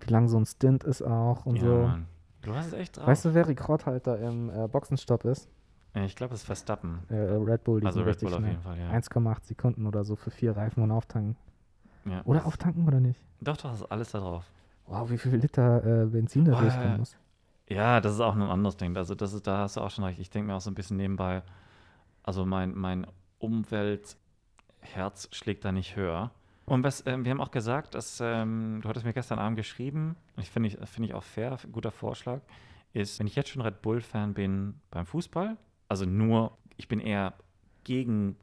Wie 0.00 0.10
lang 0.12 0.28
so 0.28 0.38
ein 0.38 0.44
Stint 0.46 0.84
ist 0.84 1.02
auch 1.02 1.46
und 1.46 1.56
ja, 1.56 1.62
so. 1.62 1.74
Mann. 1.86 2.06
Du 2.42 2.54
hast 2.54 2.72
echt 2.74 2.98
drauf. 2.98 3.06
Weißt 3.06 3.24
du, 3.24 3.32
wer 3.34 3.48
Rekordhalter 3.48 4.18
im 4.20 4.50
äh, 4.50 4.68
Boxenstopp 4.68 5.24
ist? 5.24 5.48
Ich 5.94 6.14
glaube, 6.16 6.34
es 6.34 6.40
ist 6.40 6.46
Verstappen. 6.46 6.98
Äh, 7.08 7.14
Red 7.14 7.64
Bull, 7.64 7.80
die 7.80 7.86
Also 7.86 8.00
Red 8.00 8.08
richtig 8.08 8.26
Bull 8.28 8.34
auf 8.34 8.40
schnell. 8.40 8.50
jeden 8.50 8.62
Fall, 8.62 8.78
ja. 8.78 8.90
1,8 8.90 9.44
Sekunden 9.46 9.86
oder 9.86 10.04
so 10.04 10.16
für 10.16 10.30
vier 10.30 10.56
Reifen 10.56 10.82
und 10.82 10.90
auftanken. 10.90 11.36
ja. 12.04 12.20
Oder 12.24 12.44
auftanken 12.44 12.86
oder 12.86 13.00
nicht? 13.00 13.18
Doch, 13.40 13.56
doch, 13.56 13.72
ist 13.72 13.84
alles 13.90 14.10
da 14.10 14.18
drauf. 14.18 14.44
Wow, 14.86 15.08
wie 15.10 15.16
viel 15.16 15.36
Liter 15.36 16.02
äh, 16.02 16.06
Benzin 16.06 16.44
da 16.44 16.60
durchkommen 16.60 16.98
muss. 16.98 17.16
Ja, 17.68 18.00
das 18.00 18.14
ist 18.14 18.20
auch 18.20 18.34
ein 18.34 18.42
anderes 18.42 18.76
Ding. 18.76 18.96
Also 18.96 19.14
das 19.14 19.32
ist, 19.32 19.46
da 19.46 19.58
hast 19.58 19.76
du 19.76 19.80
auch 19.80 19.90
schon 19.90 20.04
recht. 20.04 20.18
Ich 20.18 20.30
denke 20.30 20.48
mir 20.48 20.56
auch 20.56 20.60
so 20.60 20.70
ein 20.70 20.74
bisschen 20.74 20.96
nebenbei, 20.96 21.42
also 22.22 22.44
mein, 22.44 22.74
mein 22.74 23.06
Umweltherz 23.38 25.28
schlägt 25.30 25.64
da 25.64 25.72
nicht 25.72 25.96
höher. 25.96 26.30
Und 26.66 26.82
was, 26.82 27.06
ähm, 27.06 27.24
wir 27.24 27.30
haben 27.30 27.40
auch 27.40 27.50
gesagt, 27.50 27.94
dass, 27.94 28.20
ähm, 28.22 28.80
du 28.82 28.88
hattest 28.88 29.04
mir 29.04 29.12
gestern 29.12 29.38
Abend 29.38 29.56
geschrieben, 29.56 30.16
und 30.36 30.42
ich 30.42 30.50
finde 30.50 30.68
ich, 30.70 30.78
finde 30.88 31.08
ich 31.08 31.14
auch 31.14 31.22
fair, 31.22 31.58
guter 31.70 31.90
Vorschlag, 31.90 32.40
ist, 32.94 33.18
wenn 33.18 33.26
ich 33.26 33.36
jetzt 33.36 33.50
schon 33.50 33.60
Red 33.60 33.82
Bull-Fan 33.82 34.32
bin 34.32 34.80
beim 34.90 35.04
Fußball, 35.04 35.56
also 35.88 36.06
nur, 36.06 36.56
ich 36.76 36.88
bin 36.88 37.00
eher 37.00 37.34
gegen 37.84 38.36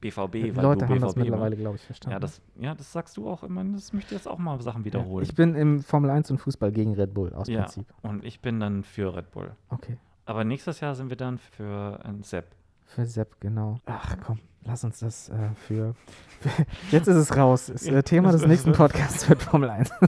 BVB, 0.00 0.32
Die 0.32 0.56
weil 0.56 0.62
Leute 0.64 0.88
haben 0.88 1.00
das 1.00 1.14
BVB 1.14 1.16
mittlerweile, 1.24 1.50
magst. 1.50 1.60
glaube 1.60 1.76
ich, 1.76 1.82
verstanden. 1.82 2.12
Ja, 2.14 2.18
das, 2.20 2.40
ja, 2.58 2.74
das 2.74 2.92
sagst 2.92 3.16
du 3.16 3.28
auch 3.28 3.42
immer. 3.42 3.62
Das 3.64 3.92
möchte 3.92 4.14
ich 4.14 4.18
jetzt 4.20 4.26
auch 4.28 4.38
mal 4.38 4.60
Sachen 4.62 4.80
Ja, 4.82 4.86
wiederholen. 4.86 5.24
Ich 5.24 5.34
bin 5.34 5.54
im 5.54 5.82
Formel 5.82 6.10
1 6.10 6.30
und 6.30 6.38
Fußball 6.38 6.72
gegen 6.72 6.94
Red 6.94 7.12
Bull 7.14 7.32
aus 7.34 7.48
Ja. 7.48 7.60
Prinzip. 7.62 7.86
und 8.02 8.24
ich 8.24 8.40
bin 8.40 8.60
dann 8.60 8.82
für 8.84 9.14
Red 9.14 9.30
Bull. 9.30 9.52
Okay. 9.68 9.96
Aber 10.26 10.44
nächstes 10.44 10.80
Jahr 10.80 10.94
sind 10.94 11.10
wir 11.10 11.16
dann 11.16 11.38
für 11.38 12.00
ein 12.04 12.22
Sepp. 12.22 12.46
Für 12.86 13.04
Sepp, 13.04 13.40
genau. 13.40 13.78
Ach 13.86 14.16
komm, 14.24 14.38
lass 14.64 14.82
uns 14.84 15.00
das 15.00 15.28
äh, 15.28 15.50
für, 15.54 15.94
für. 16.40 16.66
Jetzt 16.90 17.06
ist 17.08 17.16
es 17.16 17.36
raus. 17.36 17.66
Das 17.66 17.86
äh, 17.86 18.02
Thema 18.02 18.32
des 18.32 18.40
Das- 18.42 18.48
nächsten 18.50 18.70
das- 18.70 18.78
Podcasts 18.78 19.28
wird 19.28 19.42
Formel 19.42 19.70
1. 19.70 19.90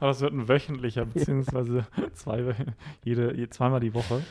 Aber 0.00 0.10
es 0.10 0.20
wird 0.20 0.32
ein 0.32 0.48
wöchentlicher, 0.48 1.06
beziehungsweise 1.06 1.86
zwei, 2.14 2.54
jede, 3.04 3.34
je, 3.36 3.48
zweimal 3.48 3.80
die 3.80 3.94
Woche 3.94 4.22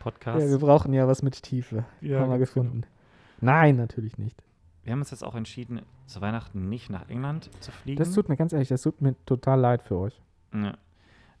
Podcast. 0.00 0.40
Ja, 0.40 0.48
wir 0.50 0.58
brauchen 0.58 0.92
ja 0.92 1.06
was 1.06 1.22
mit 1.22 1.40
Tiefe. 1.42 1.84
Ja, 2.00 2.20
haben 2.20 2.30
wir 2.30 2.38
ganz 2.38 2.52
genau. 2.54 2.70
Nein, 3.40 3.76
natürlich 3.76 4.18
nicht. 4.18 4.42
Wir 4.82 4.92
haben 4.92 5.00
uns 5.00 5.10
jetzt 5.10 5.24
auch 5.24 5.34
entschieden, 5.34 5.82
zu 6.06 6.20
Weihnachten 6.20 6.68
nicht 6.68 6.90
nach 6.90 7.08
England 7.08 7.50
zu 7.60 7.70
fliegen. 7.70 7.98
Das 7.98 8.12
tut 8.12 8.28
mir 8.28 8.36
ganz 8.36 8.52
ehrlich, 8.52 8.68
das 8.68 8.82
tut 8.82 9.00
mir 9.00 9.14
total 9.26 9.60
leid 9.60 9.82
für 9.82 9.96
euch. 9.96 10.20
ja, 10.54 10.76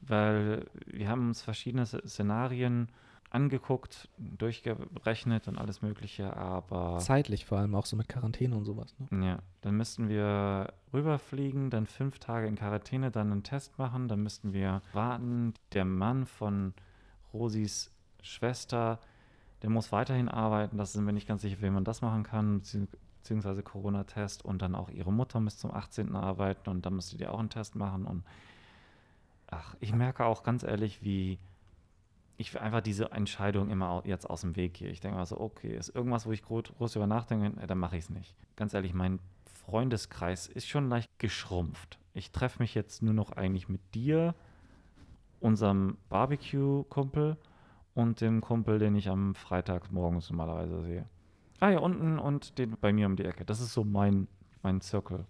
weil 0.02 0.66
wir 0.86 1.08
haben 1.08 1.28
uns 1.28 1.42
verschiedene 1.42 1.86
Szenarien 1.86 2.88
angeguckt, 3.30 4.08
durchgerechnet 4.18 5.46
und 5.46 5.56
alles 5.56 5.82
Mögliche, 5.82 6.36
aber 6.36 6.98
Zeitlich 6.98 7.44
vor 7.46 7.58
allem 7.58 7.74
auch 7.74 7.86
so 7.86 7.96
mit 7.96 8.08
Quarantäne 8.08 8.56
und 8.56 8.64
sowas. 8.64 8.94
Ne? 8.98 9.26
Ja, 9.26 9.38
dann 9.60 9.76
müssten 9.76 10.08
wir 10.08 10.72
rüberfliegen, 10.92 11.70
dann 11.70 11.86
fünf 11.86 12.18
Tage 12.18 12.48
in 12.48 12.56
Quarantäne, 12.56 13.10
dann 13.10 13.30
einen 13.30 13.44
Test 13.44 13.78
machen, 13.78 14.08
dann 14.08 14.22
müssten 14.22 14.52
wir 14.52 14.82
warten. 14.92 15.54
Der 15.72 15.84
Mann 15.84 16.26
von 16.26 16.74
Rosis 17.32 17.92
Schwester, 18.22 18.98
der 19.62 19.70
muss 19.70 19.92
weiterhin 19.92 20.28
arbeiten, 20.28 20.78
da 20.78 20.86
sind 20.86 21.04
wir 21.06 21.12
nicht 21.12 21.28
ganz 21.28 21.42
sicher, 21.42 21.60
wie 21.60 21.70
man 21.70 21.84
das 21.84 22.02
machen 22.02 22.22
kann, 22.22 22.60
bezieh- 22.60 22.88
beziehungsweise 23.18 23.62
Corona-Test 23.62 24.44
und 24.44 24.62
dann 24.62 24.74
auch 24.74 24.88
ihre 24.90 25.12
Mutter 25.12 25.40
müsste 25.40 25.60
zum 25.62 25.74
18. 25.74 26.16
arbeiten 26.16 26.70
und 26.70 26.86
dann 26.86 26.94
müsste 26.94 27.18
die 27.18 27.26
auch 27.26 27.38
einen 27.38 27.50
Test 27.50 27.76
machen 27.76 28.06
und 28.06 28.24
ach, 29.48 29.76
ich 29.80 29.92
merke 29.92 30.24
auch 30.24 30.42
ganz 30.42 30.62
ehrlich, 30.62 31.02
wie 31.02 31.38
ich 32.38 32.58
einfach 32.58 32.80
diese 32.80 33.12
Entscheidung 33.12 33.68
immer 33.68 34.02
jetzt 34.06 34.28
aus 34.30 34.40
dem 34.40 34.56
Weg 34.56 34.74
gehe. 34.74 34.88
Ich 34.88 35.00
denke 35.00 35.18
mal 35.18 35.26
so, 35.26 35.38
okay, 35.38 35.76
ist 35.76 35.94
irgendwas, 35.94 36.24
wo 36.24 36.32
ich 36.32 36.42
gro- 36.42 36.62
groß 36.62 36.96
über 36.96 37.06
nachdenke, 37.06 37.60
äh, 37.60 37.66
dann 37.66 37.78
mache 37.78 37.98
ich 37.98 38.04
es 38.04 38.10
nicht. 38.10 38.34
Ganz 38.56 38.72
ehrlich, 38.72 38.94
mein 38.94 39.18
Freundeskreis 39.66 40.46
ist 40.46 40.66
schon 40.66 40.88
leicht 40.88 41.10
geschrumpft. 41.18 41.98
Ich 42.14 42.30
treffe 42.30 42.62
mich 42.62 42.74
jetzt 42.74 43.02
nur 43.02 43.12
noch 43.12 43.32
eigentlich 43.32 43.68
mit 43.68 43.82
dir, 43.94 44.34
unserem 45.40 45.98
Barbecue-Kumpel 46.08 47.36
und 47.94 48.20
dem 48.20 48.40
Kumpel, 48.40 48.78
den 48.78 48.94
ich 48.94 49.08
am 49.08 49.34
Freitag 49.34 49.90
morgens 49.92 50.30
normalerweise 50.30 50.82
sehe. 50.82 51.06
Ah 51.60 51.70
ja, 51.70 51.78
unten 51.80 52.18
und 52.18 52.58
den 52.58 52.76
bei 52.80 52.92
mir 52.92 53.06
um 53.06 53.16
die 53.16 53.24
Ecke. 53.24 53.44
Das 53.44 53.60
ist 53.60 53.72
so 53.72 53.84
mein, 53.84 54.28
mein 54.62 54.80
Zirkel. 54.80 55.26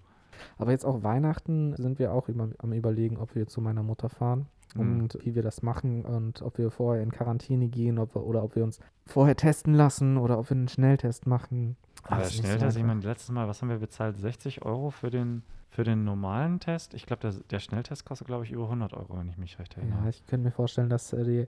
Aber 0.58 0.70
jetzt 0.70 0.86
auch 0.86 1.02
Weihnachten 1.02 1.74
sind 1.76 1.98
wir 1.98 2.12
auch 2.12 2.28
immer 2.28 2.48
am 2.58 2.72
überlegen, 2.72 3.16
ob 3.18 3.34
wir 3.34 3.46
zu 3.46 3.60
meiner 3.60 3.82
Mutter 3.82 4.08
fahren 4.08 4.46
Mhm. 4.74 4.80
und 5.00 5.18
wie 5.24 5.34
wir 5.34 5.42
das 5.42 5.62
machen 5.62 6.04
und 6.04 6.42
ob 6.42 6.58
wir 6.58 6.70
vorher 6.70 7.02
in 7.02 7.10
Quarantäne 7.10 7.66
gehen 7.66 7.98
ob 7.98 8.14
wir, 8.14 8.24
oder 8.24 8.44
ob 8.44 8.54
wir 8.54 8.62
uns 8.62 8.78
vorher 9.04 9.34
testen 9.36 9.74
lassen 9.74 10.16
oder 10.16 10.38
ob 10.38 10.48
wir 10.48 10.56
einen 10.56 10.68
Schnelltest 10.68 11.26
machen. 11.26 11.76
Aber 12.04 12.22
ist 12.22 12.28
nicht 12.28 12.36
so 12.36 12.42
Schnelltest, 12.46 12.76
ich 12.78 12.84
meine, 12.84 13.00
letztes 13.00 13.30
Mal, 13.32 13.48
was 13.48 13.60
haben 13.60 13.68
wir 13.68 13.78
bezahlt? 13.78 14.16
60 14.16 14.64
Euro 14.64 14.90
für 14.90 15.10
den, 15.10 15.42
für 15.70 15.84
den 15.84 16.04
normalen 16.04 16.58
Test? 16.58 16.94
Ich 16.94 17.06
glaube, 17.06 17.22
der, 17.22 17.32
der 17.50 17.60
Schnelltest 17.60 18.04
kostet, 18.04 18.26
glaube 18.26 18.44
ich, 18.44 18.50
über 18.50 18.64
100 18.64 18.92
Euro, 18.92 19.16
wenn 19.18 19.28
ich 19.28 19.38
mich 19.38 19.58
recht 19.58 19.76
Ja, 19.76 19.82
erinnere. 19.82 20.08
ich 20.10 20.26
könnte 20.26 20.44
mir 20.46 20.50
vorstellen, 20.50 20.88
dass 20.90 21.12
äh, 21.12 21.24
die, 21.24 21.46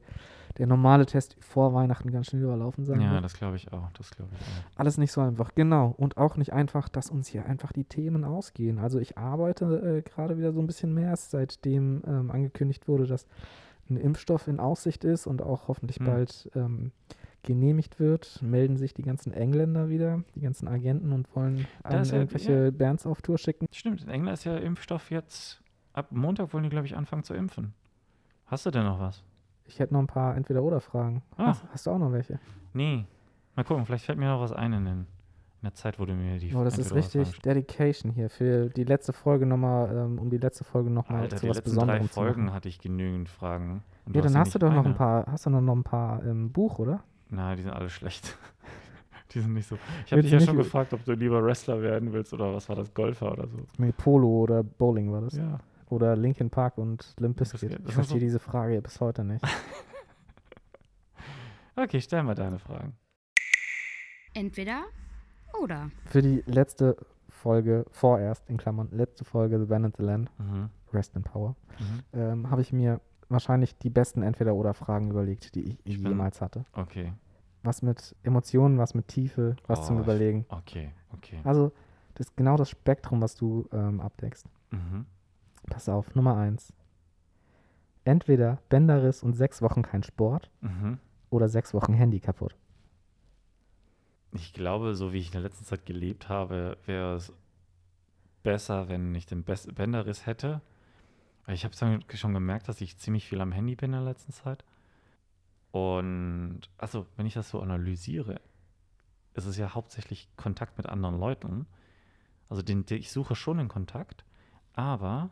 der 0.59 0.67
normale 0.69 1.07
Test 1.07 1.37
vor 1.41 1.75
Weihnachten 1.75 2.11
ganz 2.13 2.29
schnell 2.29 2.43
überlaufen 2.43 2.85
sein 2.85 3.01
Ja, 3.01 3.13
wird. 3.15 3.25
das 3.25 3.35
glaube 3.35 3.57
ich 3.57 3.73
auch. 3.73 3.91
Das 3.95 4.11
glaube 4.13 4.31
ich 4.35 4.41
auch. 4.47 4.79
Alles 4.79 4.97
nicht 4.97 5.11
so 5.13 5.21
einfach, 5.21 5.55
genau. 5.57 5.93
Und 5.97 6.17
auch 6.19 6.37
nicht 6.37 6.53
einfach, 6.53 6.89
dass 6.89 7.11
uns 7.11 7.27
hier 7.29 7.47
einfach 7.47 7.73
die 7.73 7.85
Themen 7.85 8.25
ausgehen. 8.25 8.79
Also 8.79 8.99
ich 9.01 9.19
arbeite 9.19 9.65
äh, 9.99 10.03
gerade 10.03 10.39
wieder 10.39 10.53
so 10.53 10.61
ein 10.61 10.67
bisschen 10.69 10.95
mehr, 10.95 11.17
seitdem 11.17 12.03
ähm, 12.07 12.31
angekündigt 12.31 12.87
wurde, 12.87 13.07
dass 13.07 13.27
ein 13.91 13.97
Impfstoff 13.97 14.47
in 14.47 14.61
Aussicht 14.61 15.03
ist 15.05 15.27
und 15.27 15.43
auch 15.43 15.67
hoffentlich 15.67 15.99
Hm. 15.99 16.07
bald 16.07 16.51
ähm, 16.55 16.93
genehmigt 17.43 17.99
wird, 17.99 18.41
melden 18.43 18.77
sich 18.77 18.95
die 18.95 19.03
ganzen 19.03 19.33
Engländer 19.33 19.89
wieder, 19.89 20.23
die 20.35 20.41
ganzen 20.41 20.69
Agenten 20.69 21.13
und 21.13 21.35
wollen 21.35 21.67
ist 21.91 22.11
ja- 22.13 22.19
irgendwelche 22.19 22.73
Bands 22.73 23.07
auf 23.07 23.23
Tour 23.23 23.39
schicken. 23.39 23.67
Stimmt, 23.73 24.03
in 24.03 24.09
England 24.09 24.39
ist 24.39 24.45
ja 24.45 24.57
Impfstoff 24.57 25.11
jetzt, 25.11 25.61
ab 25.93 26.07
Montag 26.11 26.53
wollen 26.53 26.65
die, 26.65 26.71
glaube 26.71 26.87
ich, 26.87 26.97
anfangen 26.97 27.25
zu 27.25 27.35
impfen. 27.35 27.75
Hast 28.47 28.67
du 28.67 28.71
denn 28.71 28.85
noch 28.85 29.01
was? 29.01 29.25
Ich 29.65 29.79
hätte 29.79 29.95
noch 29.95 30.01
ein 30.01 30.07
paar 30.07 30.37
Entweder-Oder-Fragen. 30.37 31.23
Ah. 31.37 31.47
Hast, 31.49 31.65
hast 31.73 31.87
du 31.87 31.91
auch 31.93 31.99
noch 31.99 32.13
welche? 32.13 32.39
Nee. 32.75 33.07
Mal 33.57 33.65
gucken, 33.65 33.87
vielleicht 33.87 34.05
fällt 34.05 34.19
mir 34.19 34.27
noch 34.29 34.41
was 34.41 34.53
ein 34.53 34.73
in, 34.73 34.85
den, 34.85 34.99
in 35.01 35.07
der 35.63 35.75
Zeit, 35.75 35.99
wo 35.99 36.05
du 36.05 36.15
mir 36.15 36.39
die 36.39 36.55
Oh, 36.55 36.65
das 36.65 36.79
ist 36.79 36.95
richtig 36.95 37.41
Dedication 37.41 38.11
hier 38.13 38.29
für 38.31 38.69
die 38.71 38.85
letzte 38.85 39.13
Folge 39.13 39.47
nochmal, 39.47 39.95
ähm, 39.97 40.19
um 40.19 40.31
die 40.31 40.39
letzte 40.39 40.65
Folge 40.65 40.91
nochmal 40.91 41.29
zu 41.29 41.37
die 41.37 41.49
was 41.49 41.57
letzten 41.57 41.71
drei 41.71 41.75
Besonderem 41.83 42.03
zu 42.09 42.15
Folgen 42.15 42.53
hatte 42.53 42.69
ich 42.69 42.79
genügend 42.79 43.29
Fragen. 43.29 43.83
Ja, 44.13 44.21
dann 44.21 44.33
ja 44.33 44.39
hast 44.41 44.55
du 44.55 44.59
doch 44.59 44.71
noch 44.73 44.81
ein 44.81 44.87
eine. 44.87 44.95
paar, 44.95 45.27
hast 45.27 45.47
du 45.47 45.51
noch, 45.51 45.61
noch 45.61 45.77
ein 45.77 45.85
paar 45.85 46.23
im 46.25 46.51
Buch, 46.51 46.79
oder? 46.79 47.03
Nein, 47.35 47.57
die 47.57 47.63
sind 47.63 47.73
alle 47.73 47.89
schlecht. 47.91 48.37
die 49.33 49.41
sind 49.41 49.55
nicht 49.55 49.67
so. 49.69 49.79
Ich 50.07 50.13
habe 50.13 50.23
dich 50.23 50.31
ja 50.33 50.41
schon 50.41 50.57
gefragt, 50.57 50.93
ob 50.93 51.05
du 51.05 51.13
lieber 51.13 51.43
Wrestler 51.43 51.81
werden 51.83 52.13
willst 52.13 52.33
oder 52.33 52.55
was 52.55 52.69
war 52.69 52.77
das, 52.77 52.93
Golfer 52.95 53.33
oder 53.33 53.49
so. 53.49 53.59
Nee, 53.79 53.93
Polo 53.93 54.29
oder 54.43 54.63
Bowling 54.63 55.11
war 55.11 55.23
das. 55.23 55.37
Ja. 55.37 55.59
Oder 55.89 56.15
Linkin 56.17 56.51
Park 56.51 56.79
und 56.79 57.15
Limp 57.19 57.37
Bizkit. 57.39 57.63
Ich 57.87 57.93
verstehe 57.95 58.17
so- 58.17 58.19
diese 58.19 58.39
Frage 58.39 58.81
bis 58.83 59.01
heute 59.01 59.25
nicht. 59.25 59.45
Okay, 61.75 62.01
stell 62.03 62.23
mal 62.23 62.35
deine 62.35 62.59
Fragen. 62.59 62.95
Entweder 64.35 64.83
oder. 65.63 65.91
Für 66.05 66.21
die 66.23 66.43
letzte 66.47 66.97
Folge, 67.29 67.87
vorerst, 67.91 68.49
in 68.51 68.59
Klammern, 68.59 68.89
letzte 68.91 69.25
Folge 69.25 69.59
The 69.59 69.65
Band 69.67 69.87
and 69.87 69.97
the 69.97 70.03
Land, 70.03 70.31
Mhm. 70.39 70.69
Rest 70.93 71.17
in 71.17 71.23
Power, 71.23 71.57
Mhm. 71.79 72.03
ähm, 72.13 72.51
habe 72.51 72.61
ich 72.61 72.73
mir 72.75 73.01
wahrscheinlich 73.33 73.77
die 73.79 73.91
besten 73.91 74.23
Entweder-Oder-Fragen 74.23 75.11
überlegt, 75.11 75.55
die 75.55 75.63
ich 75.71 75.79
Ich 75.85 76.03
bin- 76.03 76.13
jemals 76.13 76.41
hatte. 76.41 76.65
Okay. 76.73 77.13
Was 77.63 77.83
mit 77.83 78.15
Emotionen, 78.23 78.79
was 78.79 78.95
mit 78.95 79.09
Tiefe, 79.09 79.57
was 79.67 79.87
zum 79.87 79.97
Oh, 79.97 80.01
ich- 80.01 80.05
Überlegen. 80.07 80.47
Okay, 80.49 80.91
okay. 81.15 81.39
Also, 81.45 81.73
das 82.15 82.27
ist 82.29 82.37
genau 82.37 82.57
das 82.57 82.69
Spektrum, 82.71 83.21
was 83.23 83.35
du 83.35 83.69
ähm, 83.73 84.01
abdeckst. 84.01 84.47
Mhm. 84.71 85.07
Pass 85.67 85.89
auf, 85.89 86.15
Nummer 86.15 86.37
eins. 86.37 86.73
Entweder 88.05 88.59
Bänderriss 88.69 89.23
und 89.23 89.35
sechs 89.35 89.63
Wochen 89.63 89.83
kein 89.83 90.03
Sport 90.03 90.51
Mhm. 90.61 90.99
oder 91.31 91.49
sechs 91.49 91.73
Wochen 91.73 91.93
Handy 91.95 92.19
kaputt? 92.19 92.57
Ich 94.33 94.53
glaube, 94.55 94.95
so 94.95 95.13
wie 95.13 95.19
ich 95.19 95.27
in 95.27 95.33
der 95.33 95.43
letzten 95.43 95.65
Zeit 95.65 95.87
gelebt 95.87 96.29
habe, 96.29 96.79
wäre 96.87 97.15
es 97.17 97.33
besser, 98.43 98.89
wenn 98.89 99.15
ich 99.15 99.27
den 99.27 99.45
Best 99.45 99.73
Bänderriss 99.75 100.27
hätte. 100.27 100.61
Ich 101.49 101.65
habe 101.65 101.75
schon 101.75 102.35
gemerkt, 102.35 102.69
dass 102.69 102.81
ich 102.81 102.99
ziemlich 102.99 103.27
viel 103.27 103.41
am 103.41 103.53
Handy 103.53 103.75
bin 103.75 103.93
in 103.93 104.05
der 104.05 104.13
letzten 104.13 104.33
Zeit. 104.33 104.65
Und 105.73 106.61
also, 106.79 107.07
wenn 107.17 107.27
ich 107.27 107.35
das 107.35 107.49
so 107.49 107.61
analysiere, 107.61 108.41
ist 109.35 109.47
es 109.47 109.57
ja 109.57 109.75
hauptsächlich 109.75 110.29
Kontakt 110.37 110.77
mit 110.77 110.87
anderen 110.87 111.19
Leuten. 111.19 111.67
Also 112.49 112.63
den, 112.63 112.85
den, 112.85 112.99
ich 112.99 113.11
suche 113.11 113.35
schon 113.35 113.59
den 113.59 113.69
Kontakt, 113.69 114.25
aber 114.75 115.31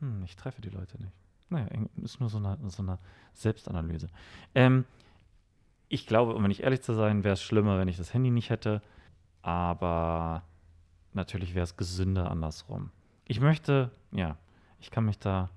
hm, 0.00 0.22
ich 0.24 0.36
treffe 0.36 0.60
die 0.60 0.68
Leute 0.68 1.00
nicht. 1.02 1.14
Naja, 1.48 1.68
ist 2.02 2.20
nur 2.20 2.28
so 2.28 2.38
eine, 2.38 2.58
so 2.68 2.82
eine 2.82 2.98
Selbstanalyse. 3.32 4.08
Ähm, 4.54 4.84
ich 5.88 6.06
glaube, 6.06 6.34
um 6.34 6.50
ich 6.50 6.62
ehrlich 6.62 6.82
zu 6.82 6.94
sein, 6.94 7.24
wäre 7.24 7.34
es 7.34 7.42
schlimmer, 7.42 7.78
wenn 7.78 7.88
ich 7.88 7.96
das 7.96 8.12
Handy 8.12 8.30
nicht 8.30 8.50
hätte. 8.50 8.82
Aber 9.42 10.42
natürlich 11.12 11.54
wäre 11.54 11.64
es 11.64 11.76
gesünder 11.76 12.30
andersrum. 12.30 12.90
Ich 13.26 13.40
möchte, 13.40 13.90
ja, 14.10 14.36
ich 14.84 14.90
kann 14.90 15.06
mich 15.06 15.18
da 15.18 15.48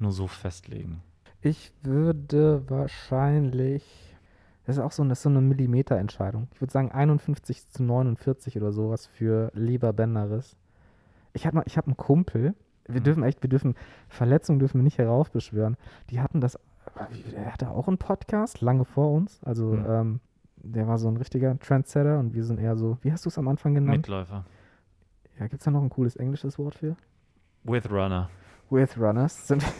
nur 0.00 0.10
so 0.10 0.26
festlegen. 0.26 1.02
Ich 1.40 1.72
würde 1.82 2.68
wahrscheinlich, 2.68 3.84
das 4.66 4.76
ist 4.76 4.82
auch 4.82 4.90
so 4.90 5.04
eine, 5.04 5.14
so 5.14 5.28
eine 5.28 5.40
Millimeterentscheidung. 5.40 6.48
Ich 6.52 6.60
würde 6.60 6.72
sagen 6.72 6.90
51 6.90 7.68
zu 7.68 7.84
49 7.84 8.56
oder 8.56 8.72
sowas 8.72 9.06
für 9.06 9.52
lieber 9.54 9.92
Benderis. 9.92 10.56
Ich 11.32 11.46
habe 11.46 11.60
hab 11.60 11.86
einen 11.86 11.96
Kumpel, 11.96 12.54
wir 12.88 13.00
Mhm. 13.00 13.04
dürfen 13.04 13.22
echt, 13.22 13.40
wir 13.44 13.48
dürfen, 13.50 13.76
Verletzungen 14.08 14.58
dürfen 14.58 14.80
wir 14.80 14.82
nicht 14.84 14.98
heraufbeschwören. 14.98 15.76
Die 16.10 16.20
hatten 16.20 16.40
das, 16.40 16.58
er 17.36 17.52
hatte 17.52 17.70
auch 17.70 17.86
einen 17.86 17.98
Podcast, 17.98 18.60
lange 18.62 18.84
vor 18.84 19.12
uns. 19.12 19.40
Also 19.44 19.74
Mhm. 19.74 19.86
ähm, 19.88 20.20
der 20.56 20.88
war 20.88 20.98
so 20.98 21.06
ein 21.08 21.16
richtiger 21.16 21.56
Trendsetter 21.60 22.18
und 22.18 22.34
wir 22.34 22.42
sind 22.42 22.58
eher 22.58 22.76
so, 22.76 22.98
wie 23.02 23.12
hast 23.12 23.24
du 23.24 23.28
es 23.28 23.38
am 23.38 23.46
Anfang 23.46 23.74
genannt? 23.74 23.98
Mitläufer. 23.98 24.44
Ja, 25.38 25.46
gibt 25.46 25.60
es 25.60 25.64
da 25.64 25.70
noch 25.70 25.82
ein 25.82 25.90
cooles 25.90 26.16
englisches 26.16 26.58
Wort 26.58 26.74
für? 26.74 26.96
With 27.64 27.90
Runner. 27.90 28.28
With 28.70 28.98
Runners 28.98 29.48
sind. 29.48 29.64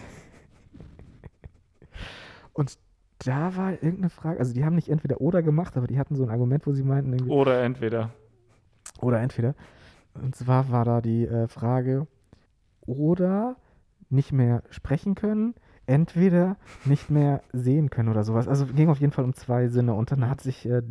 und 2.52 2.78
da 3.18 3.56
war 3.56 3.72
irgendeine 3.72 4.10
Frage, 4.10 4.38
also 4.38 4.52
die 4.52 4.64
haben 4.64 4.74
nicht 4.74 4.88
entweder 4.88 5.20
oder 5.20 5.42
gemacht, 5.42 5.76
aber 5.76 5.86
die 5.86 5.98
hatten 5.98 6.16
so 6.16 6.24
ein 6.24 6.30
Argument, 6.30 6.66
wo 6.66 6.72
sie 6.72 6.82
meinten, 6.82 7.12
irgendwie, 7.12 7.32
Oder 7.32 7.62
entweder. 7.62 8.10
oder 9.00 9.20
entweder. 9.20 9.54
Und 10.14 10.34
zwar 10.34 10.70
war 10.70 10.84
da 10.84 11.00
die 11.00 11.26
äh, 11.26 11.48
Frage, 11.48 12.06
oder 12.82 13.56
nicht 14.10 14.32
mehr 14.32 14.62
sprechen 14.70 15.14
können, 15.14 15.54
entweder 15.86 16.56
nicht 16.84 17.10
mehr 17.10 17.42
sehen 17.52 17.90
können 17.90 18.08
oder 18.08 18.22
sowas. 18.24 18.46
Also 18.48 18.66
ging 18.66 18.88
auf 18.88 19.00
jeden 19.00 19.12
Fall 19.12 19.24
um 19.24 19.34
zwei 19.34 19.68
Sinne. 19.68 19.94
Und 19.94 20.12
dann 20.12 20.28
hat 20.28 20.40
sich 20.40 20.64
äh, 20.66 20.82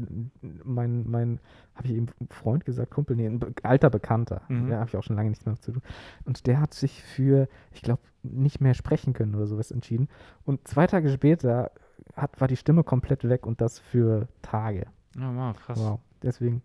mein, 0.63 1.09
mein 1.09 1.39
habe 1.75 1.87
ich 1.87 1.93
eben 1.95 2.07
Freund 2.29 2.65
gesagt, 2.65 2.91
Kumpel, 2.91 3.15
nee, 3.15 3.25
ein 3.25 3.39
be 3.39 3.53
alter 3.63 3.89
Bekannter, 3.89 4.41
Mhm. 4.49 4.67
der 4.67 4.79
habe 4.79 4.89
ich 4.89 4.97
auch 4.97 5.03
schon 5.03 5.15
lange 5.15 5.29
nichts 5.29 5.45
mehr 5.45 5.55
zu 5.55 5.71
tun. 5.71 5.81
Und 6.25 6.45
der 6.47 6.59
hat 6.59 6.73
sich 6.73 7.01
für, 7.03 7.47
ich 7.71 7.81
glaube, 7.81 8.01
nicht 8.23 8.59
mehr 8.61 8.73
sprechen 8.73 9.13
können 9.13 9.33
oder 9.35 9.47
sowas 9.47 9.71
entschieden. 9.71 10.09
Und 10.45 10.67
zwei 10.67 10.85
Tage 10.87 11.09
später 11.09 11.71
hat, 12.15 12.39
war 12.41 12.47
die 12.47 12.57
Stimme 12.57 12.83
komplett 12.83 13.27
weg 13.27 13.45
und 13.47 13.61
das 13.61 13.79
für 13.79 14.27
Tage. 14.41 14.85
Ja, 15.17 15.33
wow, 15.35 15.55
krass. 15.57 15.79
Wow. 15.79 15.99
Deswegen 16.21 16.61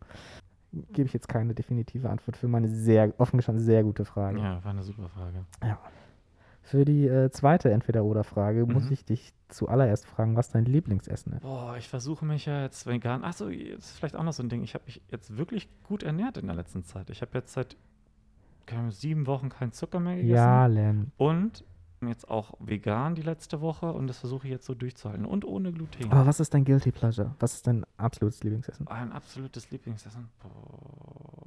gebe 0.92 1.06
ich 1.06 1.12
jetzt 1.14 1.28
keine 1.28 1.54
definitive 1.54 2.10
Antwort 2.10 2.36
für 2.36 2.48
meine 2.48 2.68
sehr, 2.68 3.14
offen 3.18 3.38
gestanden, 3.38 3.64
sehr 3.64 3.82
gute 3.84 4.04
Frage. 4.04 4.38
Ja, 4.38 4.62
war 4.64 4.72
eine 4.72 4.82
super 4.82 5.08
Frage. 5.08 5.46
Für 6.66 6.84
die 6.84 7.06
äh, 7.06 7.30
zweite 7.30 7.70
Entweder-Oder-Frage 7.70 8.66
muss 8.66 8.86
Mhm. 8.86 8.92
ich 8.92 9.04
dich 9.04 9.32
zuallererst 9.48 10.04
fragen, 10.04 10.34
was 10.36 10.50
dein 10.50 10.64
Lieblingsessen 10.64 11.32
ist. 11.34 11.42
Boah, 11.42 11.76
ich 11.78 11.88
versuche 11.88 12.24
mich 12.24 12.46
ja 12.46 12.62
jetzt 12.62 12.86
vegan. 12.86 13.22
Achso, 13.22 13.48
jetzt 13.48 13.84
ist 13.90 13.98
vielleicht 13.98 14.16
auch 14.16 14.24
noch 14.24 14.32
so 14.32 14.42
ein 14.42 14.48
Ding. 14.48 14.64
Ich 14.64 14.74
habe 14.74 14.82
mich 14.86 15.00
jetzt 15.08 15.36
wirklich 15.36 15.68
gut 15.84 16.02
ernährt 16.02 16.38
in 16.38 16.46
der 16.48 16.56
letzten 16.56 16.82
Zeit. 16.82 17.08
Ich 17.10 17.22
habe 17.22 17.30
jetzt 17.38 17.52
seit 17.52 17.76
keine 18.66 18.90
sieben 18.90 19.28
Wochen 19.28 19.48
keinen 19.48 19.70
Zucker 19.70 20.00
mehr 20.00 20.16
gegessen. 20.16 20.34
Ja, 20.34 20.66
Len. 20.66 21.12
Und 21.16 21.62
jetzt 22.02 22.28
auch 22.28 22.54
vegan 22.58 23.14
die 23.14 23.22
letzte 23.22 23.60
Woche 23.60 23.92
und 23.92 24.08
das 24.08 24.18
versuche 24.18 24.48
ich 24.48 24.50
jetzt 24.52 24.66
so 24.66 24.74
durchzuhalten. 24.74 25.24
Und 25.24 25.44
ohne 25.44 25.72
Gluten. 25.72 26.10
Aber 26.10 26.26
was 26.26 26.40
ist 26.40 26.52
dein 26.52 26.64
Guilty 26.64 26.90
Pleasure? 26.90 27.36
Was 27.38 27.54
ist 27.54 27.66
dein 27.68 27.84
absolutes 27.96 28.42
Lieblingsessen? 28.42 28.88
Ein 28.88 29.12
absolutes 29.12 29.70
Lieblingsessen. 29.70 30.28
Boah. 30.42 31.45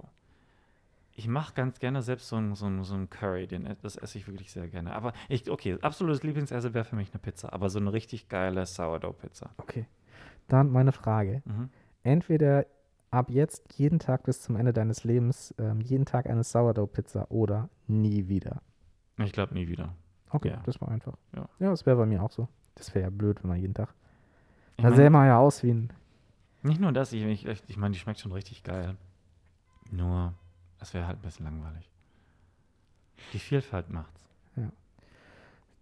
Ich 1.19 1.27
mache 1.27 1.53
ganz 1.53 1.79
gerne 1.79 2.01
selbst 2.01 2.29
so 2.29 2.37
ein, 2.37 2.55
so 2.55 2.65
ein, 2.67 2.81
so 2.85 2.95
ein 2.95 3.09
Curry, 3.09 3.45
den, 3.45 3.67
das 3.81 3.97
esse 3.97 4.17
ich 4.17 4.25
wirklich 4.25 4.53
sehr 4.53 4.69
gerne. 4.69 4.95
Aber 4.95 5.11
ich, 5.27 5.51
okay, 5.51 5.77
absolutes 5.81 6.23
Lieblingsessen 6.23 6.73
wäre 6.73 6.85
für 6.85 6.95
mich 6.95 7.11
eine 7.11 7.19
Pizza, 7.19 7.51
aber 7.51 7.69
so 7.69 7.77
eine 7.77 7.91
richtig 7.91 8.29
geile 8.29 8.65
Sourdough-Pizza. 8.65 9.49
Okay. 9.57 9.85
Dann 10.47 10.71
meine 10.71 10.93
Frage. 10.93 11.41
Mhm. 11.43 11.69
Entweder 12.03 12.65
ab 13.11 13.29
jetzt 13.29 13.73
jeden 13.73 13.99
Tag 13.99 14.23
bis 14.23 14.41
zum 14.41 14.55
Ende 14.55 14.71
deines 14.71 15.03
Lebens 15.03 15.53
ähm, 15.57 15.81
jeden 15.81 16.05
Tag 16.05 16.25
eine 16.29 16.45
Sourdough-Pizza 16.45 17.29
oder 17.29 17.67
nie 17.87 18.29
wieder. 18.29 18.61
Ich 19.17 19.33
glaube 19.33 19.53
nie 19.55 19.67
wieder. 19.67 19.93
Okay, 20.29 20.51
Ja. 20.51 20.61
das 20.63 20.79
war 20.79 20.87
einfach. 20.87 21.17
Ja. 21.35 21.49
ja 21.59 21.69
das 21.69 21.85
wäre 21.85 21.97
bei 21.97 22.05
mir 22.05 22.23
auch 22.23 22.31
so. 22.31 22.47
Das 22.75 22.95
wäre 22.95 23.03
ja 23.03 23.09
blöd, 23.09 23.43
wenn 23.43 23.49
man 23.49 23.59
jeden 23.59 23.73
Tag. 23.73 23.93
Ich 24.77 24.85
Da 24.85 24.93
sähe 24.93 25.09
man 25.09 25.27
ja 25.27 25.37
aus 25.37 25.63
wie 25.63 25.71
ein. 25.73 25.91
nicht 26.63 26.79
nur 26.79 26.93
das, 26.93 27.11
ich, 27.11 27.23
ich, 27.25 27.45
ich 27.67 27.75
meine, 27.75 27.91
die 27.91 27.99
schmeckt 27.99 28.19
schon 28.21 28.31
richtig 28.31 28.63
geil. 28.63 28.95
Nur, 29.91 30.33
das 30.79 30.93
wäre 30.93 31.05
halt 31.07 31.17
ein 31.19 31.21
bisschen 31.21 31.45
langweilig. 31.45 31.89
Die 33.33 33.39
Vielfalt 33.39 33.89
macht's. 33.89 34.25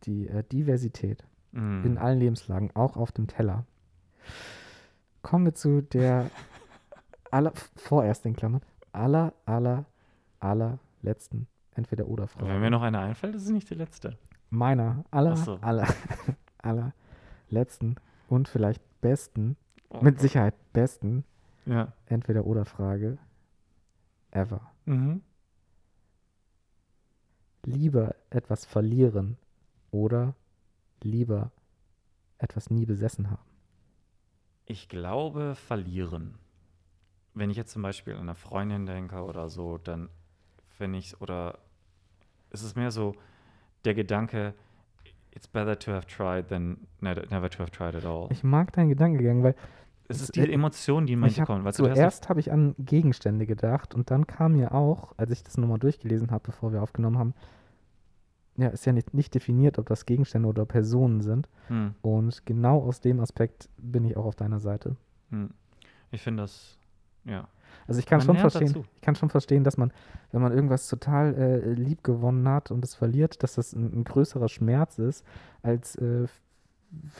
Die 0.04 0.28
äh, 0.28 0.44
Diversität 0.44 1.26
Mm. 1.54 1.86
in 1.86 1.98
allen 1.98 2.20
Lebenslagen, 2.20 2.76
auch 2.76 2.98
auf 2.98 3.14
dem 3.14 3.28
Teller. 3.28 3.64
Kommen 5.22 5.46
wir 5.46 5.54
zu 5.56 5.82
der 5.82 6.30
aller, 7.32 7.54
vorerst 7.78 8.26
in 8.26 8.36
Klammern, 8.36 8.62
aller, 8.92 9.34
aller, 9.46 9.86
aller 10.42 10.78
letzten 11.02 11.48
Entweder-Oder-Frage. 11.76 12.48
Wenn 12.48 12.60
mir 12.60 12.70
noch 12.70 12.82
eine 12.82 13.00
einfällt, 13.00 13.34
ist 13.34 13.44
es 13.46 13.50
nicht 13.50 13.70
die 13.70 13.76
letzte. 13.76 14.18
Meiner 14.50 15.06
aller, 15.10 15.38
so. 15.38 15.56
aller, 15.62 15.88
aller 16.58 16.94
letzten 17.50 17.96
und 18.28 18.50
vielleicht 18.50 18.82
besten, 19.00 19.56
Oh 19.90 20.02
mit. 20.02 20.20
Sicherheit 20.20 20.54
besten 20.74 21.24
Ja. 21.66 21.94
Entweder-Oder-Frage 22.08 23.18
ever. 24.32 24.70
Mhm. 24.88 25.21
Lieber 27.63 28.15
etwas 28.30 28.65
verlieren 28.65 29.38
oder 29.91 30.36
lieber 31.04 31.52
etwas 32.38 32.69
nie 32.69 32.86
besessen 32.86 33.30
haben. 33.30 33.43
Ich 34.65 34.88
glaube, 34.89 35.56
verlieren. 35.56 36.36
Wenn 37.34 37.50
ich 37.50 37.58
jetzt 37.58 37.71
zum 37.71 37.82
Beispiel 37.82 38.13
an 38.13 38.21
eine 38.21 38.36
Freundin 38.36 38.86
denke 38.86 39.21
oder 39.21 39.50
so, 39.50 39.78
dann 39.78 40.10
finde 40.69 41.00
ich 41.00 41.19
oder 41.21 41.60
es 42.50 42.63
ist 42.63 42.76
mehr 42.76 42.91
so 42.91 43.15
der 43.84 43.93
Gedanke, 43.93 44.54
it's 45.32 45.47
better 45.47 45.78
to 45.78 45.91
have 45.91 46.08
tried 46.08 46.47
than 46.47 46.88
never 47.02 47.26
never 47.30 47.50
to 47.50 47.60
have 47.60 47.71
tried 47.71 47.95
at 47.95 48.06
all. 48.06 48.28
Ich 48.32 48.43
mag 48.43 48.71
deinen 48.73 48.89
Gedankengang, 48.89 49.43
weil 49.43 49.56
es 50.10 50.22
ist 50.22 50.36
die 50.36 50.41
äh, 50.41 50.52
Emotion, 50.52 51.06
die 51.06 51.13
in 51.13 51.20
mir 51.20 51.28
ich 51.28 51.39
hab, 51.39 51.48
kommt. 51.48 51.65
Hast 51.65 51.76
zuerst 51.76 52.30
habe 52.30 52.39
ich 52.39 52.52
an 52.52 52.76
Gegenstände 52.80 53.46
gedacht 53.46 53.93
und 53.93 54.10
dann 54.12 54.28
kam 54.28 54.54
mir 54.54 54.74
auch, 54.74 55.13
als 55.17 55.32
ich 55.32 55.43
das 55.43 55.58
nochmal 55.58 55.80
durchgelesen 55.80 56.32
habe, 56.32 56.43
bevor 56.46 56.72
wir 56.72 56.82
aufgenommen 56.82 57.17
haben, 57.17 57.34
ja, 58.58 58.70
ist 58.70 58.86
ja 58.86 58.93
nicht, 58.93 59.13
nicht 59.13 59.36
definiert, 59.36 59.78
ob 59.78 59.88
das 59.88 60.06
Gegenstände 60.06 60.48
oder 60.48 60.65
Personen 60.65 61.22
sind. 61.22 61.48
hm, 61.67 61.93
Und 62.02 62.46
genau 62.46 62.80
aus 62.80 63.02
dem 63.02 63.20
Aspekt 63.20 63.70
bin 63.78 64.04
ich 64.06 64.17
auch 64.17 64.26
auf 64.26 64.36
deiner 64.36 64.60
Seite. 64.60 64.96
hm. 65.30 65.52
Ich 66.10 66.22
finde 66.22 66.43
das, 66.43 66.78
ja. 67.26 67.50
Also 67.86 68.00
ich 68.00 68.06
kann 68.06 68.20
Man 68.20 68.26
schon 68.26 68.38
verstehen, 68.38 68.67
dazu. 68.67 68.86
ich 68.96 69.02
kann 69.02 69.15
schon 69.15 69.30
verstehen, 69.30 69.63
dass 69.65 69.78
man, 69.78 69.91
wenn 70.32 70.41
man 70.41 70.54
irgendwas 70.54 70.88
total 70.88 71.36
äh, 71.36 71.74
lieb 71.74 72.04
gewonnen 72.04 72.48
hat 72.48 72.72
und 72.72 72.84
es 72.84 72.96
verliert, 72.96 73.43
dass 73.43 73.56
das 73.56 73.74
ein, 73.74 73.93
ein 73.93 74.04
größerer 74.06 74.48
Schmerz 74.48 75.00
ist, 75.00 75.26
als 75.62 75.96
äh, 75.98 76.28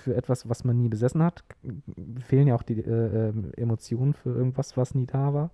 für 0.04 0.16
etwas, 0.16 0.48
was 0.50 0.64
man 0.64 0.78
nie 0.78 0.90
besessen 0.90 1.22
hat. 1.22 1.44
Fehlen 2.20 2.48
ja 2.48 2.56
auch 2.56 2.64
die 2.64 2.80
äh, 2.82 3.30
ähm, 3.30 3.52
Emotionen 3.58 4.14
für 4.14 4.30
irgendwas, 4.34 4.78
was 4.78 4.96
nie 4.96 5.06
da 5.06 5.34
war. 5.34 5.52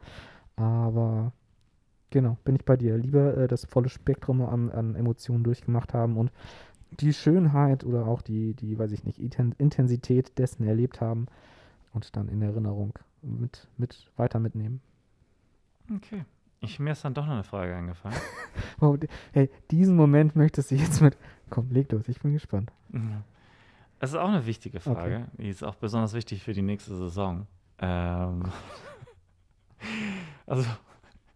Aber 0.55 1.31
genau, 2.11 2.37
bin 2.45 2.55
ich 2.55 2.65
bei 2.65 2.77
dir. 2.77 2.97
Lieber 2.97 3.37
äh, 3.37 3.47
das 3.47 3.65
volle 3.65 3.89
Spektrum 3.89 4.41
an, 4.41 4.69
an 4.69 4.95
Emotionen 4.95 5.43
durchgemacht 5.43 5.93
haben 5.93 6.17
und 6.17 6.31
die 6.99 7.13
Schönheit 7.13 7.83
oder 7.83 8.05
auch 8.05 8.21
die, 8.21 8.53
die, 8.53 8.77
weiß 8.77 8.91
ich 8.91 9.03
nicht, 9.03 9.19
Inten- 9.19 9.55
Intensität 9.57 10.37
dessen 10.37 10.63
erlebt 10.67 11.01
haben 11.01 11.25
und 11.93 12.15
dann 12.15 12.29
in 12.29 12.41
Erinnerung 12.43 12.99
mit, 13.23 13.67
mit 13.77 14.11
weiter 14.15 14.39
mitnehmen. 14.39 14.79
Okay. 15.93 16.23
Ich, 16.59 16.79
mir 16.79 16.91
ist 16.91 17.03
dann 17.03 17.13
doch 17.13 17.25
noch 17.25 17.33
eine 17.33 17.43
Frage 17.43 17.75
eingefallen. 17.75 18.15
Wow, 18.79 18.97
hey, 19.31 19.49
diesen 19.71 19.95
Moment 19.95 20.35
möchtest 20.35 20.71
du 20.71 20.75
jetzt 20.75 21.01
mit. 21.01 21.17
Komm, 21.49 21.69
leg 21.71 21.91
los, 21.91 22.07
ich 22.09 22.19
bin 22.19 22.33
gespannt. 22.33 22.71
Mhm. 22.89 23.23
Das 24.03 24.11
ist 24.11 24.17
auch 24.17 24.27
eine 24.27 24.45
wichtige 24.45 24.81
Frage. 24.81 25.27
Die 25.37 25.47
ist 25.47 25.63
auch 25.63 25.75
besonders 25.75 26.11
wichtig 26.11 26.43
für 26.43 26.51
die 26.51 26.61
nächste 26.61 26.93
Saison. 26.93 27.47
Ähm, 27.79 28.43
also, 30.45 30.67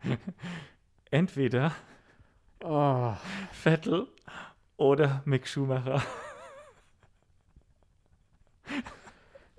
entweder 1.09 1.71
Oh. 2.61 3.13
Vettel 3.53 4.09
oder 4.75 5.21
Mick 5.23 5.47
Schumacher. 5.47 6.03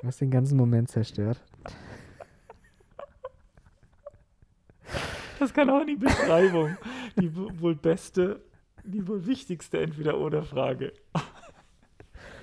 Du 0.02 0.06
hast 0.06 0.20
den 0.20 0.30
ganzen 0.30 0.59
Moment 0.59 0.90
zerstört. 0.90 1.42
Das 5.38 5.54
kann 5.54 5.70
auch 5.70 5.86
die 5.86 5.96
Beschreibung. 5.96 6.76
Die 7.16 7.34
wohl 7.34 7.74
beste, 7.74 8.44
die 8.84 9.09
wohl 9.09 9.24
wichtigste 9.24 9.80
Entweder-Oder-Frage. 9.80 10.92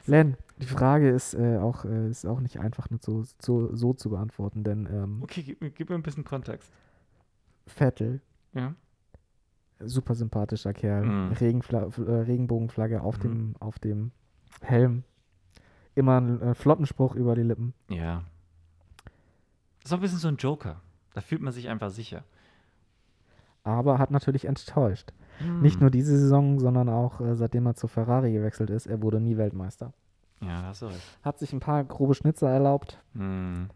Len, 0.07 0.37
die 0.57 0.65
Frage 0.65 1.09
ist, 1.09 1.33
äh, 1.33 1.57
auch, 1.57 1.85
äh, 1.85 2.09
ist 2.09 2.25
auch 2.25 2.39
nicht 2.39 2.59
einfach 2.59 2.89
nur 2.89 2.99
so, 3.01 3.23
so, 3.41 3.75
so 3.75 3.93
zu 3.93 4.09
beantworten, 4.09 4.63
denn 4.63 4.87
ähm, 4.91 5.19
Okay, 5.23 5.43
gib, 5.43 5.61
mir- 5.61 5.69
gib 5.71 5.89
mir 5.89 5.95
ein 5.95 6.03
bisschen 6.03 6.23
Kontext. 6.23 6.71
Vettel, 7.67 8.21
Ja. 8.53 8.73
super 9.79 10.15
sympathischer 10.15 10.71
Kerl, 10.73 11.05
Mhm. 11.05 11.31
Regenfla 11.33 11.79
äh, 11.83 12.01
Regenbogenflagge 12.21 13.01
auf, 13.01 13.17
Mhm. 13.17 13.21
dem, 13.21 13.55
auf 13.59 13.79
dem 13.79 14.11
Helm, 14.61 15.03
immer 15.95 16.19
ein 16.21 16.41
äh, 16.41 16.53
Flottenspruch 16.55 17.15
über 17.15 17.35
die 17.35 17.43
Lippen. 17.43 17.73
Ja. 17.89 18.23
Das 19.81 19.91
ist 19.91 19.93
auch 19.93 19.97
ein 19.97 20.01
bisschen 20.01 20.19
so 20.19 20.27
ein 20.29 20.37
Joker. 20.37 20.81
Da 21.13 21.21
fühlt 21.21 21.41
man 21.41 21.53
sich 21.53 21.67
einfach 21.69 21.89
sicher. 21.91 22.23
aber 23.63 23.97
hat 23.97 24.11
natürlich 24.11 24.45
enttäuscht. 24.45 25.11
Nicht 25.61 25.75
Hm. 25.75 25.81
nur 25.81 25.89
diese 25.89 26.17
Saison, 26.17 26.59
sondern 26.59 26.87
auch 26.87 27.19
äh, 27.19 27.35
seitdem 27.35 27.65
er 27.65 27.73
zu 27.73 27.87
Ferrari 27.87 28.31
gewechselt 28.31 28.69
ist. 28.69 28.85
Er 28.85 29.01
wurde 29.01 29.19
nie 29.19 29.37
Weltmeister. 29.37 29.91
Ja, 30.47 30.63
hast 30.63 30.81
du 30.81 30.87
recht. 30.87 31.01
Hat 31.23 31.39
sich 31.39 31.51
ein 31.53 31.59
paar 31.59 31.83
grobe 31.83 32.15
Schnitzer 32.15 32.49
erlaubt 32.49 33.01
Hm. 33.13 33.69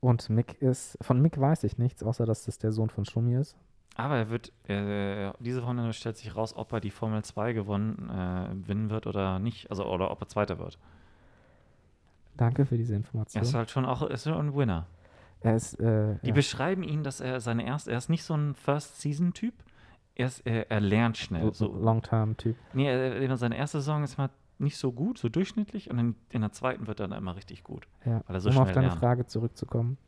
und 0.00 0.30
Mick 0.30 0.60
ist, 0.62 0.96
von 1.00 1.20
Mick 1.20 1.40
weiß 1.40 1.64
ich 1.64 1.78
nichts, 1.78 2.02
außer 2.02 2.26
dass 2.26 2.44
das 2.44 2.58
der 2.58 2.72
Sohn 2.72 2.90
von 2.90 3.04
Schumi 3.04 3.34
ist. 3.36 3.56
Aber 3.96 4.16
er 4.16 4.30
wird, 4.30 4.52
äh, 4.68 5.32
diese 5.40 5.62
Woche 5.64 5.92
stellt 5.92 6.16
sich 6.16 6.36
raus, 6.36 6.54
ob 6.56 6.72
er 6.72 6.80
die 6.80 6.90
Formel 6.92 7.24
2 7.24 7.52
gewonnen, 7.52 8.08
äh, 8.08 8.54
gewinnen 8.54 8.90
wird 8.90 9.08
oder 9.08 9.38
nicht. 9.40 9.70
Also, 9.70 9.84
oder 9.86 10.10
ob 10.12 10.20
er 10.22 10.28
Zweiter 10.28 10.58
wird. 10.60 10.78
Danke 12.36 12.64
für 12.64 12.76
diese 12.76 12.92
Er 12.94 12.98
Information. 12.98 13.42
ist 13.42 13.54
halt 13.54 13.70
schon 13.70 13.84
auch 13.84 14.02
ist 14.02 14.24
schon 14.24 14.34
ein 14.48 14.54
Winner. 14.54 14.86
Er 15.40 15.56
ist, 15.56 15.74
äh, 15.80 16.16
Die 16.22 16.28
ja, 16.28 16.34
beschreiben 16.34 16.82
ihn, 16.82 17.02
dass 17.02 17.20
er 17.20 17.40
seine 17.40 17.64
erste, 17.66 17.90
er 17.92 17.98
ist 17.98 18.08
nicht 18.08 18.22
so 18.24 18.34
ein 18.34 18.54
First-Season-Typ. 18.54 19.54
Er, 20.14 20.26
ist, 20.26 20.40
er, 20.46 20.70
er 20.70 20.80
lernt 20.80 21.16
schnell. 21.16 21.52
So, 21.54 21.66
Long-Term-Typ. 21.76 22.56
nee, 22.74 22.86
er, 22.88 23.16
er- 23.20 23.36
seine 23.36 23.56
erste 23.56 23.78
Saison 23.78 24.02
ist 24.04 24.18
mal 24.18 24.30
nicht 24.58 24.76
so 24.76 24.92
gut, 24.92 25.18
so 25.18 25.28
durchschnittlich. 25.28 25.90
Und 25.90 25.98
in, 25.98 26.14
in 26.30 26.40
der 26.40 26.52
zweiten 26.52 26.86
wird 26.86 27.00
er 27.00 27.08
dann 27.08 27.18
immer 27.18 27.36
richtig 27.36 27.62
gut. 27.64 27.86
Ja. 28.04 28.22
Weil 28.26 28.36
er 28.36 28.40
so 28.40 28.50
um 28.50 28.58
auf 28.58 28.72
deine 28.72 28.88
lernt. 28.88 29.00
Frage 29.00 29.26
zurückzukommen. 29.26 29.98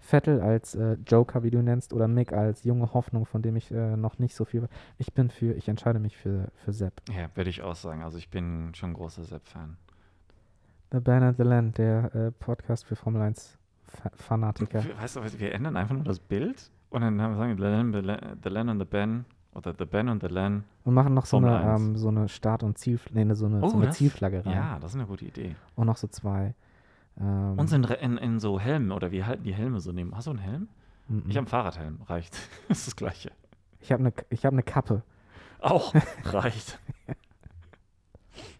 Vettel 0.00 0.40
als 0.40 0.74
äh, 0.74 0.96
Joker, 1.06 1.44
wie 1.44 1.50
du 1.52 1.62
nennst, 1.62 1.92
oder 1.92 2.08
Mick 2.08 2.32
als 2.32 2.64
junge 2.64 2.92
Hoffnung, 2.92 3.24
von 3.24 3.40
dem 3.40 3.54
ich 3.54 3.70
äh, 3.70 3.96
noch 3.96 4.18
nicht 4.18 4.34
so 4.34 4.44
viel. 4.44 4.68
Ich 4.98 5.12
bin 5.14 5.30
für, 5.30 5.52
ich 5.52 5.68
entscheide 5.68 6.00
mich 6.00 6.16
für, 6.16 6.48
für 6.56 6.72
Sepp. 6.72 7.00
Ja, 7.10 7.28
würde 7.36 7.50
ich 7.50 7.62
auch 7.62 7.76
sagen. 7.76 8.02
Also 8.02 8.18
ich 8.18 8.28
bin 8.28 8.74
schon 8.74 8.90
ein 8.90 8.94
großer 8.94 9.22
Sepp-Fan. 9.22 9.76
The 10.90 10.98
Ban 11.00 11.22
and 11.22 11.36
the 11.36 11.44
Land, 11.44 11.78
der 11.78 12.14
äh, 12.14 12.32
Podcast 12.32 12.84
für 12.84 12.96
Formel 12.96 13.22
1 13.22 13.56
Fa 13.84 14.10
Fanatiker. 14.14 14.84
Wir- 14.84 14.98
Weißt 14.98 15.16
du, 15.16 15.20
was, 15.20 15.38
wir 15.38 15.52
ändern 15.54 15.76
einfach 15.76 15.94
nur 15.94 16.04
das 16.04 16.18
Bild 16.18 16.70
und 16.90 17.02
dann 17.02 17.20
haben 17.22 17.32
wir 17.32 17.36
sagen, 17.36 17.56
the 18.42 18.48
Len 18.48 18.68
und 18.68 18.78
the 18.80 18.84
Ben 18.84 19.24
oder 19.54 19.74
the 19.78 19.84
Ben 19.84 20.08
und 20.08 20.22
the 20.22 20.28
Len. 20.28 20.64
Und 20.84 20.94
machen 20.94 21.14
noch 21.14 21.26
so 21.26 21.36
Formel 21.38 21.54
eine, 21.54 21.72
1. 21.72 21.80
ähm, 21.80 21.96
so 21.96 22.08
eine 22.08 22.28
Start- 22.28 22.62
und 22.62 22.78
Zielflagge, 22.78 23.26
nee, 23.26 23.34
so 23.34 23.46
eine, 23.46 23.60
so 23.60 23.66
Oh, 23.66 23.72
eine 23.76 23.86
das- 23.86 23.96
Zielflagge 23.96 24.44
rein. 24.46 24.54
Ja, 24.54 24.78
das 24.80 24.92
ist 24.92 24.96
eine 24.98 25.06
gute 25.06 25.24
Idee. 25.24 25.54
Und 25.76 25.86
noch 25.86 25.96
so 25.96 26.06
zwei. 26.08 26.54
Ähm, 27.20 27.58
Und 27.58 27.68
so 27.68 27.76
in, 27.76 27.84
in, 27.84 28.16
in 28.18 28.40
so 28.40 28.58
Helmen 28.58 28.90
oder 28.92 29.10
wir 29.10 29.26
halten 29.26 29.44
die 29.44 29.54
Helme 29.54 29.80
so 29.80 29.92
nehmen. 29.92 30.16
Hast 30.16 30.26
du 30.26 30.30
einen 30.30 30.38
Helm? 30.40 30.68
mhm. 31.08 31.24
Ich 31.28 31.36
habe 31.36 31.40
einen 31.40 31.46
Fahrradhelm, 31.48 32.00
reicht. 32.06 32.36
das 32.68 32.78
ist 32.78 32.86
das 32.88 32.96
Gleiche. 32.96 33.30
ich 33.80 33.92
habe 33.92 34.00
eine 34.02 34.12
ich 34.30 34.46
hab 34.46 34.54
ne 34.54 34.62
Kappe. 34.62 35.02
Auch 35.60 35.94
reicht. 36.24 36.78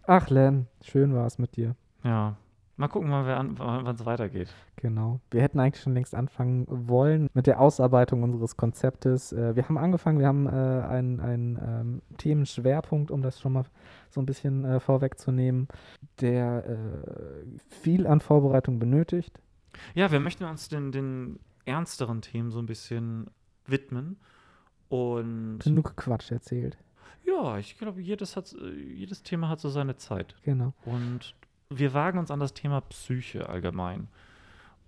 Ach, 0.07 0.29
Len, 0.31 0.67
schön 0.83 1.15
war 1.15 1.27
es 1.27 1.39
mit 1.39 1.57
dir. 1.57 1.75
Ja. 2.05 2.37
Mal 2.83 2.89
gucken, 2.89 3.13
wann 3.13 3.87
es 3.87 4.05
weitergeht. 4.05 4.53
Genau. 4.75 5.21
Wir 5.31 5.41
hätten 5.41 5.61
eigentlich 5.61 5.81
schon 5.81 5.95
längst 5.95 6.17
anfangen 6.17 6.67
wollen 6.69 7.31
mit 7.33 7.47
der 7.47 7.61
Ausarbeitung 7.61 8.25
unseres 8.25 8.57
Konzeptes. 8.57 9.33
Äh, 9.33 9.55
wir 9.55 9.69
haben 9.69 9.79
angefangen, 9.79 10.19
wir 10.19 10.27
haben 10.27 10.49
äh, 10.49 10.51
einen, 10.51 11.21
einen 11.21 11.61
ähm, 11.65 12.03
Themenschwerpunkt, 12.19 13.13
um 13.13 13.23
das 13.23 13.41
schon 13.41 13.53
mal 13.53 13.67
so 14.11 14.21
ein 14.21 14.27
bisschen 14.27 14.65
äh, 14.65 14.81
vorwegzunehmen, 14.81 15.69
der 16.21 16.65
viel 17.69 18.09
an 18.09 18.21
Vorbereitung 18.21 18.81
benötigt. 18.81 19.39
Ja, 19.95 20.11
wir 20.11 20.19
möchten 20.19 20.43
uns 20.43 20.69
den, 20.69 20.91
den 20.91 21.39
ernsteren 21.65 22.21
Themen 22.21 22.51
so 22.51 22.59
ein 22.59 22.67
bisschen 22.67 23.31
widmen. 23.65 24.17
Und 24.89 25.61
Genug 25.61 25.95
Quatsch 25.95 26.33
erzählt. 26.33 26.77
ja, 27.23 27.59
ich 27.59 27.79
glaube, 27.79 28.01
jedes, 28.01 28.35
hat, 28.35 28.57
jedes 28.75 29.23
Thema 29.23 29.49
hat 29.49 29.61
so 29.61 29.69
seine 29.69 29.95
Zeit. 29.95 30.35
Genau. 30.43 30.75
Und 30.85 31.37
wir 31.79 31.95
wagen 31.95 32.19
uns 32.19 32.31
an 32.31 32.41
das 32.41 32.55
Thema 32.55 32.81
Psyche 32.83 33.49
allgemein. 33.49 34.09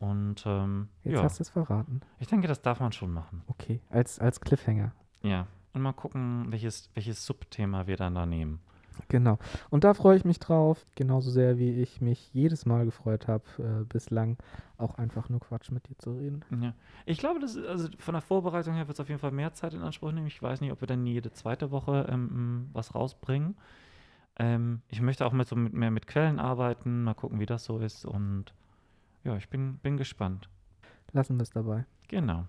Und 0.01 0.45
ähm, 0.47 0.89
Jetzt 1.03 1.14
ja, 1.14 1.22
hast 1.22 1.39
du 1.39 1.43
es 1.43 1.49
verraten. 1.49 2.01
ich 2.18 2.26
denke, 2.26 2.49
das 2.49 2.61
darf 2.61 2.80
man 2.80 2.93
schon 2.93 3.12
machen. 3.12 3.43
Okay. 3.47 3.80
Als, 3.91 4.18
als 4.18 4.41
Cliffhanger. 4.41 4.93
Ja. 5.22 5.47
Und 5.72 5.82
mal 5.82 5.93
gucken, 5.93 6.47
welches, 6.51 6.91
welches 6.95 7.24
Subthema 7.24 7.87
wir 7.87 7.97
dann 7.97 8.14
da 8.14 8.26
nehmen. 8.26 8.61
Genau. 9.09 9.39
Und 9.70 9.85
da 9.85 9.95
freue 9.95 10.16
ich 10.16 10.24
mich 10.24 10.39
drauf, 10.39 10.85
genauso 10.95 11.30
sehr 11.30 11.59
wie 11.59 11.70
ich 11.82 12.01
mich 12.01 12.32
jedes 12.32 12.64
Mal 12.66 12.85
gefreut 12.85 13.26
habe, 13.28 13.45
äh, 13.59 13.85
bislang 13.85 14.37
auch 14.78 14.97
einfach 14.97 15.28
nur 15.28 15.41
Quatsch 15.41 15.70
mit 15.70 15.89
dir 15.89 15.99
zu 15.99 16.12
reden. 16.12 16.45
Ja. 16.61 16.74
Ich 17.07 17.18
glaube, 17.18 17.41
das 17.41 17.57
ist, 17.57 17.66
also 17.66 17.89
von 17.99 18.14
der 18.14 18.22
Vorbereitung 18.22 18.74
her 18.74 18.87
wird 18.87 18.97
es 18.97 19.01
auf 19.01 19.09
jeden 19.09 19.20
Fall 19.20 19.32
mehr 19.32 19.53
Zeit 19.53 19.74
in 19.74 19.82
Anspruch 19.82 20.12
nehmen. 20.12 20.26
Ich 20.26 20.41
weiß 20.41 20.61
nicht, 20.61 20.72
ob 20.72 20.80
wir 20.80 20.89
dann 20.89 21.07
jede 21.07 21.32
zweite 21.32 21.70
Woche 21.70 22.07
ähm, 22.09 22.68
was 22.72 22.95
rausbringen. 22.95 23.57
Ähm, 24.37 24.82
ich 24.89 25.01
möchte 25.01 25.26
auch 25.26 25.32
mit 25.32 25.47
so 25.47 25.57
mit, 25.57 25.72
mehr 25.72 25.91
mit 25.91 26.07
Quellen 26.07 26.39
arbeiten, 26.39 27.05
mal 27.05 27.14
gucken, 27.14 27.41
wie 27.41 27.47
das 27.47 27.64
so 27.64 27.78
ist. 27.78 28.05
Und 28.05 28.55
ja, 29.22 29.37
ich 29.37 29.49
bin, 29.49 29.78
bin 29.78 29.97
gespannt. 29.97 30.49
Lassen 31.12 31.37
wir 31.37 31.43
es 31.43 31.51
dabei. 31.51 31.87
Genau. 32.09 32.47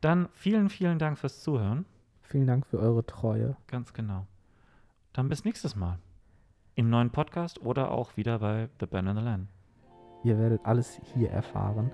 Dann 0.00 0.28
vielen, 0.32 0.68
vielen 0.68 0.98
Dank 0.98 1.18
fürs 1.18 1.42
Zuhören. 1.42 1.86
Vielen 2.22 2.46
Dank 2.46 2.66
für 2.66 2.78
eure 2.78 3.04
Treue. 3.06 3.56
Ganz 3.66 3.92
genau. 3.92 4.26
Dann 5.12 5.28
bis 5.28 5.44
nächstes 5.44 5.76
Mal. 5.76 5.98
Im 6.74 6.90
neuen 6.90 7.10
Podcast 7.10 7.60
oder 7.60 7.90
auch 7.90 8.16
wieder 8.16 8.38
bei 8.38 8.68
The 8.80 8.86
Ben 8.86 9.08
and 9.08 9.18
the 9.18 9.24
Land. 9.24 9.50
Ihr 10.24 10.38
werdet 10.38 10.64
alles 10.64 11.00
hier 11.14 11.30
erfahren. 11.30 11.90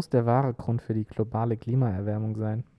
Du 0.00 0.02
musst 0.02 0.14
der 0.14 0.24
wahre 0.24 0.54
Grund 0.54 0.80
für 0.80 0.94
die 0.94 1.04
globale 1.04 1.58
Klimaerwärmung 1.58 2.34
sein. 2.34 2.64